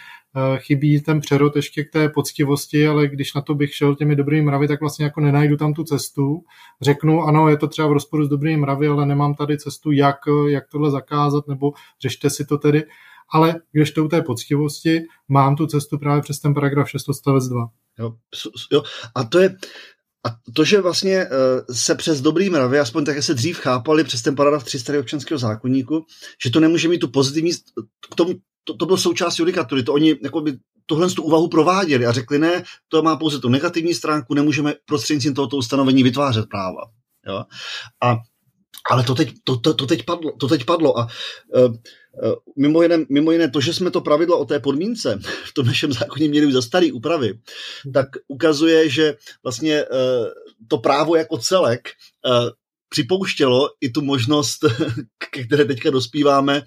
chybí 0.57 1.01
ten 1.01 1.21
přerod 1.21 1.57
ještě 1.57 1.85
k 1.85 1.91
té 1.93 2.09
poctivosti, 2.09 2.89
ale 2.89 3.09
když 3.09 3.35
na 3.35 3.41
to 3.41 3.55
bych 3.55 3.75
šel 3.75 3.95
těmi 3.95 4.17
dobrými 4.17 4.47
mravy, 4.47 4.69
tak 4.69 4.81
vlastně 4.81 5.05
jako 5.05 5.21
nenajdu 5.21 5.57
tam 5.57 5.75
tu 5.75 5.85
cestu. 5.85 6.45
Řeknu, 6.83 7.23
ano, 7.23 7.49
je 7.49 7.57
to 7.57 7.69
třeba 7.69 7.89
v 7.89 7.93
rozporu 7.93 8.25
s 8.25 8.29
dobrými 8.29 8.57
mravy, 8.57 8.89
ale 8.89 9.07
nemám 9.07 9.35
tady 9.35 9.59
cestu, 9.59 9.93
jak, 9.93 10.17
jak 10.49 10.69
tohle 10.69 10.91
zakázat, 10.91 11.49
nebo 11.49 11.73
řešte 12.03 12.31
si 12.31 12.45
to 12.45 12.59
tedy. 12.59 12.85
Ale 13.33 13.55
když 13.73 13.91
to 13.91 14.05
u 14.05 14.09
té 14.09 14.23
poctivosti, 14.23 15.03
mám 15.29 15.57
tu 15.57 15.67
cestu 15.67 15.99
právě 15.99 16.23
přes 16.23 16.39
ten 16.39 16.55
paragraf 16.55 16.91
6 16.91 17.09
odstavec 17.09 17.49
2. 17.49 17.69
Jo, 17.99 18.15
jo. 18.73 18.83
A 19.15 19.25
to 19.25 19.39
je, 19.39 19.57
a 20.27 20.37
to, 20.55 20.65
že 20.65 20.81
vlastně 20.81 21.25
uh, 21.25 21.75
se 21.75 21.95
přes 21.95 22.21
dobrý 22.21 22.51
mravy, 22.51 22.79
aspoň 22.79 23.05
tak, 23.05 23.15
jak 23.15 23.25
se 23.25 23.35
dřív 23.35 23.59
chápali 23.59 24.05
přes 24.05 24.23
ten 24.23 24.37
paragraf 24.37 24.65
300 24.65 24.99
občanského 24.99 25.39
zákonníku, 25.39 26.07
že 26.45 26.51
to 26.51 26.61
nemůže 26.61 26.89
mít 26.89 26.99
tu 26.99 27.09
pozitivní, 27.09 27.53
k 28.11 28.15
tomu, 28.15 28.35
to, 28.67 28.75
to 28.75 28.87
bylo 28.87 28.99
součást 28.99 29.39
judikatury, 29.39 29.83
to 29.83 29.95
oni 29.95 30.17
jako 30.23 30.41
by 30.41 30.59
tuhle 30.87 31.11
tu 31.11 31.23
úvahu 31.23 31.49
prováděli 31.49 32.07
a 32.07 32.13
řekli, 32.13 32.39
ne, 32.39 32.65
to 32.89 33.03
má 33.03 33.17
pouze 33.17 33.39
tu 33.39 33.49
negativní 33.49 33.95
stránku, 33.95 34.35
nemůžeme 34.35 34.75
prostřednictvím 34.85 35.35
tohoto 35.35 35.57
ustanovení 35.57 36.03
vytvářet 36.03 36.47
práva. 36.49 36.81
Jo? 37.27 37.45
A, 38.03 38.17
ale 38.91 39.05
to 39.05 39.15
teď, 39.15 39.33
to, 39.45 39.57
to, 39.57 39.75
to, 39.75 39.87
teď 39.87 40.05
padlo, 40.05 40.33
to 40.41 40.49
teď 40.49 40.65
padlo 40.65 40.99
a 40.99 41.09
uh, 41.57 41.75
Eh, 42.25 42.35
mimo 42.57 42.83
jiné, 42.83 42.99
mimo 43.11 43.33
jiné 43.33 43.51
to, 43.51 43.61
že 43.61 43.75
jsme 43.75 43.91
to 43.91 44.01
pravidlo 44.01 44.39
o 44.39 44.45
té 44.45 44.61
podmínce 44.61 45.19
v 45.45 45.55
tom 45.55 45.67
našem 45.67 45.93
zákoně 45.93 46.29
měli 46.29 46.53
za 46.53 46.63
starý 46.63 46.93
úpravy, 46.93 47.39
tak 47.95 48.07
ukazuje, 48.29 48.89
že 48.89 49.17
vlastně 49.43 49.75
eh, 49.75 49.87
to 50.69 50.79
právo 50.79 51.17
jako 51.17 51.39
celek 51.39 51.89
eh, 51.89 52.51
připouštělo 52.89 53.69
i 53.81 53.91
tu 53.91 54.03
možnost, 54.03 54.59
ke 55.31 55.45
které 55.45 55.65
teďka 55.65 55.91
dospíváme, 55.91 56.63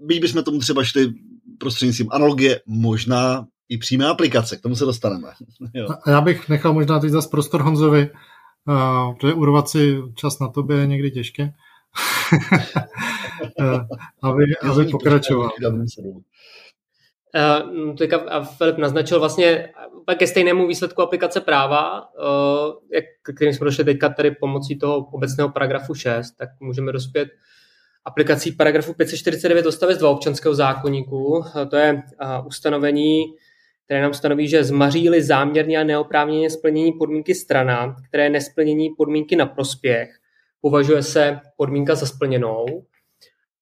byť 0.00 0.20
bychom 0.20 0.42
tomu 0.42 0.58
třeba 0.58 0.84
šli 0.84 1.12
prostřednictvím 1.58 2.08
analogie, 2.12 2.60
možná 2.66 3.46
i 3.68 3.78
přímé 3.78 4.06
aplikace, 4.06 4.56
k 4.56 4.60
tomu 4.60 4.76
se 4.76 4.84
dostaneme. 4.84 5.28
Jo. 5.74 5.88
A 6.04 6.10
já 6.10 6.20
bych 6.20 6.48
nechal 6.48 6.72
možná 6.72 7.00
teď 7.00 7.10
zase 7.10 7.28
prostor 7.28 7.62
Honzovi, 7.62 8.10
uh, 8.68 9.14
protože 9.14 9.34
urovat 9.34 9.68
si 9.68 9.98
čas 10.14 10.38
na 10.38 10.48
tobě 10.48 10.76
je 10.76 10.86
někdy 10.86 11.10
těžké. 11.10 11.52
Eh, 13.60 13.80
aby, 14.22 14.44
aby 14.62 14.84
pokračoval. 14.84 15.50
Uh, 17.34 17.96
teďka 17.96 18.16
a 18.16 18.44
Filip 18.44 18.78
naznačil 18.78 19.20
vlastně 19.20 19.68
ke 20.18 20.26
stejnému 20.26 20.66
výsledku 20.66 21.02
aplikace 21.02 21.40
práva, 21.40 22.00
uh, 22.00 22.74
jak, 22.92 23.04
kterým 23.34 23.54
jsme 23.54 23.64
došli 23.64 23.84
teďka 23.84 24.08
tady 24.08 24.30
pomocí 24.30 24.78
toho 24.78 24.96
obecného 24.96 25.48
paragrafu 25.48 25.94
6, 25.94 26.32
tak 26.32 26.48
můžeme 26.60 26.92
dospět 26.92 27.28
aplikací 28.08 28.52
paragrafu 28.52 28.94
549 28.94 29.66
odstavec 29.66 29.98
2 29.98 30.10
občanského 30.10 30.54
zákonníku. 30.54 31.38
Uh, 31.38 31.44
to 31.70 31.76
je 31.76 31.94
uh, 31.94 32.46
ustanovení, 32.46 33.24
které 33.84 34.02
nám 34.02 34.14
stanoví, 34.14 34.48
že 34.48 34.64
zmaří 34.64 35.20
záměrně 35.20 35.78
a 35.78 35.84
neoprávněně 35.84 36.50
splnění 36.50 36.92
podmínky 36.92 37.34
strana, 37.34 37.96
které 38.08 38.30
nesplnění 38.30 38.90
podmínky 38.90 39.36
na 39.36 39.46
prospěch, 39.46 40.10
považuje 40.60 41.02
se 41.02 41.40
podmínka 41.56 41.94
za 41.94 42.06
splněnou 42.06 42.66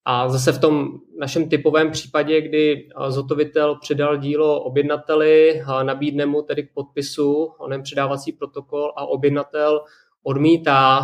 A 0.04 0.28
zase 0.28 0.52
v 0.52 0.60
tom 0.60 0.88
našem 1.18 1.48
typovém 1.48 1.90
případě, 1.90 2.40
kdy 2.40 2.88
zotovitel 3.08 3.78
předal 3.80 4.16
dílo 4.16 4.62
objednateli, 4.62 5.62
nabídne 5.82 6.26
mu 6.26 6.42
tedy 6.42 6.62
k 6.62 6.74
podpisu 6.74 7.44
onen 7.58 7.82
předávací 7.82 8.32
protokol 8.32 8.92
a 8.96 9.06
objednatel 9.06 9.80
odmítá 10.22 11.00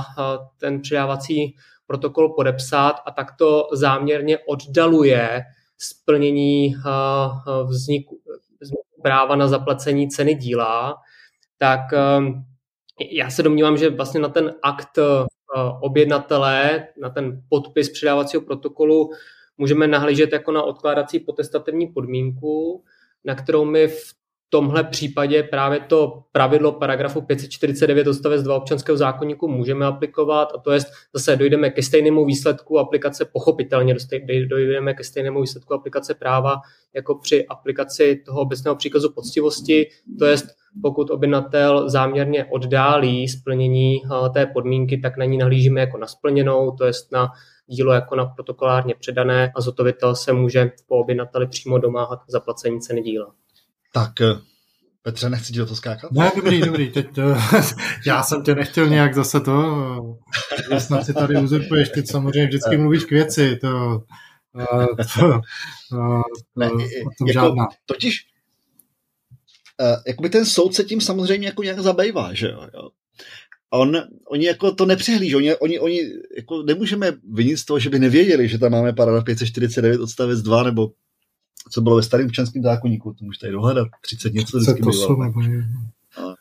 ten 0.61 0.81
předávací 0.81 1.57
protokol 1.93 2.29
podepsat 2.29 2.95
a 3.07 3.11
takto 3.11 3.69
záměrně 3.73 4.39
oddaluje 4.39 5.41
splnění 5.79 6.75
vzniku, 7.65 8.21
vzniku 8.61 8.83
práva 9.03 9.37
na 9.37 9.49
zaplacení 9.49 10.09
ceny 10.09 10.35
díla, 10.35 10.97
tak 11.59 11.81
já 13.11 13.31
se 13.31 13.43
domnívám, 13.43 13.77
že 13.77 13.91
vlastně 13.91 14.21
na 14.21 14.29
ten 14.29 14.55
akt 14.63 14.99
objednatele, 15.81 16.89
na 17.01 17.11
ten 17.11 17.43
podpis 17.49 17.91
předávacího 17.91 18.43
protokolu 18.43 19.11
můžeme 19.59 19.87
nahlížet 19.87 20.33
jako 20.33 20.53
na 20.53 20.63
odkládací 20.63 21.21
potestativní 21.21 21.87
podmínku, 21.87 22.85
na 23.25 23.35
kterou 23.35 23.65
my 23.65 23.89
v 23.89 24.15
tomhle 24.53 24.85
případě 24.85 25.43
právě 25.43 25.81
to 25.81 26.23
pravidlo 26.33 26.73
paragrafu 26.73 27.21
549 27.21 28.07
odstavec 28.07 28.43
2 28.43 28.57
občanského 28.57 28.97
zákonníku 28.97 29.49
můžeme 29.49 29.87
aplikovat 29.87 30.49
a 30.55 30.59
to 30.59 30.73
je 30.73 30.81
zase 31.15 31.37
dojdeme 31.37 31.71
ke 31.71 31.83
stejnému 31.83 32.25
výsledku 32.25 32.79
aplikace, 32.79 33.25
pochopitelně 33.25 33.97
dojdeme 34.49 34.95
ke 34.95 35.05
stejnému 35.05 35.41
výsledku 35.41 35.75
aplikace 35.75 36.15
práva 36.15 36.61
jako 36.95 37.15
při 37.15 37.47
aplikaci 37.47 38.23
toho 38.27 38.41
obecného 38.41 38.77
příkazu 38.77 39.13
poctivosti, 39.13 39.87
to 40.19 40.25
je 40.25 40.37
pokud 40.83 41.11
objednatel 41.11 41.91
záměrně 41.91 42.45
oddálí 42.45 43.29
splnění 43.29 43.97
eh, 44.05 44.31
té 44.31 44.47
podmínky, 44.47 44.99
tak 44.99 45.17
na 45.17 45.25
ní 45.25 45.39
nahlížíme 45.39 45.81
jako 45.81 45.99
na 45.99 46.07
splněnou, 46.07 46.71
to 46.71 46.85
je 46.85 46.93
na 47.13 47.33
dílo 47.67 47.93
jako 47.93 48.17
na 48.17 48.27
protokolárně 48.27 48.95
předané 48.95 49.53
a 49.57 49.61
zotovitel 49.61 50.15
se 50.15 50.33
může 50.33 50.71
po 50.89 50.97
objednateli 50.97 51.47
přímo 51.47 51.79
domáhat 51.79 52.19
zaplacení 52.29 52.81
ceny 52.81 53.03
díla. 53.03 53.35
Tak 53.93 54.21
eh, 54.21 54.39
Petře, 55.03 55.31
nechci 55.31 55.53
ti 55.53 55.59
do 55.59 55.67
toho 55.67 55.77
skákat? 55.77 56.13
Ne, 56.13 56.33
dobrý, 56.37 56.61
dobrý. 56.61 56.91
Teď 56.91 57.15
to, 57.15 57.23
já 58.07 58.23
jsem 58.23 58.43
tě 58.43 58.55
nechtěl 58.55 58.89
nějak 58.89 59.15
zase 59.15 59.41
to, 59.41 60.19
že 60.71 60.81
snad 60.81 61.07
si 61.07 61.15
tady 61.15 61.37
uzurpuješ, 61.37 61.89
ty 61.89 62.07
samozřejmě 62.07 62.47
vždycky 62.47 62.77
mluvíš 62.77 63.05
k 63.05 63.11
věci, 63.11 63.57
to, 63.57 64.03
eh, 64.61 64.87
to, 64.97 65.41
to, 65.91 66.23
ne, 66.57 66.71
to 66.71 66.79
jako, 66.79 67.33
žádná. 67.33 67.69
Totiž, 67.87 68.27
jakoby 70.07 70.31
ten 70.31 70.47
soud 70.47 70.75
se 70.75 70.85
tím 70.85 71.01
samozřejmě 71.01 71.47
jako 71.47 71.63
nějak 71.63 71.81
zabývá, 71.81 72.35
že 72.35 72.49
jo? 72.49 72.69
jo. 72.75 72.89
On, 73.71 73.97
oni 74.29 74.47
jako 74.47 74.73
to 74.73 74.87
nepřehlíží, 74.87 75.37
oni, 75.37 75.57
oni, 75.57 75.81
oni 75.81 76.01
jako 76.37 76.63
nemůžeme 76.63 77.13
vinit 77.33 77.59
z 77.59 77.65
toho, 77.65 77.79
že 77.79 77.91
by 77.91 77.99
nevěděli, 77.99 78.49
že 78.49 78.59
tam 78.59 78.73
máme 78.73 78.93
paragraf 78.93 79.25
549 79.25 80.01
odstavec 80.01 80.43
2 80.43 80.63
nebo 80.63 80.93
co 81.71 81.81
bylo 81.81 81.97
ve 81.97 82.03
starém 82.03 82.27
občanském 82.27 82.63
zákonníku, 82.63 83.13
to 83.13 83.25
můžete 83.25 83.41
tady 83.41 83.53
dohledat, 83.53 83.89
30 84.01 84.35
něco 84.35 84.59
vždycky 84.59 84.83
bylo. 84.83 84.93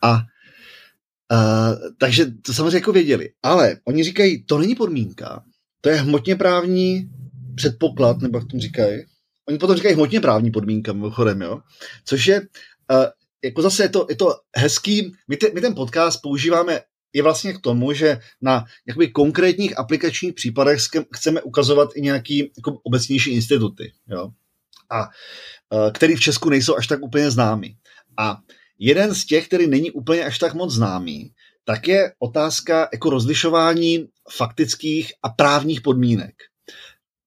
A, 0.02 0.10
a, 0.12 1.70
takže 1.98 2.26
to 2.26 2.54
samozřejmě 2.54 2.76
jako 2.76 2.92
věděli. 2.92 3.30
Ale 3.42 3.76
oni 3.84 4.04
říkají, 4.04 4.44
to 4.44 4.58
není 4.58 4.74
podmínka, 4.74 5.44
to 5.80 5.88
je 5.88 5.96
hmotně 5.96 6.36
právní 6.36 7.10
předpoklad, 7.54 8.20
nebo 8.20 8.38
jak 8.38 8.48
tomu 8.48 8.60
říkají. 8.60 9.04
Oni 9.48 9.58
potom 9.58 9.76
říkají 9.76 9.94
hmotně 9.94 10.20
právní 10.20 10.50
podmínka, 10.50 10.92
mimochodem, 10.92 11.42
jo. 11.42 11.60
Což 12.04 12.26
je, 12.26 12.40
uh, 12.40 12.46
jako 13.44 13.62
zase 13.62 13.82
je 13.82 13.88
to, 13.88 14.06
je 14.10 14.16
to 14.16 14.34
hezký, 14.56 15.12
my, 15.28 15.36
te, 15.36 15.50
my 15.54 15.60
ten 15.60 15.74
podcast 15.74 16.22
používáme 16.22 16.80
je 17.12 17.22
vlastně 17.22 17.52
k 17.52 17.60
tomu, 17.60 17.92
že 17.92 18.18
na 18.40 18.64
jakoby 18.86 19.08
konkrétních 19.08 19.78
aplikačních 19.78 20.34
případech 20.34 20.78
chceme 21.16 21.42
ukazovat 21.42 21.90
i 21.94 22.00
nějaký 22.00 22.38
jako 22.56 22.78
obecnější 22.82 23.30
instituty. 23.30 23.92
Jo? 24.08 24.30
A 24.90 25.02
e, 25.02 25.90
který 25.90 26.16
v 26.16 26.20
Česku 26.20 26.50
nejsou 26.50 26.76
až 26.76 26.86
tak 26.86 27.02
úplně 27.02 27.30
známý. 27.30 27.76
A 28.18 28.38
jeden 28.78 29.14
z 29.14 29.24
těch, 29.24 29.46
který 29.46 29.66
není 29.66 29.90
úplně 29.90 30.24
až 30.24 30.38
tak 30.38 30.54
moc 30.54 30.74
známý, 30.74 31.32
tak 31.64 31.88
je 31.88 32.12
otázka 32.18 32.88
jako 32.92 33.10
rozlišování 33.10 34.08
faktických 34.30 35.12
a 35.22 35.28
právních 35.28 35.80
podmínek. 35.80 36.34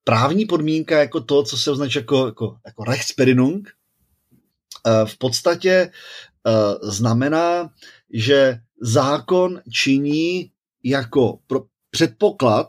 Právní 0.03 0.45
podmínka 0.45 0.99
jako 0.99 1.22
to, 1.22 1.43
co 1.43 1.58
se 1.58 1.72
označuje 1.72 2.01
jako, 2.01 2.26
jako, 2.26 2.58
jako 2.66 2.84
Rechtsberinnung, 2.84 3.70
e, 3.70 3.72
v 5.06 5.18
podstatě 5.18 5.72
e, 5.72 5.91
znamená, 6.82 7.70
že 8.14 8.60
zákon 8.82 9.62
činí 9.72 10.51
jako 10.84 11.39
pro 11.47 11.62
předpoklad 11.89 12.68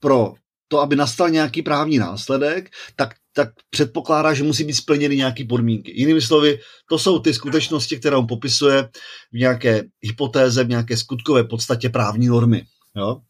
pro 0.00 0.34
to, 0.68 0.80
aby 0.80 0.96
nastal 0.96 1.30
nějaký 1.30 1.62
právní 1.62 1.98
následek, 1.98 2.70
tak 2.96 3.14
tak 3.36 3.48
předpokládá, 3.70 4.34
že 4.34 4.42
musí 4.42 4.64
být 4.64 4.74
splněny 4.74 5.16
nějaké 5.16 5.44
podmínky. 5.44 5.92
Jinými 6.00 6.20
slovy, 6.20 6.58
to 6.88 6.98
jsou 6.98 7.18
ty 7.18 7.34
skutečnosti, 7.34 7.96
které 7.96 8.16
on 8.16 8.26
popisuje 8.26 8.88
v 9.32 9.36
nějaké 9.38 9.84
hypotéze, 10.02 10.64
v 10.64 10.68
nějaké 10.68 10.96
skutkové 10.96 11.44
podstatě 11.44 11.88
právní 11.88 12.26
normy. 12.26 12.62
Jo? 12.96 13.20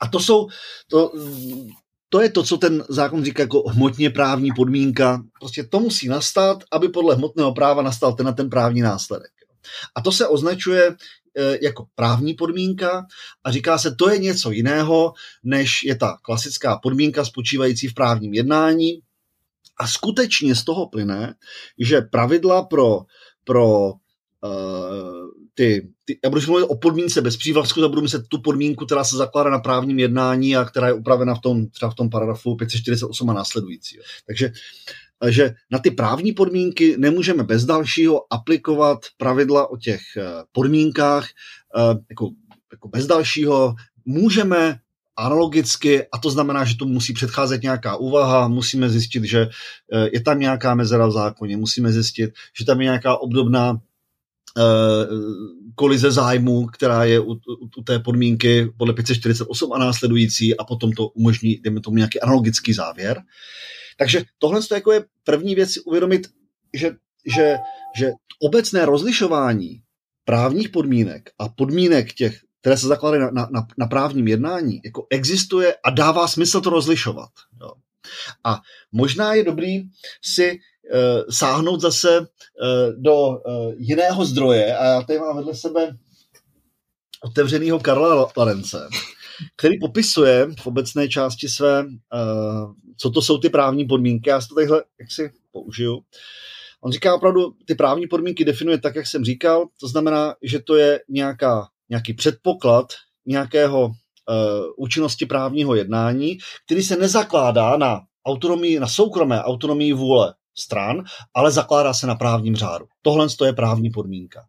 A 0.00 0.08
to 0.08 0.20
jsou, 0.20 0.48
to, 0.90 1.12
to 2.08 2.20
je 2.20 2.30
to, 2.30 2.42
co 2.42 2.56
ten 2.56 2.84
zákon 2.88 3.24
říká 3.24 3.42
jako 3.42 3.68
hmotně 3.68 4.10
právní 4.10 4.52
podmínka. 4.56 5.22
Prostě 5.40 5.64
to 5.64 5.80
musí 5.80 6.08
nastat, 6.08 6.64
aby 6.72 6.88
podle 6.88 7.14
hmotného 7.14 7.54
práva 7.54 7.82
nastal 7.82 8.12
ten 8.12 8.34
ten 8.34 8.50
právní 8.50 8.80
následek. 8.80 9.30
A 9.94 10.00
to 10.00 10.12
se 10.12 10.28
označuje 10.28 10.96
e, 11.36 11.58
jako 11.62 11.86
právní 11.94 12.34
podmínka 12.34 13.06
a 13.44 13.50
říká 13.50 13.78
se, 13.78 13.94
to 13.94 14.10
je 14.10 14.18
něco 14.18 14.50
jiného, 14.50 15.12
než 15.44 15.82
je 15.84 15.96
ta 15.96 16.16
klasická 16.22 16.78
podmínka 16.82 17.24
spočívající 17.24 17.88
v 17.88 17.94
právním 17.94 18.34
jednání, 18.34 19.00
a 19.80 19.86
skutečně 19.86 20.54
z 20.54 20.64
toho 20.64 20.88
plyne, 20.88 21.34
že 21.78 22.00
pravidla 22.00 22.62
pro, 22.62 23.00
pro 23.44 23.92
uh, 24.44 25.26
ty, 25.54 25.88
ty, 26.04 26.18
já 26.24 26.30
budu 26.30 26.42
mluvit 26.46 26.64
o 26.64 26.76
podmínce 26.76 27.20
bez 27.20 27.36
přívlasku, 27.36 27.84
a 27.84 27.88
budu 27.88 28.02
myslet 28.02 28.28
tu 28.28 28.40
podmínku, 28.40 28.86
která 28.86 29.04
se 29.04 29.16
zakládá 29.16 29.50
na 29.50 29.58
právním 29.58 29.98
jednání 29.98 30.56
a 30.56 30.64
která 30.64 30.86
je 30.86 30.92
upravena 30.92 31.34
v 31.34 31.40
tom, 31.40 31.66
třeba 31.66 31.90
v 31.90 31.94
tom 31.94 32.10
paragrafu 32.10 32.56
548 32.56 33.30
a 33.30 33.32
následující. 33.32 33.98
Takže 34.26 34.52
že 35.28 35.54
na 35.70 35.78
ty 35.78 35.90
právní 35.90 36.32
podmínky 36.32 36.96
nemůžeme 36.98 37.44
bez 37.44 37.64
dalšího 37.64 38.32
aplikovat 38.32 38.98
pravidla 39.16 39.70
o 39.70 39.76
těch 39.76 40.00
eh, 40.16 40.22
podmínkách 40.52 41.28
eh, 41.76 41.98
jako, 42.10 42.30
jako 42.72 42.88
bez 42.88 43.06
dalšího. 43.06 43.74
Můžeme 44.04 44.78
analogicky 45.16 46.06
a 46.12 46.18
to 46.18 46.30
znamená, 46.30 46.64
že 46.64 46.76
to 46.76 46.84
musí 46.84 47.12
předcházet 47.12 47.62
nějaká 47.62 47.96
úvaha, 47.96 48.48
musíme 48.48 48.90
zjistit, 48.90 49.24
že 49.24 49.48
eh, 49.92 50.08
je 50.12 50.20
tam 50.20 50.40
nějaká 50.40 50.74
mezera 50.74 51.06
v 51.06 51.12
zákoně, 51.12 51.56
musíme 51.56 51.92
zjistit, 51.92 52.30
že 52.58 52.64
tam 52.64 52.80
je 52.80 52.84
nějaká 52.84 53.16
obdobná 53.16 53.80
eh, 54.58 54.62
kolize 55.74 56.10
zájmu, 56.10 56.66
která 56.66 57.04
je 57.04 57.20
u, 57.20 57.32
u, 57.32 57.38
u 57.76 57.82
té 57.82 57.98
podmínky 57.98 58.72
podle 58.76 58.94
548 58.94 59.72
a 59.72 59.78
následující 59.78 60.56
a 60.56 60.64
potom 60.64 60.92
to 60.92 61.08
umožní, 61.08 61.56
dejme 61.56 61.80
tomu, 61.80 61.96
nějaký 61.96 62.20
analogický 62.20 62.72
závěr. 62.72 63.22
Takže 63.98 64.22
tohle 64.38 64.60
jako 64.74 64.92
je 64.92 65.04
první 65.24 65.54
věc 65.54 65.72
si 65.72 65.80
uvědomit, 65.80 66.26
že, 66.74 66.90
že, 67.36 67.56
že 67.98 68.10
obecné 68.40 68.86
rozlišování 68.86 69.80
právních 70.24 70.68
podmínek 70.68 71.30
a 71.38 71.48
podmínek 71.48 72.12
těch 72.12 72.40
které 72.66 72.76
se 72.76 72.86
zakládají 72.86 73.22
na, 73.22 73.48
na, 73.50 73.66
na 73.78 73.86
právním 73.86 74.28
jednání, 74.28 74.80
jako 74.84 75.06
existuje 75.10 75.76
a 75.84 75.90
dává 75.90 76.28
smysl 76.28 76.60
to 76.60 76.70
rozlišovat. 76.70 77.28
Jo. 77.60 77.72
A 78.44 78.60
možná 78.92 79.34
je 79.34 79.44
dobrý 79.44 79.82
si 80.24 80.50
uh, 80.50 80.58
sáhnout 81.30 81.80
zase 81.80 82.20
uh, 82.20 82.26
do 83.02 83.28
uh, 83.28 83.38
jiného 83.76 84.24
zdroje 84.24 84.76
a 84.76 84.84
já 84.84 85.02
tady 85.02 85.18
mám 85.18 85.36
vedle 85.36 85.54
sebe 85.54 85.96
otevřeného 87.24 87.80
Karla 87.80 88.30
Larence, 88.36 88.88
který 89.56 89.78
popisuje 89.78 90.46
v 90.60 90.66
obecné 90.66 91.08
části 91.08 91.48
své, 91.48 91.84
uh, 91.84 92.72
co 92.96 93.10
to 93.10 93.22
jsou 93.22 93.38
ty 93.38 93.48
právní 93.48 93.84
podmínky. 93.84 94.30
Já 94.30 94.40
si 94.40 94.48
to 94.48 94.54
tadyhle 94.54 94.84
jak 95.00 95.12
si 95.12 95.30
použiju. 95.52 96.00
On 96.80 96.92
říká 96.92 97.14
opravdu, 97.14 97.54
ty 97.66 97.74
právní 97.74 98.06
podmínky 98.06 98.44
definuje 98.44 98.78
tak, 98.78 98.96
jak 98.96 99.06
jsem 99.06 99.24
říkal, 99.24 99.66
to 99.80 99.88
znamená, 99.88 100.34
že 100.42 100.58
to 100.58 100.76
je 100.76 101.00
nějaká 101.08 101.68
nějaký 101.88 102.14
předpoklad 102.14 102.86
nějakého 103.26 103.86
uh, 103.86 103.92
účinnosti 104.76 105.26
právního 105.26 105.74
jednání, 105.74 106.38
který 106.66 106.82
se 106.82 106.96
nezakládá 106.96 107.76
na 107.76 108.00
autonomii, 108.26 108.80
na 108.80 108.86
soukromé 108.88 109.42
autonomii 109.42 109.92
vůle 109.92 110.34
stran, 110.58 111.04
ale 111.34 111.50
zakládá 111.50 111.94
se 111.94 112.06
na 112.06 112.14
právním 112.14 112.56
řádu. 112.56 112.86
Tohle 113.02 113.26
je 113.44 113.52
právní 113.52 113.90
podmínka. 113.90 114.46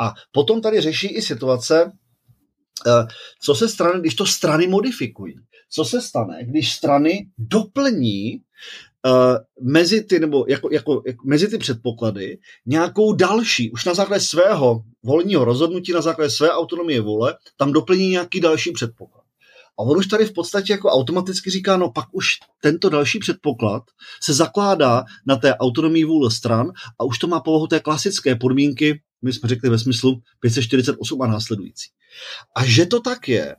A 0.00 0.14
potom 0.32 0.60
tady 0.60 0.80
řeší 0.80 1.06
i 1.06 1.22
situace, 1.22 1.84
uh, 1.84 3.08
co 3.42 3.54
se 3.54 3.68
strany, 3.68 4.00
když 4.00 4.14
to 4.14 4.26
strany 4.26 4.66
modifikují. 4.66 5.34
Co 5.70 5.84
se 5.84 6.00
stane, 6.00 6.44
když 6.44 6.72
strany 6.72 7.26
doplní 7.38 8.40
uh, 9.04 9.36
mezi 9.72 10.04
ty, 10.04 10.18
nebo 10.18 10.44
jako, 10.48 10.68
jako, 10.72 11.02
jako, 11.06 11.22
mezi 11.26 11.48
ty 11.48 11.58
předpoklady 11.58 12.38
nějakou 12.66 13.12
další, 13.12 13.70
už 13.70 13.84
na 13.84 13.94
základě 13.94 14.20
svého 14.20 14.82
volního 15.02 15.44
rozhodnutí, 15.44 15.92
na 15.92 16.00
základě 16.00 16.30
své 16.30 16.50
autonomie 16.50 17.00
vole, 17.00 17.36
tam 17.56 17.72
doplní 17.72 18.08
nějaký 18.08 18.40
další 18.40 18.72
předpoklad. 18.72 19.24
A 19.78 19.82
on 19.82 19.98
už 19.98 20.06
tady 20.06 20.26
v 20.26 20.32
podstatě 20.32 20.72
jako 20.72 20.88
automaticky 20.88 21.50
říká, 21.50 21.76
no 21.76 21.90
pak 21.90 22.06
už 22.12 22.26
tento 22.60 22.88
další 22.88 23.18
předpoklad 23.18 23.82
se 24.22 24.34
zakládá 24.34 25.04
na 25.26 25.36
té 25.36 25.54
autonomii 25.54 26.04
vůle 26.04 26.30
stran 26.30 26.72
a 26.98 27.04
už 27.04 27.18
to 27.18 27.26
má 27.26 27.40
povahu 27.40 27.66
té 27.66 27.80
klasické 27.80 28.36
podmínky, 28.36 29.00
my 29.22 29.32
jsme 29.32 29.48
řekli 29.48 29.70
ve 29.70 29.78
smyslu 29.78 30.20
548 30.40 31.22
a 31.22 31.26
následující. 31.26 31.88
A 32.56 32.64
že 32.64 32.86
to 32.86 33.00
tak 33.00 33.28
je, 33.28 33.56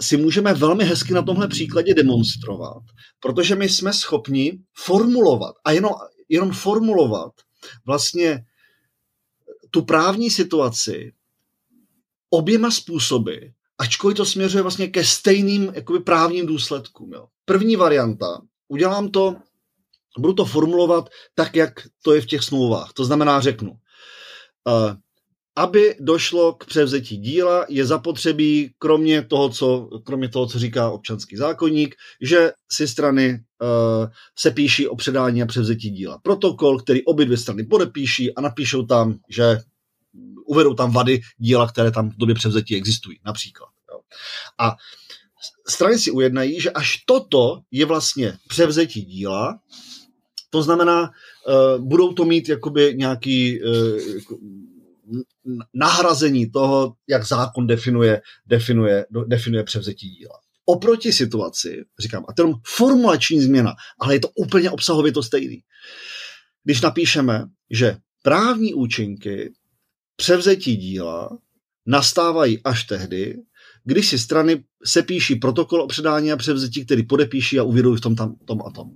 si 0.00 0.16
můžeme 0.16 0.54
velmi 0.54 0.84
hezky 0.84 1.14
na 1.14 1.22
tomhle 1.22 1.48
příkladě 1.48 1.94
demonstrovat, 1.94 2.82
protože 3.20 3.54
my 3.54 3.68
jsme 3.68 3.92
schopni 3.92 4.58
formulovat 4.74 5.54
a 5.64 5.72
jenom, 5.72 5.92
jenom 6.28 6.52
formulovat 6.52 7.32
vlastně 7.86 8.44
tu 9.70 9.82
právní 9.82 10.30
situaci 10.30 11.12
oběma 12.30 12.70
způsoby, 12.70 13.36
ačkoliv 13.78 14.16
to 14.16 14.24
směřuje 14.24 14.62
vlastně 14.62 14.88
ke 14.88 15.04
stejným 15.04 15.72
jakoby, 15.74 16.00
právním 16.00 16.46
důsledkům. 16.46 17.12
Jo. 17.12 17.26
První 17.44 17.76
varianta, 17.76 18.40
udělám 18.68 19.08
to, 19.08 19.36
budu 20.18 20.34
to 20.34 20.44
formulovat 20.44 21.08
tak, 21.34 21.56
jak 21.56 21.88
to 22.02 22.14
je 22.14 22.20
v 22.20 22.26
těch 22.26 22.42
smlouvách. 22.42 22.92
To 22.92 23.04
znamená, 23.04 23.40
řeknu, 23.40 23.70
uh, 23.70 24.94
aby 25.56 25.94
došlo 26.00 26.52
k 26.52 26.66
převzetí 26.66 27.16
díla, 27.16 27.66
je 27.68 27.86
zapotřebí, 27.86 28.70
kromě 28.78 29.22
toho, 29.22 29.48
co, 29.48 29.88
kromě 30.04 30.28
toho, 30.28 30.46
co 30.46 30.58
říká 30.58 30.90
občanský 30.90 31.36
zákonník, 31.36 31.94
že 32.20 32.52
si 32.72 32.88
strany 32.88 33.44
uh, 33.62 34.06
se 34.38 34.50
píší 34.50 34.88
o 34.88 34.96
předání 34.96 35.42
a 35.42 35.46
převzetí 35.46 35.90
díla. 35.90 36.18
Protokol, 36.22 36.78
který 36.78 37.04
obě 37.04 37.26
dvě 37.26 37.38
strany 37.38 37.64
podepíší 37.64 38.34
a 38.34 38.40
napíšou 38.40 38.82
tam, 38.82 39.18
že 39.28 39.58
uvedou 40.46 40.74
tam 40.74 40.92
vady 40.92 41.20
díla, 41.38 41.68
které 41.68 41.90
tam 41.90 42.10
v 42.10 42.16
době 42.16 42.34
převzetí 42.34 42.76
existují, 42.76 43.18
například. 43.24 43.68
Jo. 43.92 44.00
A 44.60 44.76
strany 45.68 45.98
si 45.98 46.10
ujednají, 46.10 46.60
že 46.60 46.70
až 46.70 46.96
toto 47.06 47.60
je 47.70 47.86
vlastně 47.86 48.38
převzetí 48.48 49.02
díla, 49.02 49.58
to 50.50 50.62
znamená, 50.62 51.02
uh, 51.02 51.84
budou 51.86 52.12
to 52.12 52.24
mít 52.24 52.48
jakoby 52.48 52.94
nějaký 52.96 53.62
uh, 53.62 53.70
nahrazení 55.74 56.50
toho, 56.50 56.94
jak 57.08 57.26
zákon 57.26 57.66
definuje, 57.66 58.22
definuje, 58.46 59.06
definuje 59.26 59.64
převzetí 59.64 60.08
díla. 60.08 60.34
Oproti 60.64 61.12
situaci, 61.12 61.84
říkám, 61.98 62.24
a 62.28 62.32
to 62.32 62.48
je 62.48 62.54
formulační 62.66 63.40
změna, 63.40 63.74
ale 64.00 64.14
je 64.14 64.20
to 64.20 64.28
úplně 64.28 64.70
obsahově 64.70 65.12
to 65.12 65.22
stejný. 65.22 65.60
Když 66.64 66.80
napíšeme, 66.80 67.44
že 67.70 67.96
právní 68.22 68.74
účinky 68.74 69.52
převzetí 70.16 70.76
díla 70.76 71.38
nastávají 71.86 72.62
až 72.64 72.84
tehdy, 72.84 73.38
když 73.84 74.08
si 74.08 74.18
strany 74.18 74.64
sepíší 74.84 75.36
protokol 75.36 75.82
o 75.82 75.86
předání 75.86 76.32
a 76.32 76.36
převzetí, 76.36 76.84
který 76.84 77.02
podepíší 77.02 77.58
a 77.58 77.62
uvědují 77.62 77.96
v 77.96 78.00
tom, 78.00 78.16
tam, 78.16 78.36
tom 78.44 78.62
a 78.66 78.70
tom. 78.70 78.90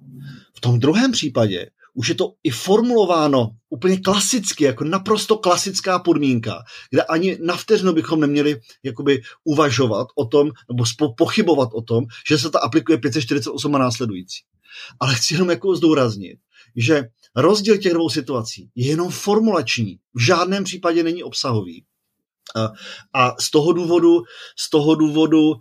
V 0.56 0.60
tom 0.60 0.78
druhém 0.78 1.12
případě 1.12 1.70
už 1.96 2.08
je 2.08 2.14
to 2.14 2.32
i 2.44 2.50
formulováno 2.50 3.50
úplně 3.70 4.00
klasicky, 4.00 4.64
jako 4.64 4.84
naprosto 4.84 5.38
klasická 5.38 5.98
podmínka, 5.98 6.62
kde 6.90 7.02
ani 7.02 7.38
na 7.42 7.56
vteřinu 7.56 7.92
bychom 7.92 8.20
neměli 8.20 8.60
jakoby 8.82 9.22
uvažovat 9.44 10.08
o 10.14 10.26
tom, 10.26 10.50
nebo 10.68 11.14
pochybovat 11.18 11.68
o 11.72 11.82
tom, 11.82 12.04
že 12.28 12.38
se 12.38 12.50
to 12.50 12.64
aplikuje 12.64 12.98
548 12.98 13.74
a 13.74 13.78
následující. 13.78 14.42
Ale 15.00 15.14
chci 15.14 15.34
jenom 15.34 15.50
jako 15.50 15.76
zdůraznit, 15.76 16.38
že 16.76 17.04
rozdíl 17.36 17.78
těch 17.78 17.92
dvou 17.92 18.10
situací 18.10 18.70
je 18.74 18.86
jenom 18.86 19.10
formulační, 19.10 19.98
v 20.14 20.20
žádném 20.20 20.64
případě 20.64 21.02
není 21.02 21.22
obsahový. 21.22 21.84
A, 22.56 22.72
a 23.14 23.34
z 23.40 23.50
toho 23.50 23.72
důvodu, 23.72 24.22
z 24.58 24.70
toho 24.70 24.94
důvodu 24.94 25.40
um, 25.50 25.56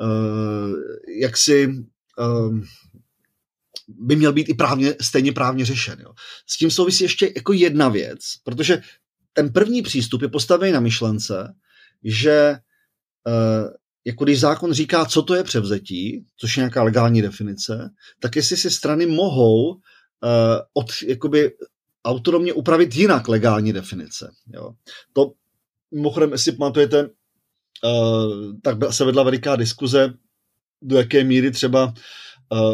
uh, 0.00 0.74
jak 1.20 1.36
si 1.36 1.66
um, 2.18 2.64
by 3.88 4.16
měl 4.16 4.32
být 4.32 4.48
i 4.48 4.54
právně, 4.54 4.94
stejně 5.00 5.32
právně 5.32 5.64
řešen. 5.64 6.00
Jo. 6.00 6.12
S 6.46 6.56
tím 6.58 6.70
souvisí 6.70 7.04
ještě 7.04 7.32
jako 7.36 7.52
jedna 7.52 7.88
věc, 7.88 8.20
protože 8.44 8.82
ten 9.32 9.52
první 9.52 9.82
přístup 9.82 10.22
je 10.22 10.28
postavený 10.28 10.72
na 10.72 10.80
myšlence, 10.80 11.54
že 12.04 12.54
uh, 13.26 13.70
jako 14.04 14.24
když 14.24 14.40
zákon 14.40 14.72
říká, 14.72 15.04
co 15.04 15.22
to 15.22 15.34
je 15.34 15.44
převzetí, 15.44 16.26
což 16.36 16.56
je 16.56 16.60
nějaká 16.60 16.82
legální 16.82 17.22
definice, 17.22 17.90
tak 18.20 18.36
jestli 18.36 18.56
si 18.56 18.70
strany 18.70 19.06
mohou 19.06 19.70
uh, 19.70 19.78
od, 20.74 20.86
jakoby, 21.06 21.52
autonomně 22.04 22.52
upravit 22.52 22.96
jinak 22.96 23.28
legální 23.28 23.72
definice. 23.72 24.30
Jo. 24.54 24.70
To 25.12 25.32
mimochodem, 25.94 26.32
jestli 26.32 26.52
pamatujete, 26.52 27.04
uh, 27.04 28.52
tak 28.62 28.76
se 28.90 29.04
vedla 29.04 29.22
veliká 29.22 29.56
diskuze, 29.56 30.14
do 30.82 30.96
jaké 30.96 31.24
míry 31.24 31.50
třeba 31.50 31.94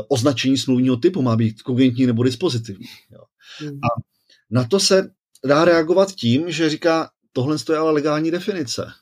označení 0.09 0.59
smluvního 0.59 0.97
typu 0.97 1.23
má 1.23 1.37
být 1.37 1.63
kogentní 1.63 2.07
nebo 2.07 2.23
dispozitivní. 2.23 2.87
Jo. 3.11 3.21
Mm. 3.63 3.77
A 3.77 3.89
na 4.51 4.65
to 4.65 4.81
se 4.81 5.11
dá 5.45 5.65
reagovat 5.65 6.13
tím, 6.13 6.51
že 6.51 6.71
říká, 6.71 7.11
tohle 7.33 7.57
je 7.73 7.79
ale 7.79 7.93
legální 7.93 8.31
definice. 8.31 8.93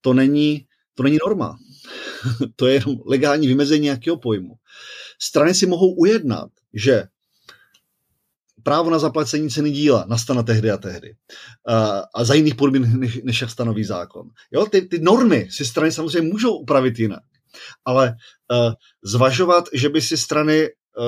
To 0.00 0.14
není, 0.14 0.66
to 0.94 1.02
není 1.02 1.18
norma. 1.26 1.58
to 2.56 2.66
je 2.66 2.74
jenom 2.74 2.96
legální 3.06 3.46
vymezení 3.46 3.84
nějakého 3.84 4.16
pojmu. 4.16 4.54
Strany 5.22 5.54
si 5.54 5.66
mohou 5.66 5.94
ujednat, 5.94 6.50
že 6.74 7.04
právo 8.62 8.90
na 8.90 8.98
zaplacení 8.98 9.50
ceny 9.50 9.70
díla 9.70 10.04
nastane 10.08 10.42
tehdy 10.42 10.70
a 10.70 10.76
tehdy. 10.76 11.14
A, 11.66 12.02
a 12.14 12.24
za 12.24 12.34
jiných 12.34 12.54
podmínek, 12.54 12.92
než, 12.92 13.20
než 13.24 13.40
jak 13.40 13.50
stanoví 13.50 13.84
zákon. 13.84 14.28
Jo, 14.52 14.66
ty, 14.66 14.82
ty 14.82 14.98
normy 14.98 15.48
si 15.50 15.64
strany 15.64 15.92
samozřejmě 15.92 16.28
můžou 16.32 16.56
upravit 16.56 16.98
jinak 16.98 17.22
ale 17.84 18.16
uh, 18.50 18.72
zvažovat, 19.04 19.64
že 19.72 19.88
by 19.88 20.02
si 20.02 20.16
strany 20.16 20.68
uh, 20.68 21.04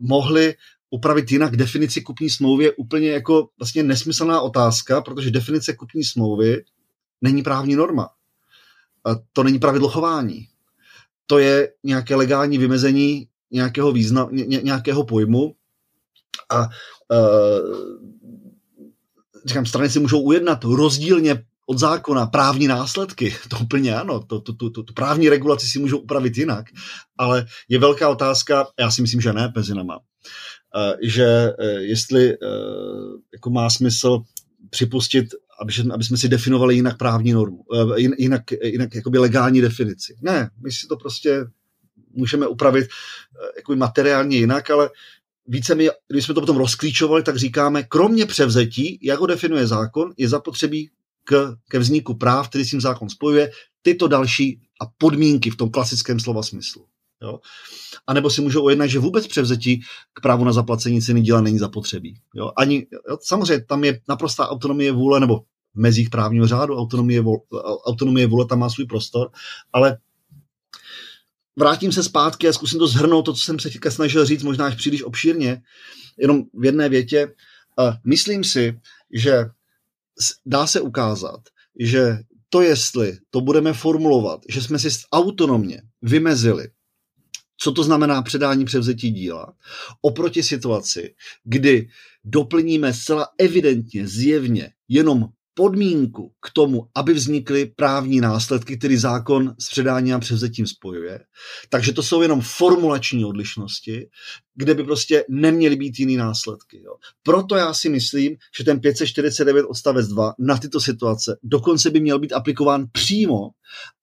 mohly 0.00 0.54
upravit 0.90 1.32
jinak 1.32 1.56
definici 1.56 2.00
kupní 2.00 2.30
smlouvy 2.30 2.64
je 2.64 2.72
úplně 2.72 3.10
jako 3.10 3.48
vlastně 3.58 3.82
nesmyslná 3.82 4.40
otázka, 4.40 5.00
protože 5.00 5.30
definice 5.30 5.72
kupní 5.72 6.04
smlouvy 6.04 6.64
není 7.20 7.42
právní 7.42 7.76
norma. 7.76 8.08
A 9.04 9.10
to 9.32 9.42
není 9.42 9.58
pravidlo 9.58 9.88
chování. 9.88 10.48
To 11.26 11.38
je 11.38 11.72
nějaké 11.84 12.14
legální 12.14 12.58
vymezení 12.58 13.28
nějakého 13.50 13.92
význam, 13.92 14.28
ně, 14.32 14.60
nějakého 14.62 15.04
pojmu 15.04 15.54
a 16.50 16.60
uh, 16.62 16.68
říkám, 19.44 19.66
strany 19.66 19.90
si 19.90 20.00
můžou 20.00 20.20
ujednat 20.20 20.64
rozdílně 20.64 21.44
od 21.70 21.78
zákona 21.78 22.26
právní 22.26 22.66
následky, 22.66 23.34
to 23.48 23.56
úplně 23.58 23.94
ano, 23.94 24.20
to, 24.20 24.40
to, 24.40 24.52
to, 24.52 24.70
to, 24.70 24.82
to 24.82 24.92
právní 24.92 25.28
regulaci 25.28 25.66
si 25.66 25.78
můžou 25.78 25.98
upravit 25.98 26.36
jinak, 26.36 26.66
ale 27.18 27.46
je 27.68 27.78
velká 27.78 28.08
otázka, 28.08 28.66
já 28.78 28.90
si 28.90 29.02
myslím, 29.02 29.20
že 29.20 29.32
ne 29.32 29.52
mezi 29.56 29.74
nama, 29.74 29.98
eh, 30.76 30.96
že 31.02 31.52
eh, 31.58 31.70
jestli 31.70 32.32
eh, 32.32 32.36
jako 33.32 33.50
má 33.50 33.70
smysl 33.70 34.22
připustit, 34.70 35.26
aby, 35.60 35.72
aby 35.92 36.04
jsme 36.04 36.16
si 36.16 36.28
definovali 36.28 36.74
jinak 36.74 36.98
právní 36.98 37.32
normu, 37.32 37.64
jinak, 38.18 38.42
jinak 38.62 38.94
jakoby 38.94 39.18
legální 39.18 39.60
definici. 39.60 40.16
Ne, 40.22 40.50
my 40.62 40.72
si 40.72 40.86
to 40.88 40.96
prostě 40.96 41.44
můžeme 42.12 42.46
upravit 42.46 42.86
jakoby 43.56 43.78
materiálně 43.78 44.36
jinak, 44.36 44.70
ale 44.70 44.90
více 45.46 45.74
my, 45.74 45.90
když 46.08 46.24
jsme 46.24 46.34
to 46.34 46.40
potom 46.40 46.56
rozklíčovali, 46.56 47.22
tak 47.22 47.36
říkáme, 47.36 47.82
kromě 47.82 48.26
převzetí, 48.26 48.98
jak 49.02 49.18
ho 49.18 49.26
definuje 49.26 49.66
zákon, 49.66 50.12
je 50.16 50.28
zapotřebí 50.28 50.90
k, 51.30 51.56
ke 51.70 51.78
vzniku 51.78 52.14
práv, 52.14 52.48
který 52.48 52.64
s 52.64 52.70
tím 52.70 52.80
zákon 52.80 53.10
spojuje, 53.10 53.50
tyto 53.82 54.08
další 54.08 54.60
a 54.82 54.84
podmínky 54.98 55.50
v 55.50 55.56
tom 55.56 55.70
klasickém 55.70 56.20
slova 56.20 56.42
smyslu. 56.42 56.86
Jo? 57.22 57.38
A 58.06 58.14
nebo 58.14 58.30
si 58.30 58.40
můžou 58.40 58.64
ujednat, 58.64 58.86
že 58.86 58.98
vůbec 58.98 59.26
převzetí 59.26 59.80
k 60.12 60.20
právu 60.20 60.44
na 60.44 60.52
zaplacení 60.52 61.02
ceny 61.02 61.20
díla 61.20 61.40
není 61.40 61.58
zapotřebí. 61.58 62.20
Jo? 62.34 62.50
Ani, 62.56 62.86
jo? 63.08 63.18
Samozřejmě 63.22 63.64
tam 63.64 63.84
je 63.84 64.00
naprostá 64.08 64.48
autonomie 64.48 64.92
vůle, 64.92 65.20
nebo 65.20 65.38
v 65.74 65.80
mezích 65.80 66.10
právního 66.10 66.46
řádu 66.46 66.76
autonomie, 66.76 67.20
vůle, 67.20 67.38
autonomie 67.84 68.26
vůle 68.26 68.46
tam 68.46 68.58
má 68.58 68.70
svůj 68.70 68.86
prostor, 68.86 69.30
ale 69.72 69.98
vrátím 71.58 71.92
se 71.92 72.02
zpátky 72.02 72.48
a 72.48 72.52
zkusím 72.52 72.78
to 72.78 72.86
zhrnout, 72.86 73.24
to, 73.24 73.32
co 73.32 73.44
jsem 73.44 73.58
se 73.58 73.70
teďka 73.70 73.90
snažil 73.90 74.24
říct, 74.24 74.42
možná 74.42 74.66
až 74.66 74.74
příliš 74.74 75.02
obšírně, 75.02 75.62
jenom 76.18 76.42
v 76.54 76.64
jedné 76.64 76.88
větě. 76.88 77.34
Myslím 78.04 78.44
si, 78.44 78.80
že 79.12 79.44
dá 80.46 80.66
se 80.66 80.80
ukázat, 80.80 81.40
že 81.80 82.18
to, 82.48 82.62
jestli 82.62 83.18
to 83.30 83.40
budeme 83.40 83.72
formulovat, 83.72 84.40
že 84.48 84.62
jsme 84.62 84.78
si 84.78 84.88
autonomně 85.12 85.82
vymezili, 86.02 86.68
co 87.56 87.72
to 87.72 87.84
znamená 87.84 88.22
předání 88.22 88.64
převzetí 88.64 89.10
díla, 89.10 89.54
oproti 90.02 90.42
situaci, 90.42 91.14
kdy 91.44 91.88
doplníme 92.24 92.94
zcela 92.94 93.28
evidentně, 93.38 94.08
zjevně 94.08 94.72
jenom 94.88 95.28
podmínku 95.60 96.32
k 96.40 96.50
tomu, 96.50 96.88
aby 96.94 97.12
vznikly 97.12 97.66
právní 97.76 98.20
následky, 98.20 98.78
který 98.78 98.96
zákon 98.96 99.54
s 99.58 99.68
předáním 99.68 100.14
a 100.14 100.18
převzetím 100.18 100.66
spojuje. 100.66 101.20
Takže 101.68 101.92
to 101.92 102.02
jsou 102.02 102.22
jenom 102.22 102.40
formulační 102.40 103.24
odlišnosti, 103.24 104.08
kde 104.54 104.74
by 104.74 104.84
prostě 104.84 105.24
neměly 105.28 105.76
být 105.76 105.98
jiný 105.98 106.16
následky. 106.16 106.82
Jo. 106.82 106.94
Proto 107.22 107.56
já 107.56 107.74
si 107.74 107.88
myslím, 107.88 108.36
že 108.58 108.64
ten 108.64 108.80
549 108.80 109.66
odstavec 109.68 110.08
2 110.08 110.34
na 110.38 110.56
tyto 110.56 110.80
situace 110.80 111.38
dokonce 111.42 111.90
by 111.90 112.00
měl 112.00 112.18
být 112.18 112.32
aplikován 112.32 112.86
přímo 112.92 113.50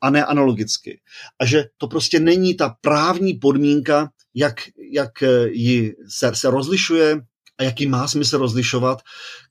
a 0.01 0.09
ne 0.09 0.25
analogicky. 0.25 0.99
A 1.39 1.45
že 1.45 1.65
to 1.77 1.87
prostě 1.87 2.19
není 2.19 2.53
ta 2.53 2.75
právní 2.81 3.33
podmínka, 3.33 4.09
jak, 4.35 4.55
jak 4.91 5.11
ji 5.51 5.95
se, 6.09 6.31
se 6.35 6.49
rozlišuje 6.49 7.21
a 7.59 7.63
jaký 7.63 7.87
má 7.87 8.07
smysl 8.07 8.37
rozlišovat, 8.37 9.01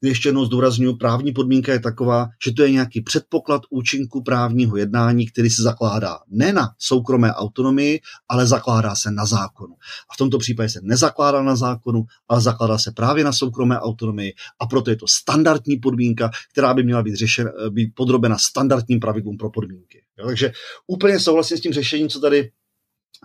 když 0.00 0.10
ještě 0.10 0.28
jednou 0.28 0.44
zdůraznuju, 0.44 0.96
právní 0.96 1.32
podmínka 1.32 1.72
je 1.72 1.80
taková, 1.80 2.28
že 2.44 2.52
to 2.52 2.62
je 2.62 2.70
nějaký 2.70 3.00
předpoklad 3.00 3.62
účinku 3.70 4.22
právního 4.22 4.76
jednání, 4.76 5.26
který 5.26 5.50
se 5.50 5.62
zakládá 5.62 6.18
ne 6.28 6.52
na 6.52 6.68
soukromé 6.78 7.34
autonomii, 7.34 8.00
ale 8.28 8.46
zakládá 8.46 8.94
se 8.94 9.10
na 9.10 9.26
zákonu. 9.26 9.74
A 10.10 10.14
v 10.14 10.16
tomto 10.16 10.38
případě 10.38 10.68
se 10.68 10.80
nezakládá 10.82 11.42
na 11.42 11.56
zákonu, 11.56 12.04
ale 12.28 12.40
zakládá 12.40 12.78
se 12.78 12.92
právě 12.92 13.24
na 13.24 13.32
soukromé 13.32 13.80
autonomii 13.80 14.34
a 14.60 14.66
proto 14.66 14.90
je 14.90 14.96
to 14.96 15.06
standardní 15.08 15.76
podmínka, 15.76 16.30
která 16.52 16.74
by 16.74 16.82
měla 16.82 17.02
být, 17.02 17.14
řešen, 17.14 17.52
být 17.70 17.90
podrobena 17.94 18.38
standardním 18.38 19.00
pravidlům 19.00 19.36
pro 19.36 19.50
podmínky. 19.50 20.02
Jo, 20.18 20.26
takže 20.26 20.52
úplně 20.86 21.20
souhlasím 21.20 21.56
s 21.56 21.60
tím 21.60 21.72
řešením, 21.72 22.08
co 22.08 22.20
tady 22.20 22.50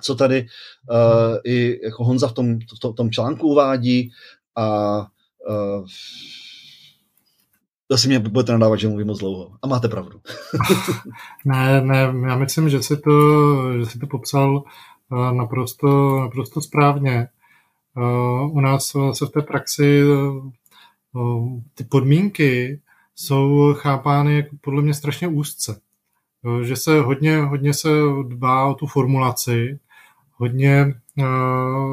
co 0.01 0.15
tady 0.15 0.45
uh, 0.91 1.37
i 1.43 1.79
jako 1.83 2.03
Honza 2.03 2.27
v 2.27 2.33
tom, 2.33 2.59
v 2.83 2.93
tom 2.95 3.11
článku 3.11 3.47
uvádí 3.47 4.11
a 4.55 4.97
uh, 5.49 5.85
zase 7.91 8.07
mě 8.07 8.19
budete 8.19 8.51
nadávat, 8.51 8.79
že 8.79 8.87
mluvím 8.87 9.07
moc 9.07 9.19
dlouho. 9.19 9.51
A 9.61 9.67
máte 9.67 9.87
pravdu. 9.87 10.21
ne, 11.45 11.81
ne, 11.81 12.13
já 12.27 12.35
myslím, 12.35 12.69
že 12.69 12.83
si 12.83 12.97
to, 12.97 13.11
že 13.79 13.85
si 13.85 13.99
to 13.99 14.07
popsal 14.07 14.63
uh, 15.09 15.31
naprosto, 15.31 16.19
naprosto 16.19 16.61
správně. 16.61 17.27
Uh, 17.97 18.57
u 18.57 18.59
nás 18.59 18.93
se 19.13 19.25
v 19.25 19.29
té 19.29 19.41
praxi 19.41 20.03
uh, 20.03 21.59
ty 21.75 21.83
podmínky 21.83 22.81
jsou 23.15 23.73
chápány 23.77 24.35
jako 24.35 24.55
podle 24.61 24.81
mě 24.81 24.93
strašně 24.93 25.27
úzce. 25.27 25.81
Že 26.61 26.75
se 26.75 27.01
hodně, 27.01 27.37
hodně 27.37 27.73
se 27.73 27.89
dbá 28.27 28.65
o 28.65 28.73
tu 28.73 28.87
formulaci, 28.87 29.79
hodně 30.31 30.93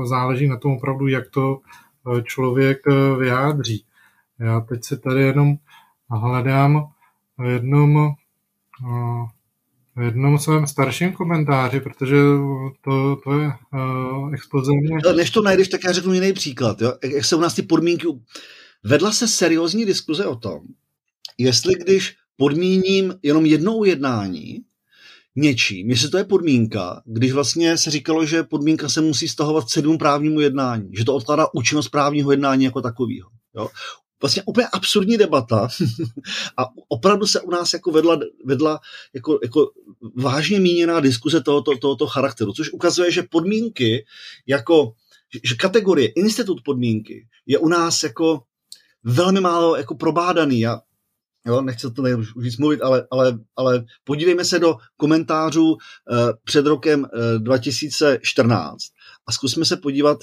záleží 0.05 0.49
na 0.49 0.57
tom 0.57 0.73
opravdu, 0.73 1.09
jak 1.09 1.31
to 1.31 1.61
člověk 2.23 2.79
eh, 2.89 3.19
vyjádří. 3.19 3.85
Já 4.41 4.61
teď 4.61 4.85
se 4.85 4.97
tady 4.97 5.23
jenom 5.23 5.57
hledám 6.11 6.91
v 7.39 7.45
jednom, 7.45 7.99
eh, 7.99 9.27
v 9.97 10.03
jednom 10.03 10.39
svém 10.39 10.67
starším 10.67 11.13
komentáři, 11.13 11.81
protože 11.81 12.17
to, 12.81 13.17
to 13.17 13.39
je 13.39 13.53
expoze. 14.33 14.73
Než 15.17 15.31
to 15.31 15.43
najdeš, 15.43 15.69
tak 15.69 15.85
já 15.85 15.93
řeknu 15.93 16.13
jiný 16.13 16.33
příklad. 16.33 16.81
Jo? 16.81 16.93
Jak 17.05 17.25
se 17.25 17.37
u 17.37 17.41
nás 17.41 17.55
ty 17.55 17.63
podmínky... 17.63 18.07
Vedla 18.85 19.13
se 19.13 19.29
seriózní 19.29 19.85
diskuze 19.85 20.27
o 20.27 20.37
tom, 20.37 20.61
jestli 21.39 21.75
když 21.75 22.17
podmíním 22.37 23.15
jenom 23.23 23.47
jednou 23.47 23.85
jednání, 23.85 24.65
něčím, 25.39 25.91
jestli 25.91 26.09
to 26.09 26.18
je 26.18 26.24
podmínka, 26.24 27.03
když 27.05 27.32
vlastně 27.32 27.78
se 27.78 27.91
říkalo, 27.91 28.26
že 28.26 28.43
podmínka 28.43 28.89
se 28.89 29.01
musí 29.01 29.28
stahovat 29.28 29.70
sedm 29.70 29.99
právnímu 29.99 30.41
jednání, 30.41 30.91
že 30.93 31.05
to 31.05 31.14
odkládá 31.14 31.47
účinnost 31.55 31.89
právního 31.89 32.30
jednání 32.30 32.64
jako 32.64 32.80
takového. 32.80 33.30
Jo? 33.57 33.68
Vlastně 34.22 34.43
úplně 34.47 34.66
absurdní 34.66 35.16
debata 35.16 35.68
a 36.57 36.66
opravdu 36.89 37.26
se 37.26 37.41
u 37.41 37.51
nás 37.51 37.72
jako 37.72 37.91
vedla, 37.91 38.18
vedla 38.45 38.80
jako, 39.14 39.39
jako 39.43 39.70
vážně 40.16 40.61
míněná 40.61 41.01
diskuze 41.01 41.41
tohoto, 41.41 41.78
tohoto 41.78 42.07
charakteru, 42.07 42.53
což 42.53 42.72
ukazuje, 42.72 43.12
že 43.12 43.22
podmínky 43.22 44.05
jako, 44.47 44.93
že 45.45 45.55
kategorie, 45.55 46.09
institut 46.09 46.61
podmínky 46.64 47.26
je 47.47 47.59
u 47.59 47.68
nás 47.68 48.03
jako 48.03 48.43
velmi 49.05 49.41
málo 49.41 49.76
jako 49.76 49.95
probádaný 49.95 50.66
a 50.66 50.80
Jo, 51.47 51.62
nechci 51.62 51.91
to 51.91 52.03
už 52.18 52.36
víc 52.36 52.57
mluvit, 52.57 52.80
ale, 52.82 53.07
ale, 53.11 53.39
ale 53.57 53.84
podívejme 54.05 54.45
se 54.45 54.59
do 54.59 54.76
komentářů 54.97 55.66
uh, 55.72 55.76
před 56.45 56.66
rokem 56.66 57.01
uh, 57.01 57.43
2014 57.43 58.78
a 59.26 59.32
zkusme 59.32 59.64
se 59.64 59.76
podívat, 59.76 60.18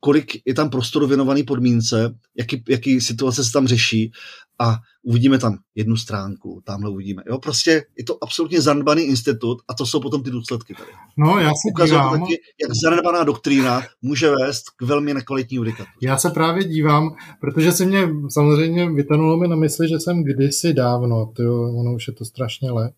kolik 0.00 0.42
je 0.46 0.54
tam 0.54 0.70
prostoru 0.70 1.06
věnovaný 1.06 1.42
podmínce, 1.42 2.14
jaký, 2.38 2.64
jaký 2.68 3.00
situace 3.00 3.44
se 3.44 3.52
tam 3.52 3.66
řeší 3.66 4.12
a 4.60 4.76
uvidíme 5.02 5.38
tam 5.38 5.58
jednu 5.74 5.96
stránku, 5.96 6.62
tamhle 6.64 6.90
uvidíme. 6.90 7.22
Jo, 7.26 7.38
prostě 7.38 7.84
je 7.98 8.04
to 8.04 8.18
absolutně 8.24 8.60
zanedbaný 8.60 9.02
institut 9.02 9.58
a 9.68 9.74
to 9.74 9.86
jsou 9.86 10.00
potom 10.00 10.22
ty 10.22 10.30
důsledky 10.30 10.74
tady. 10.74 10.90
No, 11.18 11.38
já 11.38 11.48
se 11.48 11.70
Ukazuje 11.70 12.00
dívám. 12.00 12.12
to 12.12 12.20
taky, 12.20 12.34
jak 12.62 12.70
zanedbaná 12.84 13.24
doktrína 13.24 13.82
může 14.02 14.30
vést 14.30 14.70
k 14.70 14.82
velmi 14.82 15.14
nekvalitní 15.14 15.56
judikatuře. 15.56 15.96
Já 16.02 16.18
se 16.18 16.30
právě 16.30 16.64
dívám, 16.64 17.16
protože 17.40 17.72
si 17.72 17.86
mě 17.86 18.08
samozřejmě 18.30 18.90
vytanulo 18.90 19.36
mi 19.36 19.48
na 19.48 19.56
mysli, 19.56 19.88
že 19.88 20.00
jsem 20.00 20.24
kdysi 20.24 20.72
dávno, 20.72 21.32
tyjo, 21.36 21.80
ono 21.80 21.94
už 21.94 22.06
je 22.08 22.14
to 22.14 22.24
strašně 22.24 22.70
let, 22.70 22.92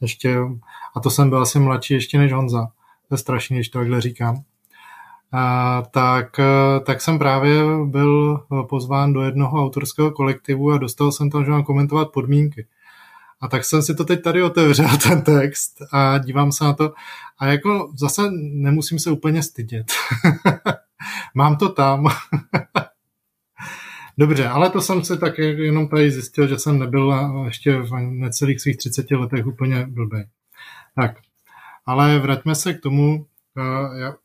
ještě, 0.00 0.38
a 0.96 1.00
to 1.00 1.10
jsem 1.10 1.28
byl 1.28 1.42
asi 1.42 1.58
mladší 1.58 1.94
ještě 1.94 2.18
než 2.18 2.32
Honza. 2.32 2.66
To 3.08 3.14
je 3.14 3.18
strašně, 3.18 3.56
když 3.56 3.68
to 3.68 3.78
takhle 3.78 4.00
říkám 4.00 4.44
tak, 5.90 6.38
e, 6.38 6.80
tak 6.80 7.00
jsem 7.00 7.18
právě 7.18 7.62
byl 7.84 8.44
pozván 8.68 9.12
do 9.12 9.22
jednoho 9.22 9.64
autorského 9.64 10.10
kolektivu 10.10 10.72
a 10.72 10.78
dostal 10.78 11.12
jsem 11.12 11.30
tam, 11.30 11.44
že 11.44 11.50
mám 11.50 11.64
komentovat 11.64 12.12
podmínky. 12.12 12.66
A 13.40 13.48
tak 13.48 13.64
jsem 13.64 13.82
si 13.82 13.94
to 13.94 14.04
teď 14.04 14.22
tady 14.22 14.42
otevřel, 14.42 14.88
ten 15.02 15.22
text, 15.22 15.82
a 15.92 16.18
dívám 16.18 16.52
se 16.52 16.64
na 16.64 16.72
to. 16.72 16.92
A 17.38 17.46
jako 17.46 17.92
zase 17.96 18.22
nemusím 18.30 18.98
se 18.98 19.10
úplně 19.10 19.42
stydět. 19.42 19.86
Mám 21.34 21.56
to 21.56 21.68
tam. 21.68 22.08
Dobře, 24.18 24.48
ale 24.48 24.70
to 24.70 24.80
jsem 24.80 25.04
si 25.04 25.18
tak 25.18 25.38
jenom 25.38 25.88
tady 25.88 26.10
zjistil, 26.10 26.48
že 26.48 26.58
jsem 26.58 26.78
nebyl 26.78 27.14
ještě 27.44 27.76
v 27.76 27.90
necelých 28.00 28.60
svých 28.60 28.76
30 28.76 29.10
letech 29.10 29.46
úplně 29.46 29.86
blbý. 29.86 30.18
Tak, 30.94 31.16
ale 31.86 32.18
vraťme 32.18 32.54
se 32.54 32.74
k 32.74 32.80
tomu, 32.80 33.26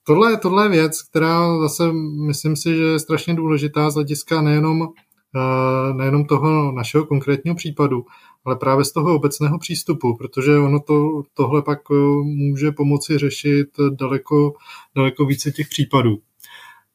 tohle, 0.04 0.38
tohle 0.38 0.66
je 0.66 0.70
věc, 0.70 1.02
která 1.02 1.60
zase 1.60 1.92
myslím 2.28 2.56
si, 2.56 2.76
že 2.76 2.84
je 2.84 3.00
strašně 3.00 3.34
důležitá 3.34 3.90
z 3.90 3.94
hlediska 3.94 4.42
nejenom, 4.42 4.82
uh, 4.82 5.98
nejenom 5.98 6.26
toho 6.26 6.72
našeho 6.72 7.06
konkrétního 7.06 7.56
případu, 7.56 8.06
ale 8.46 8.56
právě 8.56 8.86
z 8.86 8.92
toho 8.92 9.16
obecného 9.16 9.60
přístupu, 9.60 10.18
protože 10.18 10.58
ono 10.58 10.80
to, 10.80 11.24
tohle 11.34 11.62
pak 11.62 11.90
uh, 11.90 11.98
může 12.24 12.72
pomoci 12.72 13.18
řešit 13.18 13.68
daleko, 14.00 14.54
daleko 14.96 15.26
více 15.26 15.52
těch 15.52 15.68
případů. 15.70 16.18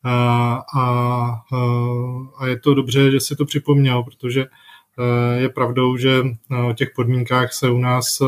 A, 0.04 0.62
a, 0.76 0.84
a 2.38 2.46
je 2.46 2.58
to 2.58 2.74
dobře, 2.74 3.10
že 3.10 3.20
si 3.20 3.36
to 3.36 3.44
připomněl, 3.44 4.02
protože 4.02 4.46
je 5.36 5.48
pravdou, 5.48 5.96
že 5.96 6.24
o 6.68 6.72
těch 6.72 6.88
podmínkách 6.96 7.52
se 7.52 7.70
u 7.70 7.78
nás 7.78 8.22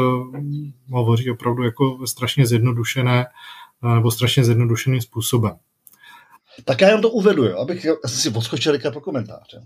hovoří 0.91 1.31
opravdu 1.31 1.63
jako 1.63 2.07
strašně 2.07 2.47
zjednodušené 2.47 3.27
nebo 3.83 4.11
strašně 4.11 4.45
zjednodušeným 4.45 5.01
způsobem. 5.01 5.57
Tak 6.65 6.81
já 6.81 6.87
jenom 6.87 7.03
to 7.03 7.11
uvedu, 7.11 7.45
jo, 7.45 7.59
abych 7.59 7.85
já 7.85 7.95
jsem 8.07 8.19
si 8.33 8.39
odskočil 8.39 8.79
pro 8.79 9.01
komentáře. 9.01 9.61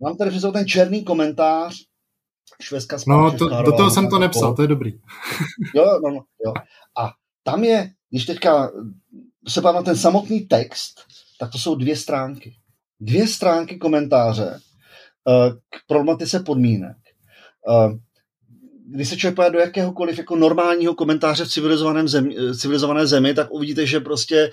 Mám 0.00 0.16
tady 0.16 0.30
přesou 0.30 0.52
ten 0.52 0.66
černý 0.66 1.04
komentář 1.04 1.74
švédská 2.60 2.96
No, 3.06 3.38
to, 3.38 3.62
do 3.62 3.72
toho 3.72 3.90
jsem 3.90 4.08
to 4.08 4.18
nepsal, 4.18 4.54
to 4.54 4.62
je 4.62 4.68
dobrý. 4.68 4.92
jo, 5.74 5.84
no, 6.04 6.10
no, 6.10 6.20
jo. 6.46 6.52
A 6.98 7.12
tam 7.42 7.64
je, 7.64 7.90
když 8.10 8.24
teďka 8.24 8.70
se 9.48 9.60
na 9.60 9.82
ten 9.82 9.96
samotný 9.96 10.40
text, 10.40 11.00
tak 11.38 11.52
to 11.52 11.58
jsou 11.58 11.74
dvě 11.74 11.96
stránky. 11.96 12.56
Dvě 13.00 13.28
stránky 13.28 13.76
komentáře 13.76 14.60
uh, 15.24 15.52
k 15.52 15.86
problematice 15.86 16.40
podmínek. 16.40 16.96
Když 18.88 19.08
se 19.08 19.16
člověk 19.16 19.52
do 19.52 19.58
jakéhokoliv 19.58 20.18
jako 20.18 20.36
normálního 20.36 20.94
komentáře 20.94 21.44
v 21.44 21.48
civilizovaném 21.48 22.08
zemi, 22.08 22.36
civilizované 22.56 23.06
zemi, 23.06 23.34
tak 23.34 23.50
uvidíte, 23.50 23.86
že 23.86 24.00
prostě 24.00 24.50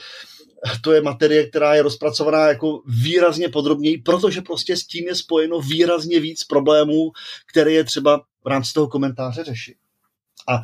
to 0.81 0.91
je 0.91 1.01
materie, 1.01 1.49
která 1.49 1.75
je 1.75 1.81
rozpracovaná 1.81 2.47
jako 2.47 2.81
výrazně 2.87 3.49
podrobněji, 3.49 3.97
protože 3.97 4.41
prostě 4.41 4.77
s 4.77 4.87
tím 4.87 5.07
je 5.07 5.15
spojeno 5.15 5.59
výrazně 5.59 6.19
víc 6.19 6.43
problémů, 6.43 7.11
které 7.51 7.71
je 7.71 7.83
třeba 7.83 8.21
v 8.43 8.47
rámci 8.47 8.73
toho 8.73 8.87
komentáře 8.87 9.43
řešit. 9.43 9.75
A 10.47 10.55
e, 10.55 10.61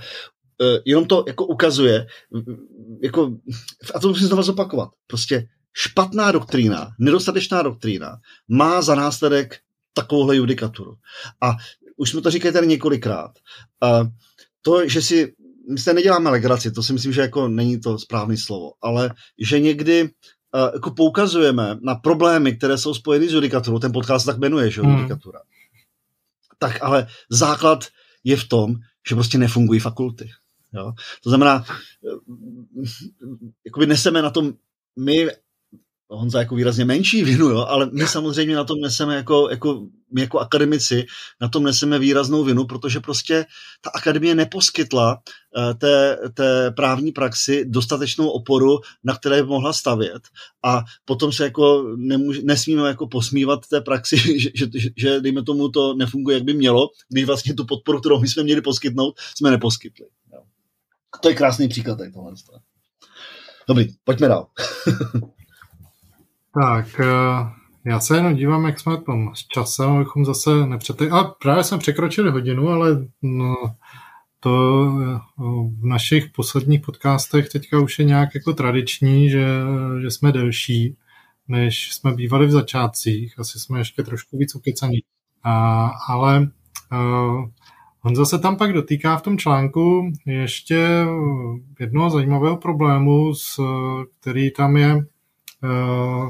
jenom 0.86 1.06
to 1.06 1.24
jako 1.28 1.46
ukazuje, 1.46 2.08
jako, 3.04 3.32
a 3.96 4.00
to 4.00 4.08
musím 4.08 4.28
znovu 4.28 4.44
zopakovat, 4.44 4.90
prostě 5.08 5.48
špatná 5.74 6.32
doktrína, 6.32 6.90
nedostatečná 7.00 7.62
doktrína 7.62 8.18
má 8.48 8.82
za 8.82 8.96
následek 8.96 9.60
takovouhle 9.94 10.36
judikaturu. 10.36 10.96
A 11.42 11.56
už 12.00 12.10
jsme 12.10 12.22
to 12.22 12.32
říkali 12.32 12.54
tady 12.54 12.68
několikrát. 12.68 13.32
Uh, 13.84 14.08
to, 14.62 14.88
že 14.88 15.02
si, 15.02 15.34
my 15.72 15.78
se 15.78 15.94
neděláme 15.94 16.30
legraci, 16.30 16.72
to 16.72 16.84
si 16.84 16.94
myslím, 16.94 17.14
že 17.14 17.22
jako 17.22 17.48
není 17.48 17.80
to 17.80 18.00
správné 18.00 18.38
slovo, 18.38 18.72
ale 18.82 19.14
že 19.40 19.60
někdy 19.60 20.04
uh, 20.04 20.10
jako 20.74 20.92
poukazujeme 20.92 21.78
na 21.82 21.96
problémy, 21.96 22.56
které 22.56 22.78
jsou 22.78 22.94
spojeny 22.94 23.30
s 23.30 23.34
judikaturou, 23.34 23.80
ten 23.80 23.92
podcast 23.92 24.26
tak 24.26 24.38
jmenuje, 24.38 24.72
že 24.72 24.82
hmm. 24.82 24.98
judikatura, 24.98 25.40
tak 26.60 26.78
ale 26.82 27.08
základ 27.30 27.88
je 28.24 28.38
v 28.38 28.48
tom, 28.48 28.76
že 29.10 29.16
prostě 29.16 29.38
nefungují 29.38 29.80
fakulty. 29.80 30.30
Jo? 30.74 30.94
To 31.24 31.30
znamená, 31.30 31.66
jakoby 33.66 33.86
neseme 33.86 34.22
na 34.22 34.30
tom 34.30 34.54
my 35.00 35.28
Honza 36.12 36.40
jako 36.40 36.56
výrazně 36.56 36.86
menší 36.86 37.24
vinu, 37.24 37.50
jo, 37.50 37.66
ale 37.70 37.90
my 37.94 38.08
samozřejmě 38.08 38.56
na 38.56 38.64
tom 38.64 38.80
neseme 38.82 39.16
jako, 39.16 39.50
jako, 39.50 39.88
my 40.14 40.22
jako 40.22 40.40
akademici 40.40 41.06
na 41.42 41.48
tom 41.48 41.64
neseme 41.64 42.00
výraznou 42.00 42.44
vinu, 42.44 42.66
protože 42.66 43.00
prostě 43.00 43.46
ta 43.82 43.90
akademie 43.90 44.36
neposkytla 44.36 45.14
uh, 45.58 45.74
té, 45.74 46.18
té 46.34 46.72
právní 46.72 47.12
praxi 47.12 47.66
dostatečnou 47.68 48.30
oporu, 48.30 48.80
na 49.04 49.16
které 49.16 49.44
by 49.44 49.50
mohla 49.50 49.74
stavět 49.74 50.22
a 50.64 50.84
potom 51.06 51.32
se 51.32 51.44
jako 51.44 51.96
nemůž, 51.98 52.40
nesmíme 52.44 52.88
jako 52.88 53.08
posmívat 53.08 53.60
té 53.68 53.82
praxi, 53.82 54.18
že, 54.40 54.50
že, 54.56 54.90
že, 54.98 55.22
dejme 55.22 55.44
tomu 55.44 55.70
to 55.70 55.94
nefunguje, 55.94 56.38
jak 56.38 56.44
by 56.44 56.54
mělo, 56.54 56.88
když 57.10 57.26
vlastně 57.26 57.54
tu 57.54 57.66
podporu, 57.66 58.00
kterou 58.00 58.20
my 58.20 58.28
jsme 58.28 58.44
měli 58.44 58.62
poskytnout, 58.62 59.20
jsme 59.36 59.52
neposkytli. 59.52 60.06
Jo. 60.34 60.40
To 61.22 61.30
je 61.30 61.36
krásný 61.36 61.68
příklad 61.68 61.98
tady 61.98 62.12
tohle. 62.12 62.34
Dobrý, 63.68 63.88
pojďme 64.04 64.28
dál. 64.28 64.48
Tak, 66.62 67.00
eh, 67.00 67.52
já 67.86 68.00
se 68.00 68.18
jenom 68.18 68.36
dívám, 68.36 68.66
jak 68.66 68.80
jsme 68.80 68.98
tom 68.98 69.36
s 69.36 69.48
časem, 69.48 69.90
abychom 69.90 70.26
zase 70.26 70.68
nepřetli. 70.68 71.10
A 71.10 71.24
právě 71.24 71.64
jsme 71.64 71.78
překročili 71.78 72.32
hodinu, 72.32 72.70
ale 72.70 73.08
no, 73.22 73.56
to 74.40 74.86
eh, 75.02 75.20
v 75.80 75.86
našich 75.86 76.30
posledních 76.30 76.82
podcastech 76.82 77.50
teďka 77.50 77.80
už 77.80 78.00
je 78.00 78.06
nějak 78.06 78.36
jako 78.36 78.54
tradiční, 78.54 79.30
že, 79.30 79.48
že 80.02 80.12
jsme 80.12 80.32
delší, 80.32 80.98
než 81.48 81.94
jsme 81.94 82.14
bývali 82.14 82.46
v 82.48 82.52
začátcích. 82.52 83.40
Asi 83.40 83.60
jsme 83.60 83.80
ještě 83.80 84.04
trošku 84.04 84.38
víc 84.38 84.56
ukecaní. 84.56 85.00
A, 85.44 85.88
ale 86.08 86.50
uh, 86.92 87.46
on 88.04 88.16
zase 88.16 88.40
tam 88.40 88.56
pak 88.56 88.74
dotýká 88.74 89.18
v 89.18 89.22
tom 89.22 89.38
článku 89.38 90.12
ještě 90.26 91.06
jednoho 91.80 92.10
zajímavého 92.10 92.58
problému, 92.58 93.36
s, 93.36 93.60
který 94.20 94.52
tam 94.52 94.78
je 94.78 95.06
Eh, 95.64 96.30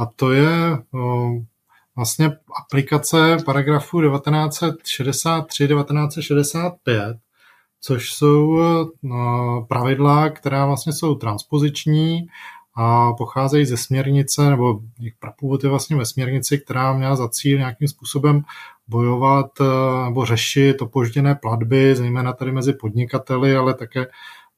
a 0.00 0.06
to 0.16 0.32
je 0.32 0.78
vlastně 1.96 2.32
aplikace 2.62 3.36
paragrafu 3.44 4.00
1963, 4.00 5.68
1965, 5.68 7.16
což 7.80 8.12
jsou 8.12 8.60
pravidla, 9.68 10.28
která 10.28 10.66
vlastně 10.66 10.92
jsou 10.92 11.14
transpoziční 11.14 12.26
a 12.76 13.12
pocházejí 13.12 13.66
ze 13.66 13.76
směrnice, 13.76 14.50
nebo 14.50 14.80
jejich 14.98 15.14
prapůvod 15.18 15.64
je 15.64 15.70
vlastně 15.70 15.96
ve 15.96 16.06
směrnici, 16.06 16.58
která 16.58 16.92
měla 16.92 17.16
za 17.16 17.28
cíl 17.28 17.58
nějakým 17.58 17.88
způsobem 17.88 18.42
bojovat 18.88 19.50
nebo 20.04 20.26
řešit 20.26 20.82
opožděné 20.82 21.34
platby, 21.34 21.94
zejména 21.94 22.32
tady 22.32 22.52
mezi 22.52 22.72
podnikateli, 22.72 23.56
ale 23.56 23.74
také 23.74 24.06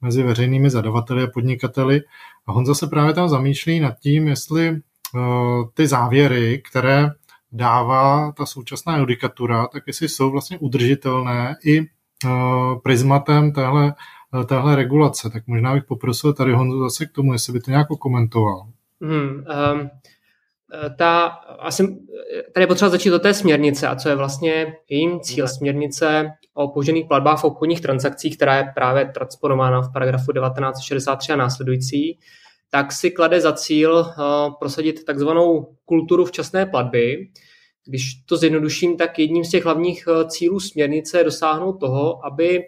mezi 0.00 0.22
veřejnými 0.22 0.70
zadavateli 0.70 1.22
a 1.22 1.26
podnikateli. 1.26 2.00
A 2.46 2.52
Honza 2.52 2.74
se 2.74 2.86
právě 2.86 3.14
tam 3.14 3.28
zamýšlí 3.28 3.80
nad 3.80 3.98
tím, 4.00 4.28
jestli 4.28 4.80
ty 5.74 5.86
závěry, 5.86 6.62
které 6.70 7.10
dává 7.52 8.32
ta 8.32 8.46
současná 8.46 8.98
judikatura, 8.98 9.66
tak 9.66 9.82
jestli 9.86 10.08
jsou 10.08 10.30
vlastně 10.30 10.58
udržitelné 10.58 11.56
i 11.64 11.80
uh, 11.80 11.86
prismatem 12.82 13.52
téhle, 13.52 13.94
uh, 14.34 14.44
téhle 14.44 14.76
regulace. 14.76 15.30
Tak 15.30 15.46
možná 15.46 15.74
bych 15.74 15.84
poprosil 15.84 16.32
tady 16.32 16.52
Honzu 16.52 16.80
zase 16.80 17.06
k 17.06 17.12
tomu, 17.12 17.32
jestli 17.32 17.52
by 17.52 17.60
to 17.60 17.70
nějak 17.70 17.86
komentoval. 18.00 18.66
Hmm, 19.00 19.44
um, 19.72 19.90
ta, 20.98 21.26
asi, 21.60 21.96
tady 22.54 22.62
je 22.62 22.66
potřeba 22.66 22.88
začít 22.88 23.12
od 23.12 23.22
té 23.22 23.34
směrnice 23.34 23.88
a 23.88 23.96
co 23.96 24.08
je 24.08 24.16
vlastně 24.16 24.76
jejím 24.88 25.20
cíl 25.20 25.48
směrnice 25.48 26.30
o 26.54 26.68
požených 26.68 27.06
platbách 27.06 27.40
v 27.40 27.44
obchodních 27.44 27.80
transakcích, 27.80 28.36
která 28.36 28.56
je 28.56 28.72
právě 28.74 29.04
transponována 29.04 29.80
v 29.80 29.92
paragrafu 29.92 30.32
1963 30.32 31.32
a 31.32 31.36
následující, 31.36 32.18
tak 32.74 32.92
si 32.92 33.10
klade 33.10 33.40
za 33.40 33.52
cíl 33.52 33.94
uh, 33.94 34.14
prosadit 34.58 35.04
takzvanou 35.04 35.76
kulturu 35.84 36.24
včasné 36.24 36.66
platby. 36.66 37.28
Když 37.86 38.14
to 38.14 38.36
zjednoduším, 38.36 38.96
tak 38.96 39.18
jedním 39.18 39.44
z 39.44 39.50
těch 39.50 39.64
hlavních 39.64 40.06
uh, 40.06 40.28
cílů 40.28 40.60
směrnice 40.60 41.18
je 41.18 41.24
dosáhnout 41.24 41.72
toho, 41.72 42.26
aby 42.26 42.60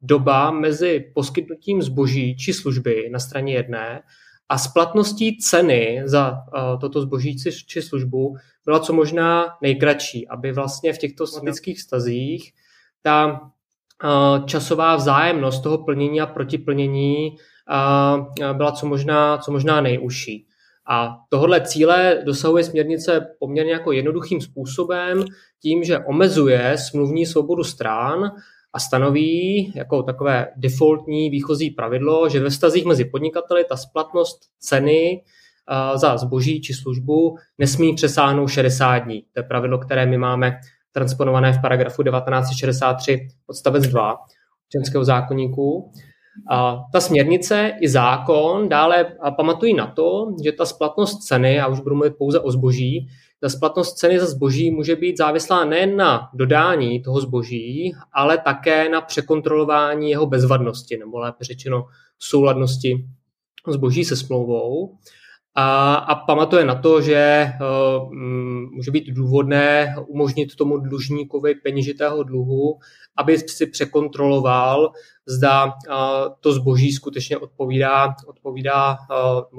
doba 0.00 0.50
mezi 0.50 1.10
poskytnutím 1.14 1.82
zboží 1.82 2.36
či 2.36 2.52
služby 2.52 3.08
na 3.12 3.18
straně 3.18 3.54
jedné 3.54 4.02
a 4.48 4.58
splatností 4.58 5.38
ceny 5.38 6.02
za 6.04 6.30
uh, 6.30 6.80
toto 6.80 7.00
zboží 7.00 7.36
či 7.66 7.82
službu 7.82 8.36
byla 8.64 8.80
co 8.80 8.92
možná 8.92 9.46
nejkratší, 9.62 10.28
aby 10.28 10.52
vlastně 10.52 10.92
v 10.92 10.98
těchto 10.98 11.26
somatických 11.26 11.82
stazích 11.82 12.52
ta 13.02 13.40
časová 14.46 14.96
vzájemnost 14.96 15.62
toho 15.62 15.78
plnění 15.84 16.20
a 16.20 16.26
protiplnění 16.26 17.36
uh, 17.68 18.56
byla 18.56 18.72
co 18.72 18.86
možná, 18.86 19.38
co 19.38 19.52
možná 19.52 19.80
nejužší. 19.80 20.46
A 20.88 21.16
tohle 21.28 21.60
cíle 21.60 22.22
dosahuje 22.24 22.64
směrnice 22.64 23.34
poměrně 23.38 23.72
jako 23.72 23.92
jednoduchým 23.92 24.40
způsobem 24.40 25.24
tím, 25.62 25.84
že 25.84 25.98
omezuje 25.98 26.74
smluvní 26.78 27.26
svobodu 27.26 27.64
strán 27.64 28.30
a 28.72 28.78
stanoví 28.78 29.72
jako 29.74 30.02
takové 30.02 30.48
defaultní 30.56 31.30
výchozí 31.30 31.70
pravidlo, 31.70 32.28
že 32.28 32.40
ve 32.40 32.50
vztazích 32.50 32.84
mezi 32.84 33.04
podnikateli 33.04 33.64
ta 33.64 33.76
splatnost 33.76 34.40
ceny 34.58 35.22
za 35.94 36.16
zboží 36.16 36.60
či 36.60 36.74
službu 36.74 37.36
nesmí 37.58 37.94
přesáhnout 37.94 38.48
60 38.48 38.98
dní. 38.98 39.22
To 39.22 39.40
je 39.40 39.42
pravidlo, 39.42 39.78
které 39.78 40.06
my 40.06 40.18
máme 40.18 40.60
transponované 40.92 41.52
v 41.52 41.62
paragrafu 41.62 42.02
1963 42.02 43.28
odstavec 43.46 43.86
2 43.86 44.16
občanského 44.66 45.04
zákonníku. 45.04 45.92
A 46.50 46.84
ta 46.92 47.00
směrnice 47.00 47.72
i 47.80 47.88
zákon 47.88 48.68
dále 48.68 49.16
pamatují 49.36 49.74
na 49.74 49.86
to, 49.86 50.34
že 50.44 50.52
ta 50.52 50.66
splatnost 50.66 51.22
ceny, 51.22 51.60
a 51.60 51.66
už 51.66 51.80
budu 51.80 51.94
mluvit 51.94 52.14
pouze 52.18 52.40
o 52.40 52.50
zboží, 52.50 53.08
ta 53.40 53.48
splatnost 53.48 53.98
ceny 53.98 54.20
za 54.20 54.26
zboží 54.26 54.70
může 54.70 54.96
být 54.96 55.18
závislá 55.18 55.64
nejen 55.64 55.96
na 55.96 56.30
dodání 56.34 57.02
toho 57.02 57.20
zboží, 57.20 57.94
ale 58.12 58.38
také 58.38 58.88
na 58.88 59.00
překontrolování 59.00 60.10
jeho 60.10 60.26
bezvadnosti, 60.26 60.96
nebo 60.96 61.18
lépe 61.18 61.44
řečeno 61.44 61.84
souladnosti 62.18 63.06
zboží 63.68 64.04
se 64.04 64.16
smlouvou. 64.16 64.96
A, 65.54 65.94
a 65.94 66.14
pamatuje 66.14 66.64
na 66.64 66.74
to, 66.74 67.00
že 67.00 67.52
uh, 67.60 68.14
může 68.74 68.90
být 68.90 69.06
důvodné 69.06 69.94
umožnit 70.06 70.56
tomu 70.56 70.76
dlužníkovi 70.76 71.54
peněžitého 71.54 72.22
dluhu, 72.22 72.78
aby 73.16 73.38
si 73.38 73.66
překontroloval, 73.66 74.92
zda 75.26 75.72
to 76.40 76.52
zboží 76.52 76.92
skutečně 76.92 77.38
odpovídá, 77.38 78.14
odpovídá 78.26 78.96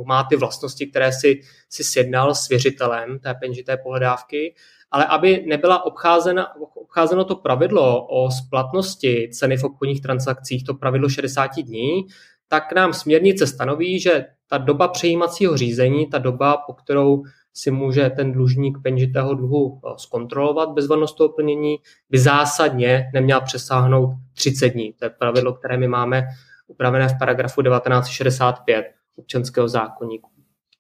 má 0.05 0.23
ty 0.23 0.35
vlastnosti, 0.35 0.87
které 0.87 1.11
si, 1.11 1.41
si 1.69 1.83
sjednal 1.83 2.35
s 2.35 2.49
věřitelem 2.49 3.19
té 3.19 3.33
peněžité 3.33 3.77
pohledávky, 3.77 4.55
ale 4.91 5.05
aby 5.05 5.45
nebyla 5.47 5.85
obcházena, 5.85 6.47
obcházeno 6.75 7.25
to 7.25 7.35
pravidlo 7.35 8.07
o 8.07 8.31
splatnosti 8.31 9.29
ceny 9.33 9.57
v 9.57 9.63
obchodních 9.63 10.01
transakcích, 10.01 10.63
to 10.63 10.73
pravidlo 10.73 11.09
60 11.09 11.51
dní, 11.55 12.05
tak 12.47 12.73
nám 12.73 12.93
směrnice 12.93 13.47
stanoví, 13.47 13.99
že 13.99 14.25
ta 14.47 14.57
doba 14.57 14.87
přejímacího 14.87 15.57
řízení, 15.57 16.09
ta 16.09 16.17
doba, 16.17 16.57
po 16.57 16.73
kterou 16.73 17.23
si 17.53 17.71
může 17.71 18.09
ten 18.09 18.31
dlužník 18.31 18.77
peněžitého 18.83 19.33
dluhu 19.33 19.81
eh, 19.85 19.93
zkontrolovat 19.97 20.69
bezvadnost 20.69 21.17
toho 21.17 21.29
plnění, 21.29 21.77
by 22.09 22.19
zásadně 22.19 23.09
neměla 23.13 23.41
přesáhnout 23.41 24.09
30 24.33 24.69
dní. 24.69 24.93
To 24.93 25.05
je 25.05 25.09
pravidlo, 25.09 25.53
které 25.53 25.77
my 25.77 25.87
máme 25.87 26.23
upravené 26.67 27.07
v 27.07 27.17
paragrafu 27.19 27.61
1965 27.61 28.85
občanského 29.15 29.67
zákonníku. 29.67 30.29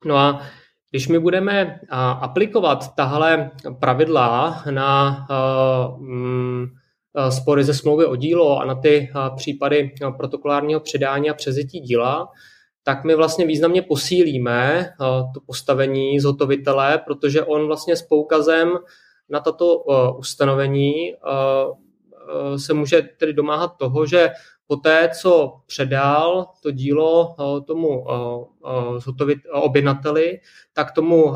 No 0.05 0.17
a 0.17 0.41
když 0.91 1.07
my 1.07 1.19
budeme 1.19 1.79
aplikovat 2.21 2.95
tahle 2.95 3.51
pravidla 3.79 4.63
na 4.71 5.27
mm, 5.99 6.67
spory 7.29 7.63
ze 7.63 7.73
smlouvy 7.73 8.05
o 8.05 8.15
dílo 8.15 8.59
a 8.59 8.65
na 8.65 8.75
ty 8.75 9.11
případy 9.35 9.91
protokolárního 10.17 10.79
předání 10.79 11.29
a 11.29 11.33
přezetí 11.33 11.79
díla, 11.79 12.27
tak 12.83 13.03
my 13.03 13.15
vlastně 13.15 13.45
významně 13.45 13.81
posílíme 13.81 14.93
to 15.33 15.39
postavení 15.45 16.19
zhotovitele, 16.19 16.97
protože 16.97 17.43
on 17.43 17.67
vlastně 17.67 17.95
s 17.95 18.01
poukazem 18.01 18.77
na 19.29 19.39
tato 19.39 19.83
ustanovení 20.17 21.13
se 22.57 22.73
může 22.73 23.01
tedy 23.01 23.33
domáhat 23.33 23.77
toho, 23.77 24.05
že 24.05 24.31
poté, 24.67 25.09
co 25.21 25.53
předal 25.65 26.47
to 26.63 26.71
dílo 26.71 27.35
tomu 27.67 28.05
objednateli, 29.51 30.39
tak 30.73 30.91
tomu 30.91 31.33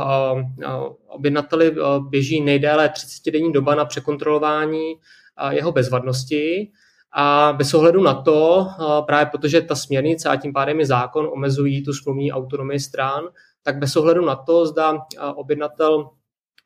objednateli 1.07 1.75
běží 1.99 2.41
nejdéle 2.41 2.87
30-denní 2.87 3.51
doba 3.51 3.75
na 3.75 3.85
překontrolování 3.85 4.95
jeho 5.49 5.71
bezvadnosti 5.71 6.71
a 7.11 7.53
bez 7.57 7.73
ohledu 7.73 8.03
na 8.03 8.13
to, 8.13 8.67
právě 9.05 9.25
protože 9.25 9.61
ta 9.61 9.75
směrnice 9.75 10.29
a 10.29 10.35
tím 10.35 10.53
pádem 10.53 10.79
i 10.79 10.85
zákon 10.85 11.29
omezují 11.33 11.83
tu 11.83 11.93
smluvní 11.93 12.31
autonomii 12.31 12.79
stran, 12.79 13.23
tak 13.63 13.77
bez 13.77 13.95
ohledu 13.95 14.25
na 14.25 14.35
to, 14.35 14.65
zda 14.65 14.97
objednatel 15.35 16.09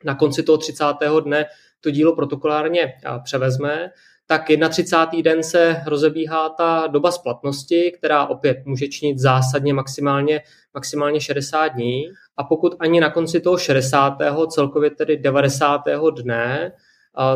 na 0.06 0.16
konci 0.16 0.44
toho 0.44 0.58
30. 0.58 0.86
dne 1.24 1.46
to 1.82 1.90
dílo 1.90 2.16
protokolárně 2.16 2.94
převezme, 3.24 3.92
tak 4.28 4.42
31. 4.70 5.22
den 5.22 5.44
se 5.44 5.84
rozebíhá 5.86 6.50
ta 6.50 6.88
doba 6.88 7.12
splatnosti, 7.12 7.94
která 7.98 8.26
opět 8.26 8.58
může 8.66 8.88
činit 8.88 9.20
zásadně 9.20 9.74
maximálně, 9.74 10.42
maximálně 10.74 11.22
60 11.22 11.68
dní. 11.68 12.04
A 12.38 12.44
pokud 12.44 12.76
ani 12.80 13.00
na 13.00 13.10
konci 13.10 13.40
toho 13.40 13.58
60. 13.58 14.18
celkově 14.48 14.90
tedy 14.90 15.18
90. 15.18 15.82
dne 16.16 16.72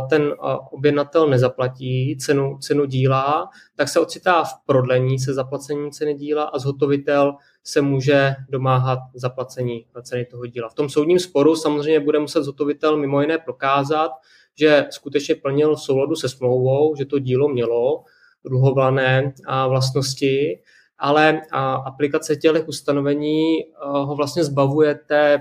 ten 0.09 0.33
objednatel 0.71 1.27
nezaplatí 1.27 2.17
cenu, 2.17 2.57
cenu 2.61 2.85
díla, 2.85 3.49
tak 3.75 3.89
se 3.89 3.99
ocitá 3.99 4.43
v 4.43 4.53
prodlení 4.65 5.19
se 5.19 5.33
zaplacením 5.33 5.91
ceny 5.91 6.13
díla 6.13 6.43
a 6.43 6.59
zhotovitel 6.59 7.35
se 7.63 7.81
může 7.81 8.35
domáhat 8.49 8.99
zaplacení 9.13 9.85
ceny 10.01 10.25
toho 10.25 10.45
díla. 10.45 10.69
V 10.69 10.73
tom 10.73 10.89
soudním 10.89 11.19
sporu 11.19 11.55
samozřejmě 11.55 11.99
bude 11.99 12.19
muset 12.19 12.43
zhotovitel 12.43 12.97
mimo 12.97 13.21
jiné 13.21 13.37
prokázat, 13.37 14.11
že 14.59 14.85
skutečně 14.89 15.35
plnil 15.35 15.75
v 15.75 15.81
souladu 15.81 16.15
se 16.15 16.29
smlouvou, 16.29 16.95
že 16.95 17.05
to 17.05 17.19
dílo 17.19 17.49
mělo 17.49 18.03
dluhovlané 18.45 19.33
vlastnosti, 19.67 20.61
ale 20.97 21.41
aplikace 21.85 22.35
těch 22.35 22.67
ustanovení 22.67 23.55
ho 23.83 24.15
vlastně 24.15 24.43
zbavuje 24.43 24.95
té 24.95 25.39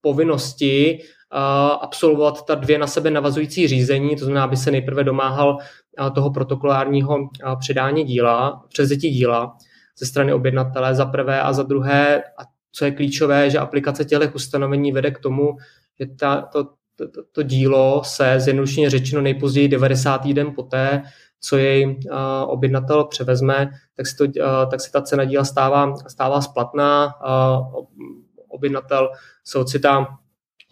povinnosti 0.00 0.98
absolvovat 1.80 2.46
ta 2.46 2.54
dvě 2.54 2.78
na 2.78 2.86
sebe 2.86 3.10
navazující 3.10 3.68
řízení, 3.68 4.16
to 4.16 4.24
znamená, 4.24 4.44
aby 4.44 4.56
se 4.56 4.70
nejprve 4.70 5.04
domáhal 5.04 5.58
toho 6.14 6.30
protokolárního 6.30 7.16
předání 7.58 8.04
díla, 8.04 8.64
převzetí 8.68 9.10
díla 9.10 9.56
ze 9.98 10.06
strany 10.06 10.32
objednatele 10.32 10.94
za 10.94 11.06
prvé 11.06 11.42
a 11.42 11.52
za 11.52 11.62
druhé, 11.62 12.22
a 12.38 12.42
co 12.72 12.84
je 12.84 12.90
klíčové, 12.90 13.50
že 13.50 13.58
aplikace 13.58 14.04
těch 14.04 14.34
ustanovení 14.34 14.92
vede 14.92 15.10
k 15.10 15.18
tomu, 15.18 15.56
že 16.00 16.06
ta, 16.06 16.42
to, 16.42 16.64
to, 16.96 17.08
to, 17.08 17.22
to 17.32 17.42
dílo 17.42 18.02
se 18.04 18.40
zjednodušeně 18.40 18.90
řečeno 18.90 19.22
nejpozději 19.22 19.68
90. 19.68 20.26
den 20.26 20.54
poté, 20.54 21.02
co 21.40 21.56
jej 21.56 22.00
objednatel 22.46 23.04
převezme, 23.04 23.70
tak 23.96 24.06
se, 24.06 24.16
to, 24.16 24.26
tak 24.70 24.80
se 24.80 24.92
ta 24.92 25.02
cena 25.02 25.24
díla 25.24 25.44
stává, 25.44 25.96
stává 26.08 26.40
splatná. 26.40 27.14
Objednatel 28.48 29.10
se 29.44 29.58
ocitá 29.58 30.06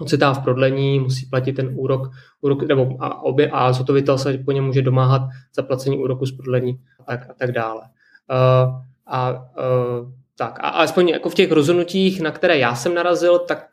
ocitá 0.00 0.32
v 0.32 0.42
prodlení, 0.42 1.00
musí 1.00 1.26
platit 1.26 1.52
ten 1.52 1.70
úrok, 1.74 2.10
úrok 2.40 2.62
nebo 2.62 2.96
a, 3.00 3.22
obě, 3.22 3.50
a 3.50 3.72
zhotovitel 3.72 4.18
se 4.18 4.38
po 4.38 4.52
něm 4.52 4.64
může 4.64 4.82
domáhat 4.82 5.22
zaplacení 5.56 5.98
úroku 5.98 6.26
z 6.26 6.32
prodlení 6.32 6.80
a 7.00 7.04
tak, 7.04 7.30
a 7.30 7.34
tak 7.34 7.52
dále. 7.52 7.80
Uh, 7.80 8.80
a 9.06 9.30
uh, 9.30 10.12
tak, 10.38 10.58
a 10.60 10.68
alespoň 10.68 11.08
jako 11.08 11.30
v 11.30 11.34
těch 11.34 11.52
rozhodnutích, 11.52 12.20
na 12.20 12.30
které 12.30 12.58
já 12.58 12.74
jsem 12.74 12.94
narazil, 12.94 13.38
tak 13.38 13.66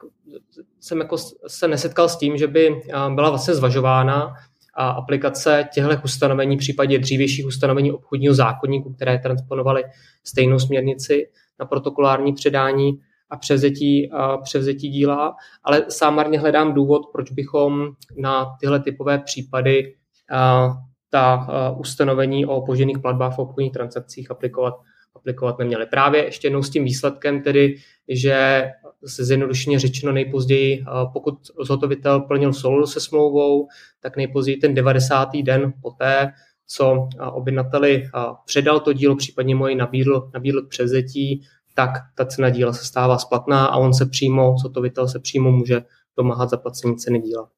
jsem 0.80 1.00
jako 1.00 1.18
se 1.48 1.68
nesetkal 1.68 2.10
s 2.10 2.18
tím, 2.18 2.38
že 2.38 2.48
by 2.48 2.82
byla 3.16 3.30
vlastně 3.30 3.54
zvažována 3.54 4.34
a 4.74 4.90
aplikace 4.90 5.70
těchto 5.74 5.96
ustanovení 6.04 6.56
v 6.56 6.60
případě 6.60 7.00
dřívějších 7.00 7.46
ustanovení 7.46 7.92
obchodního 7.92 8.34
zákonníku, 8.34 8.94
které 8.94 9.20
transponovaly 9.20 9.84
stejnou 10.24 10.60
směrnici 10.60 11.30
na 11.60 11.66
protokolární 11.66 12.34
předání 12.34 13.00
a 13.32 13.38
převzetí, 13.38 14.12
a 14.12 14.38
převzetí 14.38 14.90
díla, 14.90 15.36
ale 15.64 15.86
sám 15.90 16.16
marně 16.16 16.40
hledám 16.40 16.74
důvod, 16.74 17.02
proč 17.12 17.32
bychom 17.32 17.90
na 18.18 18.46
tyhle 18.60 18.80
typové 18.80 19.20
případy 19.20 19.96
a, 20.32 20.70
ta 21.10 21.34
a, 21.34 21.70
ustanovení 21.70 22.46
o 22.46 22.62
požených 22.62 23.00
platbách 23.00 23.36
v 23.36 23.40
obchodních 23.40 23.74
transakcích 23.74 24.32
aplikovat, 24.32 24.74
aplikovat 25.16 25.60
neměli. 25.60 25.86
Právě 25.86 26.26
ještě 26.26 26.48
jednou 26.48 26.64
s 26.64 26.70
tím 26.70 26.84
výsledkem 26.84 27.42
tedy, 27.42 27.76
že 28.08 28.70
se 29.06 29.26
zjednodušeně 29.26 29.80
řečeno 29.80 30.12
nejpozději, 30.12 30.84
pokud 31.14 31.34
zhotovitel 31.62 32.20
plnil 32.22 32.54
souladu 32.54 32.88
se 32.88 33.00
smlouvou, 33.00 33.68
tak 34.00 34.18
nejpozději 34.18 34.58
ten 34.58 34.74
90. 34.74 35.30
den 35.44 35.74
poté, 35.82 36.32
co 36.68 37.10
objednateli 37.32 38.10
předal 38.46 38.80
to 38.80 38.94
dílo, 38.94 39.16
případně 39.16 39.56
jej 39.68 39.76
nabídl, 39.76 40.30
nabídl 40.34 40.68
převzetí, 40.68 41.44
tak 41.74 41.92
ta 42.16 42.26
cena 42.26 42.50
díla 42.50 42.74
se 42.74 42.86
stává 42.86 43.18
splatná 43.18 43.66
a 43.66 43.78
on 43.78 43.94
se 43.94 44.06
přímo, 44.06 44.56
zhotovitel 44.58 45.08
se 45.08 45.20
přímo 45.20 45.52
může 45.52 45.82
domáhat 46.18 46.50
zaplacení 46.50 46.96
ceny 46.96 47.20
díla. 47.20 47.50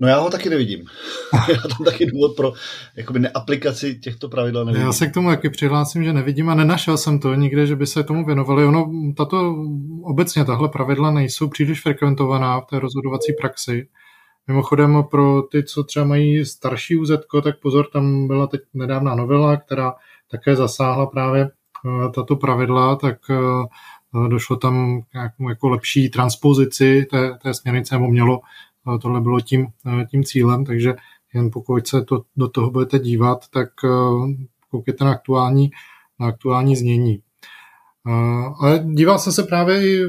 No 0.00 0.08
já 0.08 0.18
ho 0.18 0.30
taky 0.30 0.50
nevidím. 0.50 0.84
já 1.48 1.68
tam 1.68 1.84
taky 1.84 2.06
důvod 2.06 2.36
pro 2.36 2.52
jakoby 2.96 3.18
neaplikaci 3.18 3.98
těchto 3.98 4.28
pravidel 4.28 4.64
nevidím. 4.64 4.86
Já 4.86 4.92
se 4.92 5.06
k 5.06 5.14
tomu 5.14 5.28
taky 5.28 5.50
přihlásím, 5.50 6.04
že 6.04 6.12
nevidím 6.12 6.48
a 6.48 6.54
nenašel 6.54 6.96
jsem 6.96 7.18
to 7.18 7.34
nikde, 7.34 7.66
že 7.66 7.76
by 7.76 7.86
se 7.86 8.02
tomu 8.02 8.26
věnovali. 8.26 8.64
Ono, 8.64 8.90
tato, 9.16 9.54
obecně 10.02 10.44
tahle 10.44 10.68
pravidla 10.68 11.10
nejsou 11.10 11.48
příliš 11.48 11.82
frekventovaná 11.82 12.60
v 12.60 12.66
té 12.66 12.78
rozhodovací 12.78 13.32
praxi. 13.32 13.88
Mimochodem 14.46 15.04
pro 15.10 15.42
ty, 15.42 15.64
co 15.64 15.84
třeba 15.84 16.06
mají 16.06 16.46
starší 16.46 16.96
UZ, 16.96 17.10
tak 17.44 17.60
pozor, 17.60 17.86
tam 17.92 18.26
byla 18.26 18.46
teď 18.46 18.60
nedávná 18.74 19.14
novela, 19.14 19.56
která 19.56 19.94
také 20.30 20.56
zasáhla 20.56 21.06
právě 21.06 21.50
tato 22.14 22.36
pravidla, 22.36 22.96
tak 22.96 23.18
eh, 23.30 24.28
došlo 24.28 24.56
tam 24.56 25.02
k 25.02 25.14
nějakou 25.14 25.48
jako 25.48 25.68
lepší 25.68 26.10
transpozici 26.10 27.06
té, 27.10 27.38
té 27.42 27.54
směrnice, 27.54 27.94
nebo 27.94 28.08
mělo, 28.08 28.40
eh, 28.94 28.98
tohle 28.98 29.20
bylo 29.20 29.40
tím, 29.40 29.66
tím 30.10 30.24
cílem, 30.24 30.64
takže 30.64 30.94
jen 31.34 31.50
pokud 31.50 31.86
se 31.86 32.04
to, 32.04 32.22
do 32.36 32.48
toho 32.48 32.70
budete 32.70 32.98
dívat, 32.98 33.48
tak 33.50 33.68
koukněte 34.70 35.04
na 35.04 35.10
aktuální, 35.10 35.70
na 36.20 36.26
aktuální 36.26 36.76
znění. 36.76 37.22
Ale 38.60 38.84
díval 38.84 39.18
jsem 39.18 39.32
se 39.32 39.42
právě 39.42 39.92
i, 39.92 40.00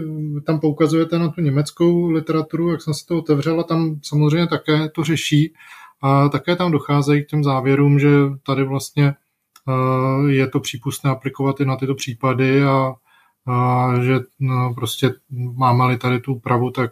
tam 0.46 0.60
poukazujete 0.60 1.20
na 1.20 1.30
tu 1.30 1.42
německou 1.42 2.10
literaturu, 2.10 2.72
jak 2.72 2.82
jsem 2.82 2.94
si 2.94 3.06
to 3.06 3.18
otevřel, 3.18 3.60
a 3.60 3.64
tam 3.64 4.00
samozřejmě 4.04 4.48
také 4.48 4.90
to 4.90 5.04
řeší. 5.04 5.54
A 6.02 6.30
také 6.30 6.56
tam 6.56 6.72
docházejí 6.72 7.24
k 7.24 7.28
těm 7.28 7.44
závěrům, 7.44 8.00
že 8.00 8.10
tady 8.46 8.64
vlastně 8.64 9.14
je 10.28 10.48
to 10.48 10.60
přípustné 10.60 11.12
aplikovat 11.12 11.60
i 11.60 11.66
na 11.66 11.76
tyto 11.76 11.96
případy 11.96 12.64
a, 12.64 12.94
a 13.48 13.90
že 14.02 14.20
no, 14.40 14.74
prostě 14.76 15.14
máme-li 15.56 15.98
tady 15.98 16.20
tu 16.20 16.34
úpravu, 16.34 16.72
tak, 16.72 16.92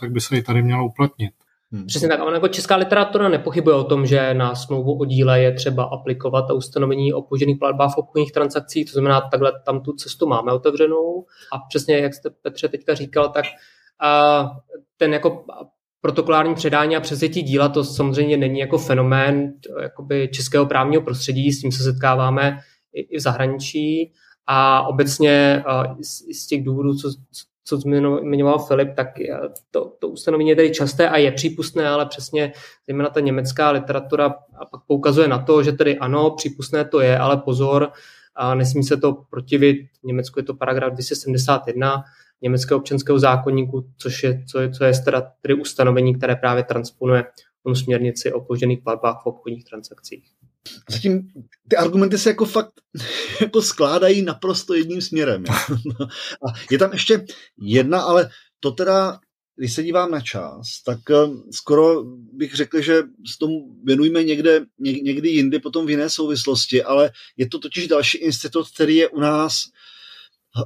tak 0.00 0.10
by 0.10 0.20
se 0.20 0.36
i 0.36 0.42
tady 0.42 0.62
mělo 0.62 0.86
uplatnit. 0.86 1.32
Hmm. 1.72 1.86
Přesně 1.86 2.08
tak. 2.08 2.20
A 2.20 2.32
jako 2.32 2.48
česká 2.48 2.76
literatura 2.76 3.28
nepochybuje 3.28 3.76
o 3.76 3.84
tom, 3.84 4.06
že 4.06 4.34
na 4.34 4.54
smlouvu 4.54 4.98
o 4.98 5.04
díle 5.04 5.40
je 5.40 5.52
třeba 5.52 5.84
aplikovat 5.84 6.50
a 6.50 6.54
ustanovení 6.54 7.12
o 7.12 7.22
požených 7.22 7.58
platbách 7.58 7.94
v 7.94 7.98
obchodních 7.98 8.32
transakcích. 8.32 8.86
To 8.86 8.92
znamená, 8.92 9.20
takhle 9.20 9.52
tam 9.66 9.80
tu 9.80 9.92
cestu 9.92 10.26
máme 10.26 10.52
otevřenou. 10.52 11.26
A 11.52 11.58
přesně, 11.68 11.98
jak 11.98 12.14
jste 12.14 12.30
Petře 12.30 12.68
teďka 12.68 12.94
říkal, 12.94 13.28
tak 13.28 13.44
a 14.00 14.50
ten 14.96 15.12
jako 15.12 15.44
protokolární 16.02 16.54
předání 16.54 16.96
a 16.96 17.00
převzetí 17.00 17.42
díla, 17.42 17.68
to 17.68 17.84
samozřejmě 17.84 18.36
není 18.36 18.60
jako 18.60 18.78
fenomén 18.78 19.52
jakoby 19.82 20.28
českého 20.32 20.66
právního 20.66 21.02
prostředí, 21.02 21.52
s 21.52 21.60
tím 21.60 21.72
se 21.72 21.82
setkáváme 21.82 22.58
i, 22.92 23.16
v 23.16 23.20
zahraničí 23.20 24.12
a 24.46 24.82
obecně 24.82 25.64
i 26.28 26.34
z 26.34 26.46
těch 26.46 26.64
důvodů, 26.64 26.94
co, 26.94 27.10
co 27.64 27.76
zmiňoval 27.76 28.58
Filip, 28.58 28.94
tak 28.94 29.08
to, 29.70 29.92
to 29.98 30.08
ustanovení 30.08 30.50
je 30.50 30.56
tedy 30.56 30.70
časté 30.70 31.08
a 31.08 31.16
je 31.16 31.32
přípustné, 31.32 31.88
ale 31.88 32.06
přesně 32.06 32.52
zejména 32.86 33.08
ta 33.08 33.20
německá 33.20 33.70
literatura 33.70 34.28
pak 34.70 34.80
poukazuje 34.86 35.28
na 35.28 35.38
to, 35.38 35.62
že 35.62 35.72
tedy 35.72 35.98
ano, 35.98 36.30
přípustné 36.30 36.84
to 36.84 37.00
je, 37.00 37.18
ale 37.18 37.36
pozor, 37.36 37.92
a 38.34 38.54
nesmí 38.54 38.84
se 38.84 38.96
to 38.96 39.12
protivit. 39.30 39.76
V 40.02 40.06
Německu 40.06 40.38
je 40.38 40.42
to 40.42 40.54
paragraf 40.54 40.92
271, 40.92 42.04
německého 42.42 42.80
občanského 42.80 43.18
zákonníku, 43.18 43.90
což 43.98 44.22
je, 44.22 44.44
co 44.50 44.60
je, 44.60 44.70
co 44.70 44.84
je 44.84 44.92
teda 45.04 45.32
tedy 45.42 45.54
ustanovení, 45.54 46.14
které 46.14 46.36
právě 46.36 46.64
transponuje 46.64 47.24
onu 47.62 47.74
směrnici 47.74 48.32
o 48.32 48.40
požených 48.40 48.80
platbách 48.84 49.22
v 49.22 49.26
obchodních 49.26 49.64
transakcích. 49.64 50.24
Zatím 50.90 51.28
ty 51.68 51.76
argumenty 51.76 52.18
se 52.18 52.30
jako 52.30 52.44
fakt 52.44 52.72
jako 53.40 53.62
skládají 53.62 54.22
naprosto 54.22 54.74
jedním 54.74 55.00
směrem. 55.00 55.44
A 56.48 56.58
je 56.70 56.78
tam 56.78 56.92
ještě 56.92 57.24
jedna, 57.60 58.00
ale 58.00 58.30
to 58.60 58.72
teda, 58.72 59.18
když 59.56 59.72
se 59.72 59.82
dívám 59.82 60.10
na 60.10 60.20
čas, 60.20 60.82
tak 60.86 60.98
eh, 61.10 61.14
skoro 61.50 62.04
bych 62.32 62.54
řekl, 62.54 62.80
že 62.80 63.02
s 63.34 63.38
tomu 63.38 63.76
věnujeme 63.84 64.24
někde, 64.24 64.64
někdy 64.78 65.28
jindy, 65.28 65.58
potom 65.58 65.86
v 65.86 65.90
jiné 65.90 66.10
souvislosti, 66.10 66.82
ale 66.82 67.10
je 67.36 67.48
to 67.48 67.58
totiž 67.58 67.88
další 67.88 68.18
institut, 68.18 68.66
který 68.74 68.96
je 68.96 69.08
u 69.08 69.20
nás 69.20 69.62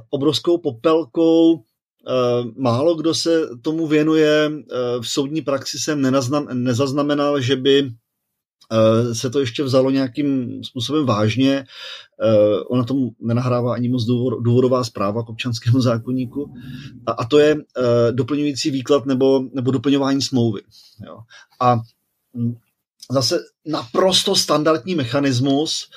obrovskou 0.09 0.57
popelkou. 0.57 1.63
Eh, 2.07 2.51
málo 2.55 2.95
kdo 2.95 3.13
se 3.13 3.41
tomu 3.61 3.87
věnuje. 3.87 4.51
Eh, 4.51 4.99
v 5.01 5.07
soudní 5.07 5.41
praxi 5.41 5.79
jsem 5.79 6.01
nezaznamenal, 6.53 7.41
že 7.41 7.55
by 7.55 7.91
eh, 8.71 9.15
se 9.15 9.29
to 9.29 9.39
ještě 9.39 9.63
vzalo 9.63 9.89
nějakým 9.91 10.63
způsobem 10.63 11.05
vážně. 11.05 11.65
Ona 12.67 12.83
tomu 12.83 13.11
nenahrává 13.19 13.73
ani 13.73 13.89
moc 13.89 14.05
důvodová 14.41 14.83
zpráva 14.83 15.23
k 15.23 15.29
občanskému 15.29 15.81
zákonníku. 15.81 16.53
A 17.17 17.25
to 17.25 17.39
je 17.39 17.57
doplňující 18.11 18.71
výklad 18.71 19.05
nebo, 19.05 19.43
nebo 19.53 19.71
doplňování 19.71 20.21
smlouvy. 20.21 20.61
Jo. 21.05 21.17
A 21.59 21.75
hm, 22.35 22.55
zase 23.11 23.39
naprosto 23.65 24.35
standardní 24.35 24.95
mechanismus, 24.95 25.89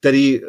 který 0.00 0.40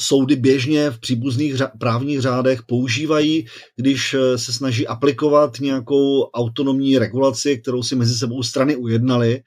soudy 0.00 0.36
běžně 0.36 0.90
v 0.90 1.00
příbuzných 1.00 1.54
právních 1.80 2.20
řádech 2.20 2.62
používají, 2.62 3.46
když 3.76 4.16
se 4.36 4.52
snaží 4.52 4.86
aplikovat 4.86 5.60
nějakou 5.60 6.22
autonomní 6.22 6.98
regulaci, 6.98 7.58
kterou 7.58 7.82
si 7.82 7.96
mezi 7.96 8.14
sebou 8.14 8.42
strany 8.42 8.76
ujednali. 8.76 9.42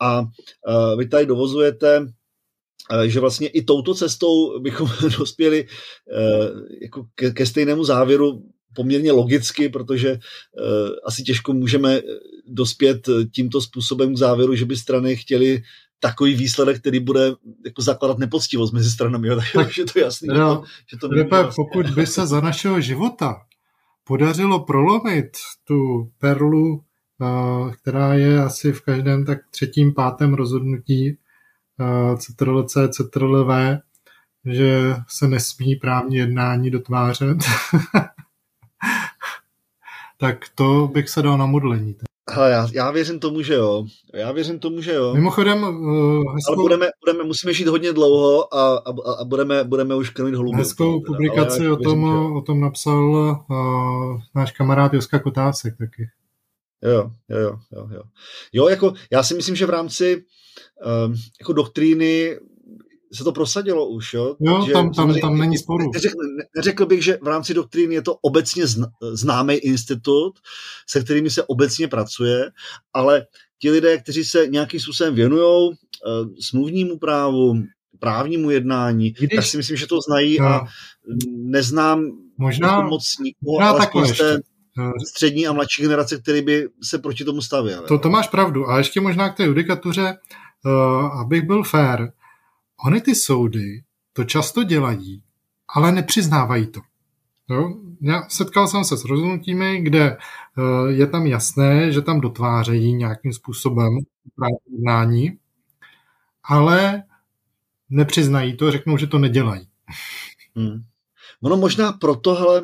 A 0.00 0.24
vy 0.96 1.08
tady 1.08 1.26
dovozujete 1.26 2.06
že 3.06 3.20
vlastně 3.20 3.48
i 3.48 3.62
touto 3.62 3.94
cestou 3.94 4.60
bychom 4.60 4.90
dospěli 5.18 5.66
jako 6.82 7.06
ke, 7.14 7.30
ke 7.30 7.46
stejnému 7.46 7.84
závěru 7.84 8.42
poměrně 8.74 9.12
logicky, 9.12 9.68
protože 9.68 10.18
asi 11.04 11.22
těžko 11.22 11.52
můžeme 11.52 12.00
dospět 12.46 13.08
tímto 13.34 13.60
způsobem 13.60 14.14
k 14.14 14.18
závěru, 14.18 14.54
že 14.54 14.64
by 14.64 14.76
strany 14.76 15.16
chtěly 15.16 15.62
takový 16.00 16.34
výsledek, 16.34 16.80
který 16.80 17.00
bude 17.00 17.32
jako 17.64 17.82
zakládat 17.82 18.18
nepoctivost 18.18 18.72
mezi 18.72 18.90
stranami. 18.90 19.28
Jo? 19.28 19.40
Takže 19.54 19.84
to 19.84 19.98
je 19.98 20.04
jasný. 20.04 20.28
No, 20.28 20.64
že 20.90 20.96
to 20.96 21.08
Lepe, 21.08 21.44
pokud 21.56 21.90
by 21.90 22.06
se 22.06 22.26
za 22.26 22.40
našeho 22.40 22.80
života 22.80 23.42
podařilo 24.04 24.64
prolomit 24.64 25.30
tu 25.64 26.10
perlu, 26.18 26.84
která 27.72 28.14
je 28.14 28.42
asi 28.42 28.72
v 28.72 28.80
každém 28.80 29.24
tak 29.24 29.38
třetím, 29.50 29.94
pátém 29.94 30.34
rozhodnutí 30.34 31.18
CTRL-C, 32.16 32.88
CTRL-V, 32.88 33.80
že 34.44 34.94
se 35.08 35.28
nesmí 35.28 35.76
právní 35.76 36.16
jednání 36.16 36.70
dotvářet, 36.70 37.36
tak 40.18 40.48
to 40.54 40.90
bych 40.92 41.08
se 41.08 41.22
dal 41.22 41.38
na 41.38 41.46
modlení. 41.46 41.96
Hele, 42.30 42.50
já, 42.50 42.68
já 42.72 42.90
věřím 42.90 43.20
tomu, 43.20 43.42
že 43.42 43.54
jo. 43.54 43.84
Já 44.14 44.32
věřím 44.32 44.58
tomu, 44.58 44.80
že 44.80 44.92
jo. 44.92 45.14
Mimochodem, 45.14 45.62
uh, 45.62 46.34
hezkou... 46.34 46.52
Ale 46.52 46.56
budeme, 46.56 46.88
budeme, 47.04 47.24
musíme 47.24 47.52
žít 47.52 47.68
hodně 47.68 47.92
dlouho 47.92 48.54
a, 48.54 48.76
a, 48.76 48.90
a 49.20 49.24
budeme, 49.24 49.64
budeme 49.64 49.94
už 49.94 50.10
krmit 50.10 50.34
holuby. 50.34 50.58
Hezkou 50.58 51.00
publikaci 51.06 51.68
o 51.68 51.76
tom, 51.76 52.02
věřím, 52.02 52.36
o 52.36 52.40
tom 52.40 52.60
napsal 52.60 53.10
uh, 53.50 54.20
náš 54.34 54.52
kamarád 54.52 54.94
Joska 54.94 55.18
Kotásek 55.18 55.74
taky. 55.78 56.08
Jo, 56.82 57.10
jo, 57.28 57.38
jo, 57.38 57.56
jo. 57.72 57.86
Jo, 57.90 58.02
jo 58.52 58.68
jako 58.68 58.92
já 59.10 59.22
si 59.22 59.34
myslím, 59.34 59.56
že 59.56 59.66
v 59.66 59.70
rámci 59.70 60.24
um, 61.06 61.14
jako 61.40 61.52
doktríny 61.52 62.38
se 63.12 63.24
to 63.24 63.32
prosadilo 63.32 63.88
už, 63.88 64.14
jo? 64.14 64.36
Jo, 64.40 64.64
že, 64.66 64.72
tam, 64.72 64.92
tam, 64.92 65.20
tam 65.20 65.38
není 65.38 65.58
sporu. 65.58 65.90
Neřekl, 65.94 66.16
neřekl 66.56 66.86
bych, 66.86 67.04
že 67.04 67.18
v 67.22 67.26
rámci 67.26 67.54
doktríny 67.54 67.94
je 67.94 68.02
to 68.02 68.14
obecně 68.14 68.64
známý 69.12 69.54
institut, 69.54 70.32
se 70.86 71.00
kterými 71.00 71.30
se 71.30 71.44
obecně 71.44 71.88
pracuje, 71.88 72.50
ale 72.94 73.26
ti 73.58 73.70
lidé, 73.70 73.98
kteří 73.98 74.24
se 74.24 74.46
nějakým 74.46 74.80
způsobem 74.80 75.14
věnují 75.14 75.68
uh, 75.68 75.74
smluvnímu 76.40 76.98
právu, 76.98 77.54
právnímu 77.98 78.50
jednání, 78.50 79.10
Když... 79.10 79.30
tak 79.36 79.44
si 79.44 79.56
myslím, 79.56 79.76
že 79.76 79.86
to 79.86 80.00
znají 80.00 80.38
no. 80.40 80.46
a 80.46 80.66
neznám 81.36 82.04
možná, 82.38 82.68
jako 82.68 82.82
moc 82.82 83.14
nikoho, 83.18 83.60
ale 83.60 83.86
z 84.14 84.18
té 84.18 84.38
střední 85.08 85.46
a 85.46 85.52
mladší 85.52 85.82
generace, 85.82 86.18
který 86.18 86.42
by 86.42 86.68
se 86.82 86.98
proti 86.98 87.24
tomu 87.24 87.42
stavěl. 87.42 87.82
To, 87.88 87.98
to 87.98 88.10
máš 88.10 88.28
pravdu. 88.28 88.68
A 88.68 88.78
ještě 88.78 89.00
možná 89.00 89.28
k 89.28 89.36
té 89.36 89.44
judikatuře, 89.44 90.16
uh, 90.64 91.20
abych 91.20 91.46
byl 91.46 91.62
fair, 91.62 92.08
Ony 92.84 93.00
ty 93.00 93.14
soudy 93.14 93.82
to 94.12 94.24
často 94.24 94.64
dělají, 94.64 95.22
ale 95.68 95.92
nepřiznávají 95.92 96.66
to. 96.66 96.80
Jo? 97.50 97.74
Já 98.00 98.28
setkal 98.28 98.68
jsem 98.68 98.84
se 98.84 98.96
s 98.96 99.04
rozhodnutími, 99.04 99.80
kde 99.80 100.16
uh, 100.16 100.88
je 100.88 101.06
tam 101.06 101.26
jasné, 101.26 101.92
že 101.92 102.02
tam 102.02 102.20
dotvářejí 102.20 102.94
nějakým 102.94 103.32
způsobem 103.32 103.98
jednání, 104.72 105.38
ale 106.44 107.02
nepřiznají 107.90 108.56
to, 108.56 108.70
řeknou, 108.70 108.96
že 108.96 109.06
to 109.06 109.18
nedělají. 109.18 109.68
Hmm. 110.56 110.84
Ono 111.42 111.56
možná 111.56 111.92
proto, 111.92 112.34
hele, 112.34 112.62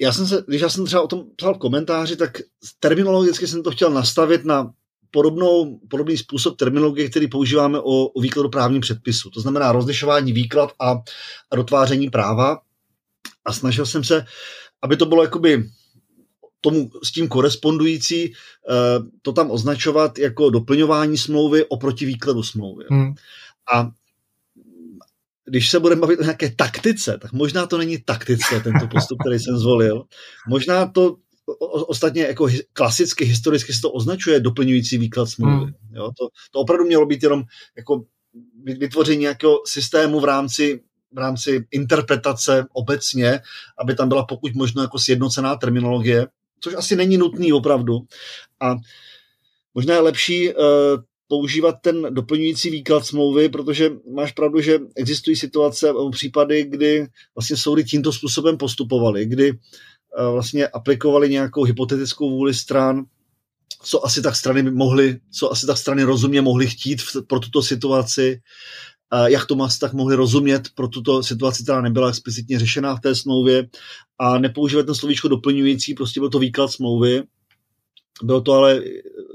já 0.00 0.12
jsem 0.12 0.26
se, 0.26 0.44
když 0.48 0.60
já 0.60 0.68
jsem 0.68 0.86
třeba 0.86 1.02
o 1.02 1.06
tom 1.06 1.24
psal 1.36 1.54
komentáři, 1.54 2.16
tak 2.16 2.38
terminologicky 2.80 3.46
jsem 3.46 3.62
to 3.62 3.70
chtěl 3.70 3.90
nastavit 3.90 4.44
na 4.44 4.72
podobnou, 5.10 5.78
podobný 5.88 6.16
způsob 6.16 6.56
terminologie, 6.56 7.10
který 7.10 7.28
používáme 7.28 7.78
o, 7.80 8.06
o 8.06 8.20
výkladu 8.20 8.48
právním 8.48 8.80
předpisu. 8.80 9.30
To 9.30 9.40
znamená 9.40 9.72
rozlišování 9.72 10.32
výklad 10.32 10.72
a, 10.80 10.90
a 11.50 11.56
dotváření 11.56 12.10
práva. 12.10 12.58
A 13.44 13.52
snažil 13.52 13.86
jsem 13.86 14.04
se, 14.04 14.24
aby 14.82 14.96
to 14.96 15.06
bylo 15.06 15.22
jakoby 15.22 15.70
tomu 16.60 16.90
s 17.04 17.12
tím 17.12 17.28
korespondující, 17.28 18.32
eh, 18.32 18.34
to 19.22 19.32
tam 19.32 19.50
označovat 19.50 20.18
jako 20.18 20.50
doplňování 20.50 21.18
smlouvy 21.18 21.64
oproti 21.64 22.06
výkladu 22.06 22.42
smlouvy. 22.42 22.84
Hmm. 22.90 23.14
A 23.74 23.90
když 25.44 25.70
se 25.70 25.80
budeme 25.80 26.00
bavit 26.00 26.20
o 26.20 26.22
nějaké 26.22 26.50
taktice, 26.50 27.18
tak 27.22 27.32
možná 27.32 27.66
to 27.66 27.78
není 27.78 27.98
taktické, 27.98 28.60
tento 28.60 28.86
postup, 28.86 29.18
který 29.20 29.38
jsem 29.38 29.58
zvolil. 29.58 30.04
Možná 30.48 30.86
to 30.86 31.16
ostatně 31.58 32.22
jako 32.22 32.48
klasicky, 32.72 33.24
historicky 33.24 33.72
se 33.72 33.80
to 33.80 33.90
označuje 33.90 34.40
doplňující 34.40 34.98
výklad 34.98 35.26
smlouvy. 35.26 35.64
Hmm. 35.64 35.74
Jo, 35.92 36.12
to, 36.18 36.28
to 36.50 36.58
opravdu 36.58 36.84
mělo 36.84 37.06
být 37.06 37.22
jenom 37.22 37.42
jako 37.76 38.04
vytvoření 38.62 39.20
nějakého 39.20 39.60
systému 39.66 40.20
v 40.20 40.24
rámci 40.24 40.80
v 41.12 41.18
rámci 41.18 41.66
interpretace 41.70 42.66
obecně, 42.72 43.40
aby 43.78 43.94
tam 43.94 44.08
byla 44.08 44.24
pokud 44.24 44.54
možno 44.54 44.82
jako 44.82 44.98
sjednocená 44.98 45.56
terminologie, 45.56 46.26
což 46.60 46.74
asi 46.74 46.96
není 46.96 47.16
nutný 47.16 47.52
opravdu. 47.52 47.98
A 48.60 48.76
možná 49.74 49.94
je 49.94 50.00
lepší 50.00 50.48
uh, 50.48 50.54
používat 51.28 51.76
ten 51.82 52.06
doplňující 52.10 52.70
výklad 52.70 53.06
smlouvy, 53.06 53.48
protože 53.48 53.90
máš 54.14 54.32
pravdu, 54.32 54.60
že 54.60 54.78
existují 54.96 55.36
situace, 55.36 55.92
případy, 56.12 56.64
kdy 56.64 57.06
vlastně 57.34 57.56
soudy 57.56 57.84
tímto 57.84 58.12
způsobem 58.12 58.56
postupovaly, 58.56 59.26
kdy 59.26 59.52
vlastně 60.32 60.68
aplikovali 60.68 61.28
nějakou 61.28 61.64
hypotetickou 61.64 62.30
vůli 62.30 62.54
stran, 62.54 63.04
co 63.82 64.06
asi 64.06 64.22
tak 64.22 64.36
strany 64.36 64.62
mohly, 64.62 65.20
co 65.30 65.52
asi 65.52 65.66
tak 65.66 65.78
strany 65.78 66.02
rozumně 66.02 66.40
mohly 66.42 66.66
chtít 66.66 67.00
pro 67.26 67.40
tuto 67.40 67.62
situaci, 67.62 68.40
jak 69.26 69.46
to 69.46 69.62
asi 69.62 69.78
tak 69.78 69.92
mohli 69.92 70.16
rozumět 70.16 70.68
pro 70.74 70.88
tuto 70.88 71.22
situaci, 71.22 71.62
která 71.62 71.80
nebyla 71.80 72.08
explicitně 72.08 72.58
řešená 72.58 72.96
v 72.96 73.00
té 73.00 73.14
smlouvě. 73.14 73.68
A 74.18 74.38
nepoužívat 74.38 74.86
ten 74.86 74.94
slovíčko 74.94 75.28
doplňující, 75.28 75.94
prostě 75.94 76.20
byl 76.20 76.30
to 76.30 76.38
výklad 76.38 76.68
smlouvy, 76.68 77.22
bylo 78.22 78.40
to 78.40 78.52
ale 78.52 78.82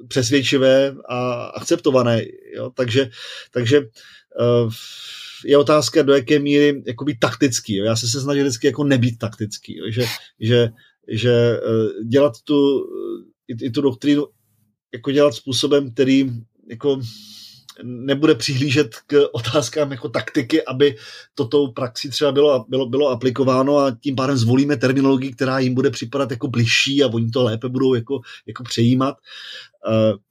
přesvědčivé 0.08 0.96
a 1.10 1.46
akceptované, 1.46 2.22
jo? 2.56 2.72
takže, 2.76 3.10
takže 3.52 3.80
uh, 3.80 4.72
je 5.46 5.58
otázka, 5.58 6.02
do 6.02 6.14
jaké 6.14 6.40
míry 6.40 6.84
jakoby 6.88 7.18
taktický. 7.18 7.76
Jo. 7.76 7.86
Já 7.86 7.96
se 7.96 8.08
se 8.08 8.22
snažím 8.22 8.44
vždycky 8.44 8.68
jako 8.68 8.84
nebýt 8.84 9.18
taktický, 9.18 9.78
jo. 9.78 9.86
že, 9.90 10.06
že, 10.40 10.70
že 11.08 11.32
eh, 11.32 12.04
dělat 12.04 12.34
tu, 12.44 12.86
i, 13.48 13.66
i 13.66 13.72
tu 13.72 13.82
doktrínu 13.82 14.28
jako 14.94 15.12
dělat 15.12 15.34
způsobem, 15.34 15.92
který 15.92 16.32
jako 16.70 17.00
nebude 17.84 18.36
přihlížet 18.36 18.96
k 19.08 19.28
otázkám 19.32 19.92
jako 19.92 20.10
taktiky, 20.10 20.66
aby 20.66 20.96
to 21.34 21.48
tou 21.48 21.72
praxi 21.72 22.10
třeba 22.10 22.32
bylo, 22.32 22.66
bylo, 22.70 22.86
bylo 22.86 23.10
aplikováno 23.10 23.78
a 23.78 23.98
tím 24.02 24.16
pádem 24.16 24.38
zvolíme 24.38 24.78
terminologii, 24.78 25.34
která 25.34 25.60
jim 25.60 25.74
bude 25.74 25.90
připadat 25.90 26.32
jako 26.32 26.48
bližší 26.48 27.04
a 27.04 27.08
oni 27.08 27.30
to 27.30 27.44
lépe 27.44 27.70
budou 27.70 27.94
jako, 27.94 28.20
jako 28.48 28.64
přejímat. 28.64 29.16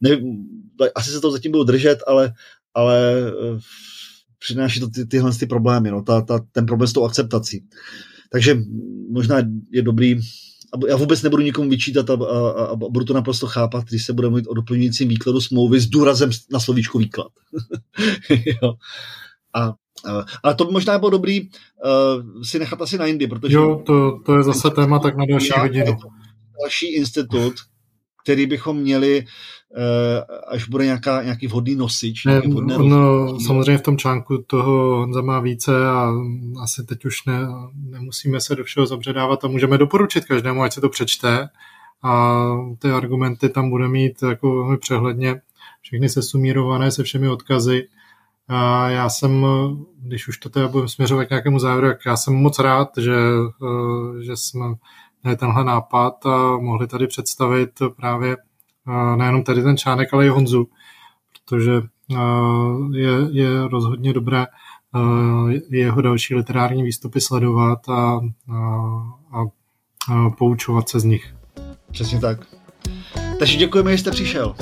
Uh, 0.02 0.88
asi 0.94 1.10
se 1.10 1.20
to 1.20 1.30
zatím 1.30 1.52
budou 1.52 1.64
držet, 1.64 1.98
ale, 2.06 2.32
ale 2.74 3.22
uh, 3.32 3.60
přináší 4.44 4.80
to 4.80 4.88
ty, 4.88 5.06
tyhle 5.06 5.32
ty 5.32 5.46
problémy, 5.46 5.90
no, 5.90 6.02
ta, 6.02 6.20
ta, 6.20 6.40
ten 6.52 6.66
problém 6.66 6.88
s 6.88 6.92
tou 6.92 7.04
akceptací. 7.04 7.64
Takže 8.30 8.58
možná 9.10 9.36
je 9.72 9.82
dobrý, 9.82 10.16
a 10.74 10.88
já 10.88 10.96
vůbec 10.96 11.22
nebudu 11.22 11.42
nikomu 11.42 11.70
vyčítat 11.70 12.10
a, 12.10 12.14
a, 12.14 12.64
a 12.64 12.76
budu 12.76 13.04
to 13.04 13.14
naprosto 13.14 13.46
chápat, 13.46 13.84
když 13.84 14.04
se 14.04 14.12
bude 14.12 14.28
mluvit 14.28 14.46
o 14.46 14.54
doplňujícím 14.54 15.08
výkladu 15.08 15.40
smlouvy 15.40 15.80
s 15.80 15.86
důrazem 15.86 16.30
na 16.52 16.60
slovíčko 16.60 16.98
výklad. 16.98 17.32
jo. 18.28 18.74
A, 19.54 19.64
a, 20.06 20.24
ale 20.42 20.54
to 20.54 20.64
by 20.64 20.72
možná 20.72 20.98
bylo 20.98 21.10
dobrý 21.10 21.40
uh, 21.40 22.42
si 22.42 22.58
nechat 22.58 22.82
asi 22.82 22.98
na 22.98 23.06
jindy, 23.06 23.26
protože... 23.26 23.54
Jo, 23.54 23.82
to, 23.86 24.20
to 24.26 24.36
je 24.36 24.42
zase 24.42 24.70
téma 24.70 24.98
tak 24.98 25.16
na 25.16 25.24
další 25.26 25.52
hodinu. 25.58 25.96
Další 26.62 26.94
institut, 26.94 27.54
který 28.22 28.46
bychom 28.46 28.76
měli 28.76 29.24
až 30.48 30.68
bude 30.68 30.84
nějaká, 30.84 31.22
nějaký 31.22 31.46
vhodný 31.46 31.74
nosič. 31.74 32.24
Ne, 32.24 32.40
vhodné 32.40 32.78
no, 32.78 33.40
samozřejmě 33.40 33.78
v 33.78 33.82
tom 33.82 33.98
článku 33.98 34.38
toho 34.46 34.96
Honza 34.96 35.22
má 35.22 35.40
více 35.40 35.86
a 35.86 36.12
asi 36.62 36.84
teď 36.84 37.04
už 37.04 37.24
ne, 37.24 37.38
nemusíme 37.90 38.40
se 38.40 38.54
do 38.54 38.64
všeho 38.64 38.86
zabředávat 38.86 39.44
a 39.44 39.48
můžeme 39.48 39.78
doporučit 39.78 40.24
každému, 40.24 40.62
ať 40.62 40.72
se 40.72 40.80
to 40.80 40.88
přečte 40.88 41.48
a 42.02 42.42
ty 42.78 42.90
argumenty 42.90 43.48
tam 43.48 43.70
bude 43.70 43.88
mít 43.88 44.22
jako 44.22 44.56
velmi 44.56 44.78
přehledně 44.78 45.40
všechny 45.80 46.08
sesumírované 46.08 46.90
se 46.90 47.02
všemi 47.02 47.28
odkazy. 47.28 47.88
A 48.48 48.88
já 48.88 49.08
jsem, 49.08 49.46
když 49.98 50.28
už 50.28 50.38
to 50.38 50.50
teda 50.50 50.68
budeme 50.68 50.88
směřovat 50.88 51.24
k 51.24 51.30
nějakému 51.30 51.58
závěru, 51.58 51.86
tak 51.88 52.06
já 52.06 52.16
jsem 52.16 52.34
moc 52.34 52.58
rád, 52.58 52.88
že, 52.98 53.16
eh, 53.62 54.22
že 54.22 54.36
jsme 54.36 54.66
měli 55.22 55.36
tenhle 55.36 55.64
nápad 55.64 56.26
a 56.26 56.56
mohli 56.58 56.86
tady 56.86 57.06
představit 57.06 57.70
právě 57.96 58.36
nejenom 59.16 59.42
tady 59.42 59.62
ten 59.62 59.76
článek, 59.76 60.14
ale 60.14 60.26
i 60.26 60.28
Honzu, 60.28 60.68
protože 61.32 61.72
je, 62.92 63.10
je 63.30 63.68
rozhodně 63.68 64.12
dobré 64.12 64.46
jeho 65.70 66.02
další 66.02 66.34
literární 66.34 66.82
výstupy 66.82 67.20
sledovat 67.20 67.88
a, 67.88 68.20
a, 68.52 69.40
a, 70.12 70.30
poučovat 70.30 70.88
se 70.88 71.00
z 71.00 71.04
nich. 71.04 71.34
Přesně 71.90 72.20
tak. 72.20 72.38
Takže 73.38 73.56
děkujeme, 73.56 73.92
že 73.92 73.98
jste 73.98 74.10
přišel. 74.10 74.54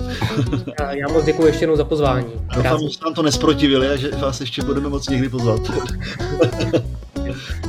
Já 0.90 1.08
moc 1.12 1.24
děkuji 1.24 1.46
ještě 1.46 1.62
jednou 1.62 1.76
za 1.76 1.84
pozvání. 1.84 2.32
Doufám, 2.56 2.78
že 2.78 2.88
jste 2.88 3.04
nám 3.04 3.14
to 3.14 3.22
nesprotivili 3.22 3.88
a 3.88 3.96
že 3.96 4.10
vás 4.10 4.40
ještě 4.40 4.62
budeme 4.62 4.88
moc 4.88 5.08
někdy 5.08 5.28
pozvat. 5.28 5.60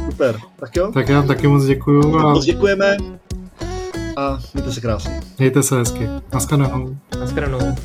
Super. 0.09 0.39
Tak 0.59 0.75
jo? 0.75 0.91
Tak 0.93 1.09
já 1.09 1.21
taky 1.21 1.47
moc 1.47 1.65
děkuju. 1.65 2.17
A... 2.17 2.33
Moc 2.33 2.45
děkujeme 2.45 2.97
a 4.17 4.39
mějte 4.53 4.71
se 4.71 4.81
krásně. 4.81 5.21
Mějte 5.39 5.63
se 5.63 5.77
hezky. 5.77 6.09
Naschledanou. 6.33 6.97
Naschledanou. 7.19 7.75